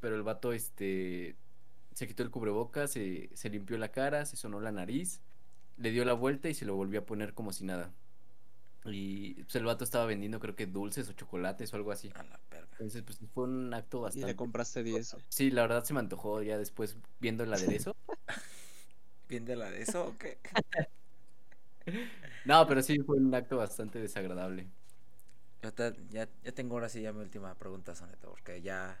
[0.00, 1.36] Pero el vato este,
[1.94, 5.20] se quitó el cubrebocas, se, se limpió la cara, se sonó la nariz,
[5.78, 7.92] le dio la vuelta y se lo volvió a poner como si nada.
[8.84, 12.10] Y pues, el vato estaba vendiendo creo que dulces o chocolates o algo así.
[12.14, 12.68] a la verga.
[12.72, 14.26] Entonces pues fue un acto Y bastante...
[14.26, 15.12] le compraste 10.
[15.12, 15.24] güey.
[15.28, 17.94] Sí, la verdad se me antojó ya después viendo el aderezo.
[19.28, 20.38] ¿Bien de la de eso o qué?
[22.44, 24.66] No, pero sí fue un acto bastante desagradable.
[25.62, 28.98] Yo te- ya, ya tengo ahora sí ya mi última pregunta, Soneto, porque ya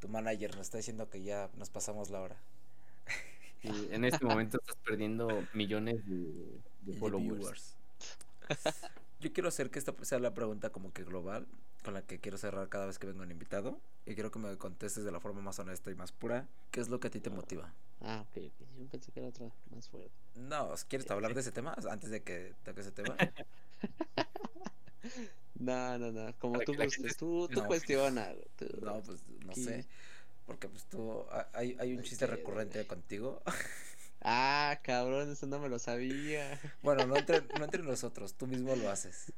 [0.00, 2.36] tu manager nos está diciendo que ya nos pasamos la hora.
[3.62, 7.28] Y en este momento estás perdiendo millones de, de Y de followers.
[7.28, 7.76] viewers.
[9.22, 11.46] Yo quiero hacer que esta sea la pregunta como que global,
[11.84, 13.78] con la que quiero cerrar cada vez que vengo un invitado.
[14.04, 16.48] Y quiero que me contestes de la forma más honesta y más pura.
[16.72, 17.72] ¿Qué es lo que a ti te motiva?
[18.00, 18.66] Ah, ok, ok.
[18.80, 20.10] Yo pensé que era otra más fuerte.
[20.34, 23.16] No, ¿quieres hablar de ese tema antes de que toque ese tema?
[25.54, 26.32] No, no, no.
[26.38, 26.96] Como tú gustes.
[26.96, 27.66] gente- Tú, tú No.
[27.68, 28.26] cuestiona.
[28.32, 29.86] güey, tú- No, pues no sé.
[30.46, 33.42] Porque pues tú, ha- hay, hay un chiste recurrente contigo.
[34.24, 36.60] Ah, cabrón, eso no me lo sabía.
[36.82, 39.32] Bueno, no entre, no entre nosotros, tú mismo lo haces.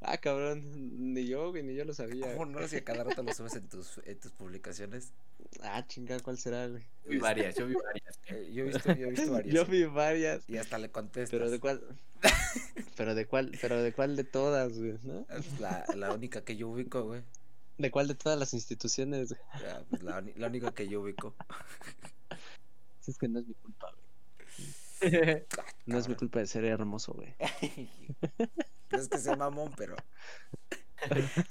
[0.00, 2.32] Ah, cabrón, ni yo, güey, ni yo lo sabía.
[2.32, 2.66] ¿Cómo no?
[2.66, 5.12] Si a cada rato lo subes en tus, en tus publicaciones.
[5.62, 6.82] Ah, chinga, ¿cuál será, güey?
[7.04, 8.18] Yo vi varias, yo vi varias.
[8.26, 9.54] Eh, yo he visto, yo he visto varias.
[9.54, 10.48] Yo vi varias.
[10.48, 11.30] Y hasta le contestas.
[11.30, 11.82] Pero de cuál.
[12.96, 15.26] pero de cuál, pero de cuál de todas, güey, ¿no?
[15.30, 17.22] Es la, la única que yo ubico, güey.
[17.78, 19.40] De cuál de todas las instituciones, güey.
[19.60, 21.34] Ya, pues, la, la única que yo ubico.
[23.06, 24.06] Es que no es mi culpa, güey.
[25.86, 27.34] No es mi culpa de ser hermoso, güey.
[28.90, 29.96] No es que sea mamón, pero.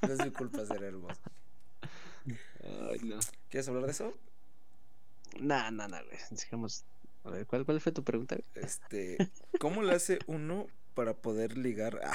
[0.08, 1.20] No es mi culpa ser hermoso.
[2.64, 3.20] Ay, no.
[3.50, 4.14] ¿Quieres hablar de eso?
[5.40, 6.18] Nah, nah, nah, güey.
[6.36, 6.86] Sigamos.
[7.24, 8.36] A ver, ¿cuál, cuál fue tu pregunta?
[8.36, 8.66] güey?
[8.66, 9.18] Este.
[9.60, 12.00] ¿Cómo le hace uno para poder ligar?
[12.04, 12.14] Ah,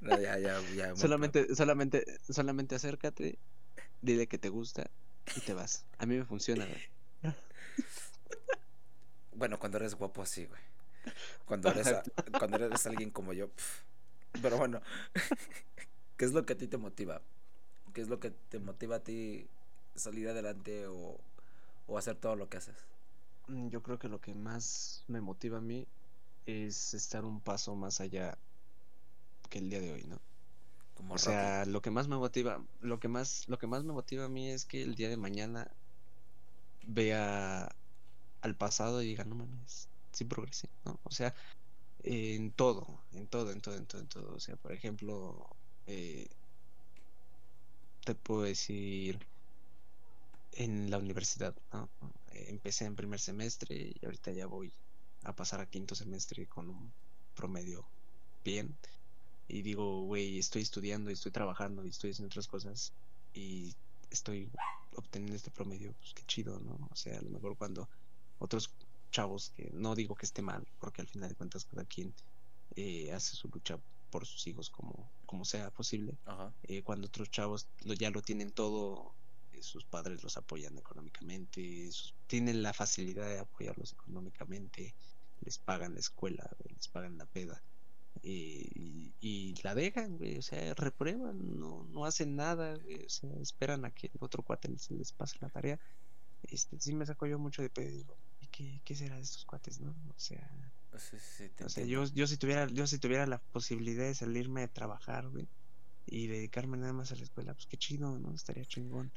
[0.00, 0.96] no, ya, ya, ya.
[0.96, 3.38] solamente, solamente, solamente acércate,
[4.02, 4.90] dile que te gusta
[5.34, 5.86] y te vas.
[5.98, 6.97] A mí me funciona, güey.
[9.32, 10.60] Bueno, cuando eres guapo así, güey.
[11.46, 12.06] Cuando eres, a-
[12.38, 13.50] cuando eres alguien como yo.
[14.42, 14.82] Pero bueno,
[16.16, 17.22] ¿qué es lo que a ti te motiva?
[17.94, 19.50] ¿Qué es lo que te motiva a ti
[19.96, 21.20] salir adelante o,
[21.86, 22.76] o hacer todo lo que haces?
[23.48, 25.88] Mm, Yo creo que lo que más me motiva a mí
[26.46, 28.38] es estar un paso más allá
[29.50, 30.20] que el día de hoy, ¿no?
[30.94, 31.50] Como O Rocky.
[31.50, 34.28] sea, lo que más me motiva, lo que más, lo que más me motiva a
[34.28, 35.70] mí es que el día de mañana
[36.86, 37.68] vea
[38.40, 40.98] al pasado y diga, no mames, sí progresé, ¿no?
[41.04, 41.34] O sea,
[42.02, 44.34] en todo, en todo, en todo, en todo, en todo.
[44.34, 45.46] O sea, por ejemplo,
[45.86, 46.28] eh,
[48.04, 49.18] te puedo decir
[50.52, 51.88] en la universidad, ¿no?
[52.32, 54.72] Empecé en primer semestre y ahorita ya voy
[55.24, 56.92] a pasar a quinto semestre con un
[57.34, 57.86] promedio
[58.44, 58.76] bien.
[59.48, 62.92] Y digo, güey, estoy estudiando y estoy trabajando y estoy haciendo otras cosas
[63.32, 63.74] y
[64.10, 64.50] estoy
[64.94, 66.88] obteniendo este promedio, pues qué chido, ¿no?
[66.90, 67.88] O sea, a lo mejor cuando
[68.38, 68.76] otros
[69.12, 72.14] chavos, que no digo que esté mal, porque al final de cuentas cada quien
[72.76, 73.78] eh, hace su lucha
[74.10, 76.54] por sus hijos como, como sea posible, Ajá.
[76.62, 79.18] eh, cuando otros chavos lo, ya lo tienen todo,
[79.52, 84.96] eh, sus padres los apoyan económicamente, sus- tienen la facilidad de apoyarlos económicamente,
[85.40, 87.64] les pagan la escuela, les pagan la peda.
[88.22, 93.08] eh, y, y la dejan, güey, o sea, reprueban, no, no hacen nada, güey, o
[93.08, 95.78] sea, esperan a que el otro cuate les, les pase la tarea.
[96.42, 99.44] Este, sí me saco yo mucho de pedo, digo, ¿y qué, qué será de estos
[99.44, 99.90] cuates, no?
[100.08, 103.40] O sea, Sí, sí, te o sea, yo, yo si tuviera, yo si tuviera la
[103.52, 105.50] posibilidad de salirme de trabajar, güey,
[106.06, 108.34] y dedicarme nada más a la escuela, pues qué chido, ¿no?
[108.34, 109.12] Estaría chingón.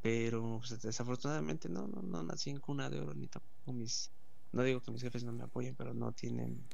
[0.00, 4.12] Pero pues, desafortunadamente no, no, no nací en cuna de oro, ni tampoco mis,
[4.52, 6.68] no digo que mis jefes no me apoyen, pero no tienen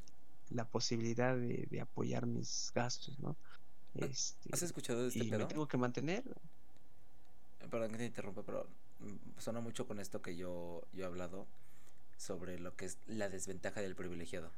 [0.49, 3.39] la posibilidad de, de apoyar mis gastos, ¿no?
[3.95, 5.49] Este, ¿Has escuchado de este y me pedo?
[5.49, 6.25] tengo que mantener.
[7.71, 8.67] Perdón que te interrumpa, pero
[8.99, 11.47] mm, suena mucho con esto que yo, yo he hablado
[12.17, 14.51] sobre lo que es la desventaja del privilegiado.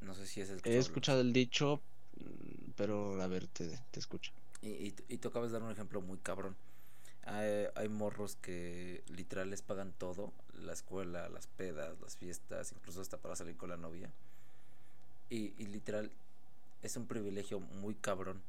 [0.00, 1.80] No sé si es el He escuchado el dicho,
[2.16, 4.32] mm, pero a ver, te, te escucho.
[4.60, 6.56] Y, y, y tú acabas de dar un ejemplo muy cabrón.
[7.24, 13.00] Hay, hay, morros que literal les pagan todo, la escuela, las pedas, las fiestas, incluso
[13.00, 14.10] hasta para salir con la novia.
[15.30, 16.10] Y, y literal
[16.82, 18.42] es un privilegio muy cabrón.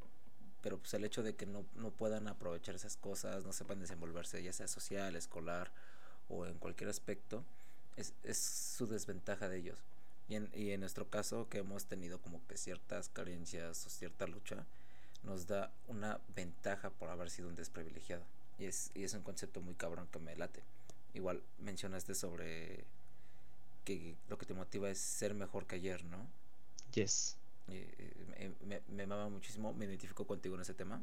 [0.62, 4.44] Pero pues el hecho de que no, no puedan aprovechar esas cosas, no sepan desenvolverse,
[4.44, 5.72] ya sea social, escolar
[6.30, 7.43] o en cualquier aspecto,
[7.97, 9.80] es, es su desventaja de ellos.
[10.27, 14.27] Y en, y en nuestro caso, que hemos tenido como que ciertas carencias o cierta
[14.27, 14.65] lucha,
[15.23, 18.23] nos da una ventaja por haber sido un desprivilegiado.
[18.57, 20.61] Y es, y es un concepto muy cabrón que me late.
[21.14, 22.84] Igual mencionaste sobre
[23.84, 26.27] que lo que te motiva es ser mejor que ayer, ¿no?
[26.93, 27.38] Yes.
[27.68, 27.85] Y,
[28.30, 31.02] me, me, me mama muchísimo, me identifico contigo en ese tema.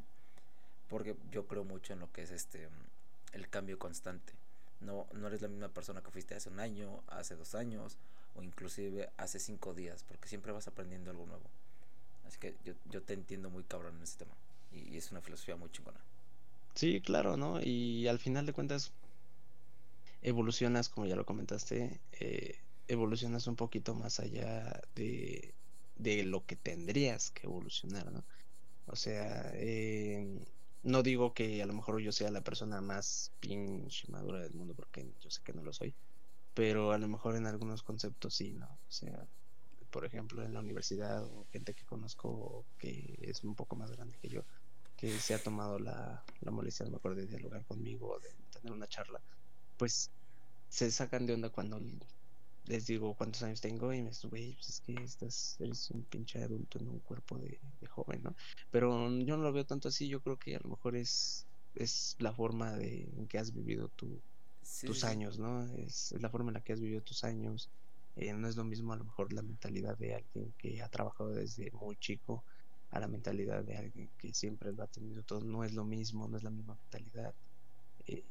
[0.88, 2.68] Porque yo creo mucho en lo que es este
[3.32, 4.32] el cambio constante.
[4.82, 7.96] No, no eres la misma persona que fuiste hace un año, hace dos años,
[8.34, 11.44] o inclusive hace cinco días, porque siempre vas aprendiendo algo nuevo.
[12.26, 14.32] Así que yo, yo te entiendo muy cabrón en ese tema.
[14.72, 16.00] Y, es una filosofía muy chingona.
[16.74, 17.60] Sí, claro, ¿no?
[17.60, 18.92] Y al final de cuentas,
[20.22, 25.52] evolucionas, como ya lo comentaste, eh, evolucionas un poquito más allá de,
[25.96, 28.24] de, lo que tendrías que evolucionar, ¿no?
[28.86, 30.44] O sea, eh,
[30.82, 34.74] no digo que a lo mejor yo sea la persona más pinche madura del mundo,
[34.74, 35.94] porque yo sé que no lo soy,
[36.54, 38.66] pero a lo mejor en algunos conceptos sí, ¿no?
[38.66, 39.26] O sea,
[39.90, 44.18] por ejemplo, en la universidad o gente que conozco que es un poco más grande
[44.20, 44.42] que yo,
[44.96, 48.72] que se ha tomado la, la molestia, no me acuerdo, de dialogar conmigo, de tener
[48.72, 49.20] una charla,
[49.76, 50.10] pues
[50.68, 51.78] se sacan de onda cuando
[52.66, 56.04] les digo cuántos años tengo y me dicen, güey, pues es que estás, eres un
[56.04, 58.34] pinche adulto en un cuerpo de, de, joven, ¿no?
[58.70, 62.16] Pero yo no lo veo tanto así, yo creo que a lo mejor es, es
[62.18, 64.20] la forma de, en que has vivido tu,
[64.62, 65.06] sí, tus sí.
[65.06, 65.64] años, ¿no?
[65.76, 67.68] Es, es, la forma en la que has vivido tus años.
[68.14, 71.30] Eh, no es lo mismo a lo mejor la mentalidad de alguien que ha trabajado
[71.30, 72.44] desde muy chico
[72.90, 75.40] a la mentalidad de alguien que siempre lo ha tenido todo.
[75.40, 77.34] No es lo mismo, no es la misma mentalidad.
[78.06, 78.22] Eh,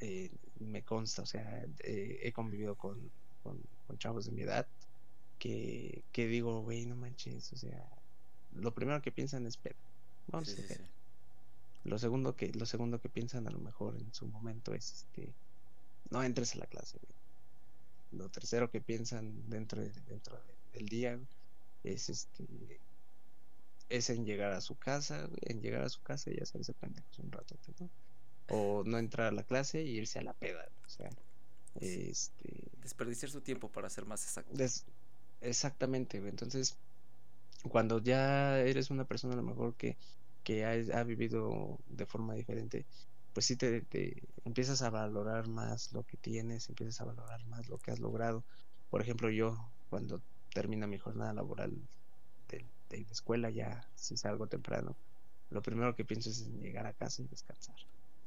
[0.00, 2.98] eh, me consta, o sea, eh, he convivido con,
[3.42, 4.66] con, con, chavos de mi edad
[5.38, 7.88] que, que digo, güey, no manches, o sea,
[8.54, 9.74] lo primero que piensan es pedo.
[10.28, 10.80] Vamos sí, a sí, sí.
[11.84, 15.32] Lo segundo que, lo segundo que piensan a lo mejor en su momento es este
[16.10, 18.22] no entres a la clase, güey.
[18.22, 21.18] Lo tercero que piensan dentro de, dentro de, del día
[21.82, 22.80] es este
[23.88, 27.32] es en llegar a su casa, en llegar a su casa y hacerse pendejos un
[27.32, 27.90] rato, ¿no?
[28.48, 31.10] O no entrar a la clase y irse a la peda, o sea,
[31.80, 32.70] este...
[32.82, 34.54] Desperdiciar su tiempo para ser más exacto.
[34.54, 34.84] Des...
[35.40, 36.18] Exactamente.
[36.18, 36.76] Entonces,
[37.68, 39.96] cuando ya eres una persona a lo mejor que,
[40.44, 42.86] que ha, ha vivido de forma diferente,
[43.32, 47.68] pues sí te, te, empiezas a valorar más lo que tienes, empiezas a valorar más
[47.68, 48.44] lo que has logrado.
[48.90, 49.58] Por ejemplo, yo
[49.90, 50.20] cuando
[50.52, 51.72] termina mi jornada laboral
[52.48, 54.96] de, de la escuela, ya si salgo temprano,
[55.50, 57.76] lo primero que pienso es en llegar a casa y descansar.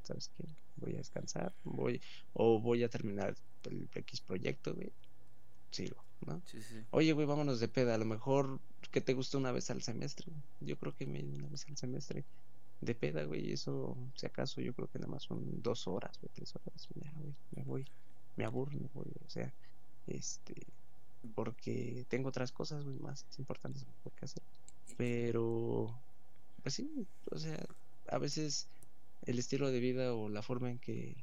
[0.05, 0.45] ¿Sabes qué?
[0.77, 1.99] Voy a descansar, voy
[2.33, 4.91] o voy a terminar el X proyecto, güey.
[5.71, 6.41] Sigo, ¿no?
[6.45, 6.83] Sí, sí.
[6.91, 7.95] Oye, güey, vámonos de peda.
[7.95, 8.59] A lo mejor
[8.91, 10.27] que te gusta una vez al semestre.
[10.61, 12.23] Yo creo que me una vez al semestre
[12.81, 13.51] de peda, güey.
[13.51, 16.87] Eso, si acaso, yo creo que nada más son dos horas, güey, tres horas.
[16.95, 17.85] Ya, güey, me voy.
[18.35, 19.11] Me aburro, me voy.
[19.25, 19.51] O sea,
[20.07, 20.53] este.
[21.33, 23.85] Porque tengo otras cosas, güey, más importantes
[24.17, 24.43] que hacer.
[24.97, 25.99] Pero,
[26.61, 27.65] pues sí, o sea,
[28.07, 28.67] a veces
[29.25, 31.15] el estilo de vida o la forma en que,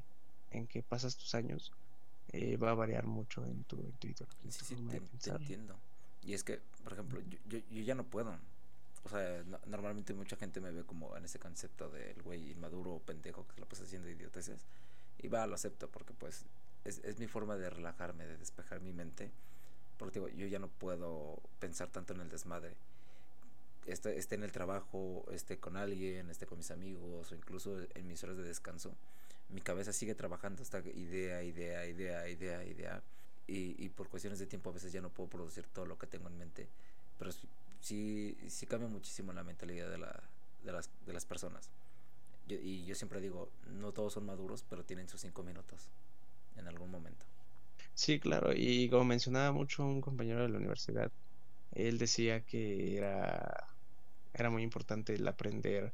[0.51, 1.73] en que pasas tus años
[2.33, 4.51] eh, va a variar mucho en tu, en tu ideología.
[4.51, 5.77] Sí, sí, te, te, entiendo.
[6.25, 8.37] Y es que, por ejemplo, yo, yo, yo ya no puedo.
[9.05, 12.95] O sea, no, normalmente mucha gente me ve como en ese concepto del güey inmaduro
[12.95, 14.61] o pendejo que se lo pasa haciendo idioteces.
[15.19, 16.45] Y va, lo acepto porque pues
[16.85, 19.31] es, es mi forma de relajarme, de despejar mi mente.
[19.99, 22.75] Porque digo, yo ya no puedo pensar tanto en el desmadre
[23.87, 28.07] esté, esté en el trabajo, esté con alguien, esté con mis amigos o incluso en
[28.07, 28.95] mis horas de descanso,
[29.49, 33.03] mi cabeza sigue trabajando esta idea, idea, idea, idea, idea.
[33.47, 36.07] Y, y por cuestiones de tiempo a veces ya no puedo producir todo lo que
[36.07, 36.69] tengo en mente.
[37.19, 37.33] Pero
[37.81, 40.21] sí, sí cambia muchísimo la mentalidad de, la,
[40.65, 41.69] de, las, de las personas.
[42.49, 45.89] Y yo siempre digo, no todos son maduros, pero tienen sus cinco minutos
[46.57, 47.25] en algún momento.
[47.95, 48.53] Sí, claro.
[48.55, 51.11] Y como mencionaba mucho un compañero de la universidad,
[51.75, 53.69] él decía que era
[54.35, 55.93] era muy importante el aprender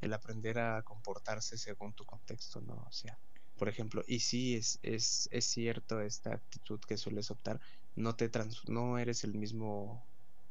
[0.00, 2.74] el aprender a comportarse según tu contexto, ¿no?
[2.74, 3.18] O sea,
[3.58, 7.60] por ejemplo, y sí es, es, es cierto esta actitud que sueles optar,
[7.94, 10.04] no te trans no eres el mismo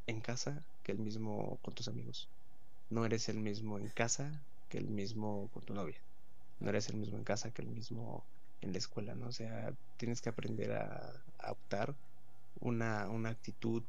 [0.07, 2.27] en casa que el mismo con tus amigos.
[2.89, 5.99] No eres el mismo en casa que el mismo con tu novia.
[6.59, 8.23] No eres el mismo en casa que el mismo
[8.61, 9.27] en la escuela, ¿no?
[9.27, 11.95] O sea, tienes que aprender a, optar
[12.59, 13.83] una, una actitud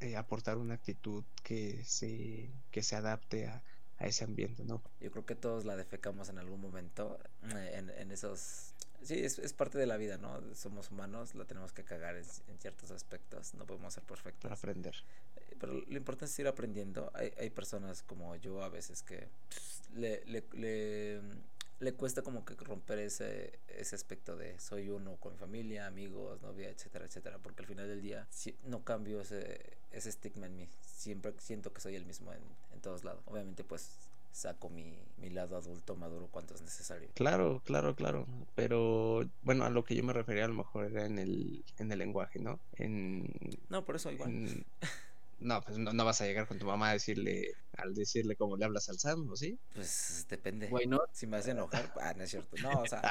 [0.00, 3.62] eh, aportar una actitud que se, que se adapte a,
[3.98, 4.82] a ese ambiente, ¿no?
[5.00, 7.18] Yo creo que todos la defecamos en algún momento
[7.54, 8.74] eh, en, en esos...
[9.02, 10.40] Sí, es, es, parte de la vida, ¿no?
[10.54, 14.42] Somos humanos, la tenemos que cagar en, en ciertos aspectos, no podemos ser perfectos.
[14.42, 14.94] Para aprender.
[15.36, 17.10] Eh, pero lo importante es ir aprendiendo.
[17.14, 21.20] Hay, hay personas como yo a veces que pues, le, le, le,
[21.80, 26.40] le, cuesta como que romper ese, ese aspecto de soy uno con mi familia, amigos,
[26.42, 30.56] novia, etcétera, etcétera, porque al final del día si, no cambio ese, ese estigma en
[30.56, 30.68] mí.
[30.80, 32.42] Siempre siento que soy el mismo en,
[32.72, 33.22] en todos lados.
[33.26, 33.90] Obviamente pues
[34.32, 37.08] saco mi, mi lado adulto maduro cuanto es necesario.
[37.14, 38.26] Claro, claro, claro.
[38.54, 41.92] Pero bueno, a lo que yo me refería a lo mejor era en el, en
[41.92, 42.60] el lenguaje, ¿no?
[42.76, 43.28] En,
[43.68, 44.30] no, por eso igual.
[44.30, 44.66] En,
[45.40, 48.56] no, pues no, no, vas a llegar con tu mamá a decirle, al decirle cómo
[48.56, 49.58] le hablas al Sam, ¿o sí?
[49.74, 50.68] Pues depende.
[50.70, 51.10] Why not?
[51.12, 52.56] Si me hace enojar, ah, no es cierto.
[52.62, 53.02] No, o sea.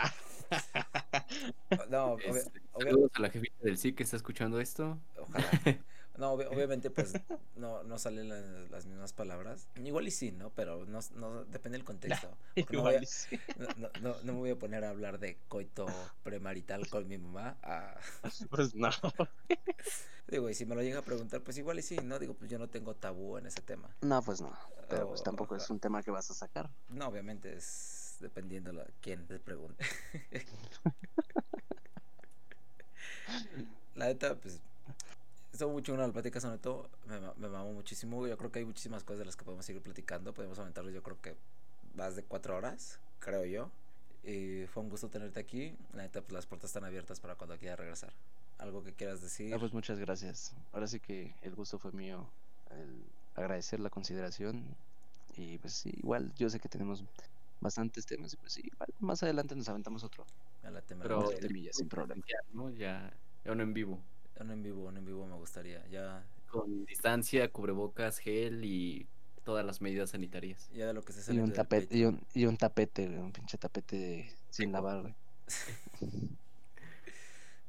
[1.89, 2.33] no, obvio,
[2.77, 4.99] Saludos a la jefita del sí que está escuchando esto.
[5.17, 5.49] Ojalá.
[6.17, 7.13] No, ob obviamente, pues
[7.55, 9.67] no, no salen las, las, mismas palabras.
[9.75, 10.49] Igual y sí, ¿no?
[10.51, 12.29] Pero no, no depende del contexto.
[12.71, 13.39] No, voy a, sí.
[13.57, 15.85] no, no, no, me voy a poner a hablar de coito
[16.23, 17.57] premarital con mi mamá.
[17.63, 17.95] Ah.
[18.49, 18.89] Pues no.
[20.27, 22.19] Digo, y si me lo llega a preguntar, pues igual y sí, ¿no?
[22.19, 23.89] Digo, pues yo no tengo tabú en ese tema.
[24.01, 24.51] No, pues no.
[24.89, 26.69] Pero pues tampoco es un tema que vas a sacar.
[26.89, 29.85] No, obviamente es dependiendo de quién te pregunte.
[33.95, 34.59] La neta, pues
[35.57, 39.03] estuvo mucho una la plática soneto, me, me mamó muchísimo, yo creo que hay muchísimas
[39.03, 41.35] cosas de las que podemos seguir platicando, podemos aumentarlos yo creo que
[41.95, 43.71] más de cuatro horas, creo yo,
[44.23, 47.57] y fue un gusto tenerte aquí, la neta pues las puertas están abiertas para cuando
[47.57, 48.13] quieras regresar,
[48.59, 49.51] algo que quieras decir.
[49.51, 52.27] Ah, pues muchas gracias, ahora sí que el gusto fue mío,
[52.69, 53.03] el
[53.35, 54.63] agradecer la consideración,
[55.37, 57.03] y pues sí, igual yo sé que tenemos
[57.61, 60.23] bastantes temas, y pues sí, igual más adelante nos aventamos otro.
[60.61, 62.21] La Pero temilla, sin problema.
[62.51, 62.69] ¿no?
[62.71, 63.11] Ya,
[63.45, 63.99] ya uno en vivo.
[64.39, 65.85] Un en vivo, un en vivo me gustaría.
[65.87, 66.23] Ya.
[66.49, 69.07] Con distancia, cubrebocas, gel y
[69.43, 70.69] todas las medidas sanitarias.
[70.73, 71.37] Ya de lo que se sale.
[71.37, 75.15] Y un tapete, y un, y un, tapete, un pinche tapete de, sin lavar, güey.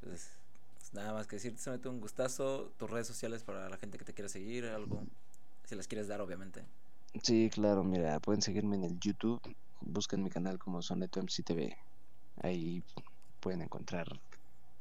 [0.01, 0.31] pues,
[0.79, 2.73] pues, nada más que decirte, se mete un gustazo.
[2.79, 5.05] Tus redes sociales para la gente que te quiera seguir, algo.
[5.65, 6.65] Si las quieres dar, obviamente.
[7.23, 9.41] Sí, claro, mira, pueden seguirme en el YouTube.
[9.81, 11.77] Busquen mi canal como Soneto MC TV.
[12.43, 12.83] Ahí
[13.41, 14.21] pueden encontrar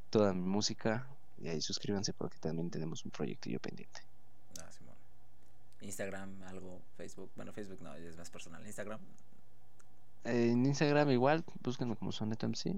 [0.10, 1.08] toda mi música,
[1.40, 4.02] y ahí suscríbanse porque también tenemos un proyectillo pendiente.
[4.60, 4.96] Ah, Simón.
[5.82, 7.30] Instagram, algo, Facebook.
[7.36, 8.66] Bueno, Facebook no, es más personal.
[8.66, 9.00] Instagram.
[10.24, 12.76] Eh, en Instagram igual, búsquenme como Soneto MC.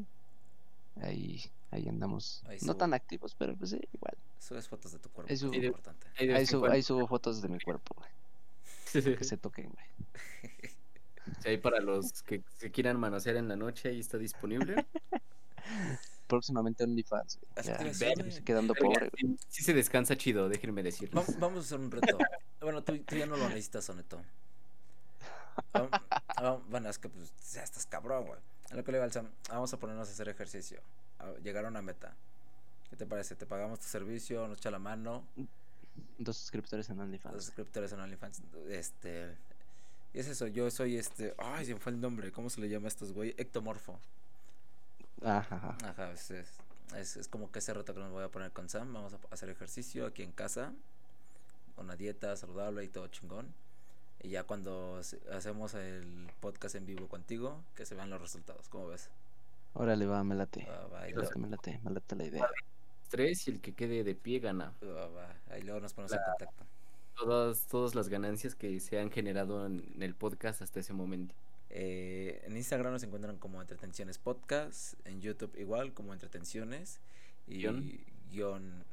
[1.02, 1.41] Ahí,
[1.72, 2.44] ahí andamos.
[2.48, 4.18] Ahí no tan activos, pero pues sí, igual.
[4.40, 6.07] Subes fotos de tu cuerpo, ahí subo, es importante.
[6.18, 8.10] Ahí, ahí, subo, ahí, subo, fotos de mi cuerpo, güey.
[9.15, 9.86] que se toquen, güey.
[11.41, 14.86] Sí, ahí para los que se quieran manosear en la noche, ahí está disponible.
[16.30, 17.39] próximamente OnlyFans.
[17.65, 19.11] Ya, estoy quedando pobre.
[19.18, 21.14] Sí, sí, se descansa chido, déjenme decirles.
[21.14, 22.18] Vamos, vamos a hacer un reto.
[22.61, 24.22] bueno, tú, tú, ya no lo necesitas, Soneto.
[26.69, 28.39] bueno, es que pues ya estás cabrón, güey.
[28.69, 30.80] A lo que le al Sam, vamos a ponernos a hacer ejercicio.
[31.18, 32.15] A llegar a una meta.
[32.91, 33.35] ¿Qué te parece?
[33.35, 35.23] Te pagamos tu servicio, nos echa la mano.
[36.19, 37.35] Dos suscriptores en OnlyFans.
[37.35, 38.41] Dos suscriptores en OnlyFans.
[38.69, 39.35] Este.
[40.14, 41.34] Y es eso, yo soy este.
[41.39, 42.31] Ay, se me fue el nombre.
[42.31, 43.34] ¿Cómo se le llama a estos güey?
[43.38, 43.99] Ectomorfo.
[45.23, 45.77] Ajá.
[45.83, 48.93] Ajá, es, es, es, como que ese reto que nos voy a poner con Sam.
[48.93, 50.73] Vamos a hacer ejercicio aquí en casa.
[51.77, 53.47] Una dieta saludable y todo chingón.
[54.21, 54.99] Y ya cuando
[55.31, 58.67] hacemos el podcast en vivo contigo, que se vean los resultados.
[58.69, 59.09] ¿Cómo ves?
[59.73, 60.67] Órale, va, me late.
[60.69, 62.47] Va, va, me, late me late, me late la idea.
[63.09, 64.73] Tres y el que quede de pie gana.
[64.83, 65.33] Va, va.
[65.49, 66.65] Ahí luego nos ponemos la, en contacto.
[67.15, 71.33] Todas, todas las ganancias que se han generado en el podcast hasta ese momento.
[71.69, 76.99] Eh, en Instagram nos encuentran como Entretenciones Podcast, en YouTube igual como Entretenciones
[77.47, 77.99] y guion.
[78.31, 78.83] guion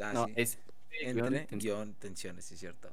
[0.00, 0.32] ah, no, sí.
[0.36, 0.58] es
[1.00, 2.90] entre guion, guion tensiones, sí es cierto.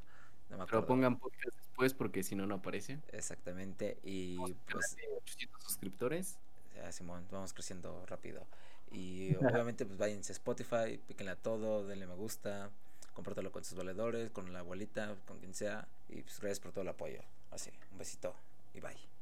[0.49, 2.99] No Pero pongan podcast después porque si no no aparece.
[3.11, 4.37] Exactamente y
[4.71, 6.37] pues 800 suscriptores.
[6.75, 8.45] Ya, Simón, vamos creciendo rápido.
[8.91, 12.69] Y obviamente pues váyanse a Spotify, píquenle a todo, denle me gusta,
[13.13, 16.83] compártelo con sus valedores, con la abuelita, con quien sea y pues gracias por todo
[16.83, 17.21] el apoyo.
[17.51, 18.35] Así, un besito
[18.73, 19.14] y bye.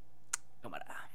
[0.63, 1.09] Cámara.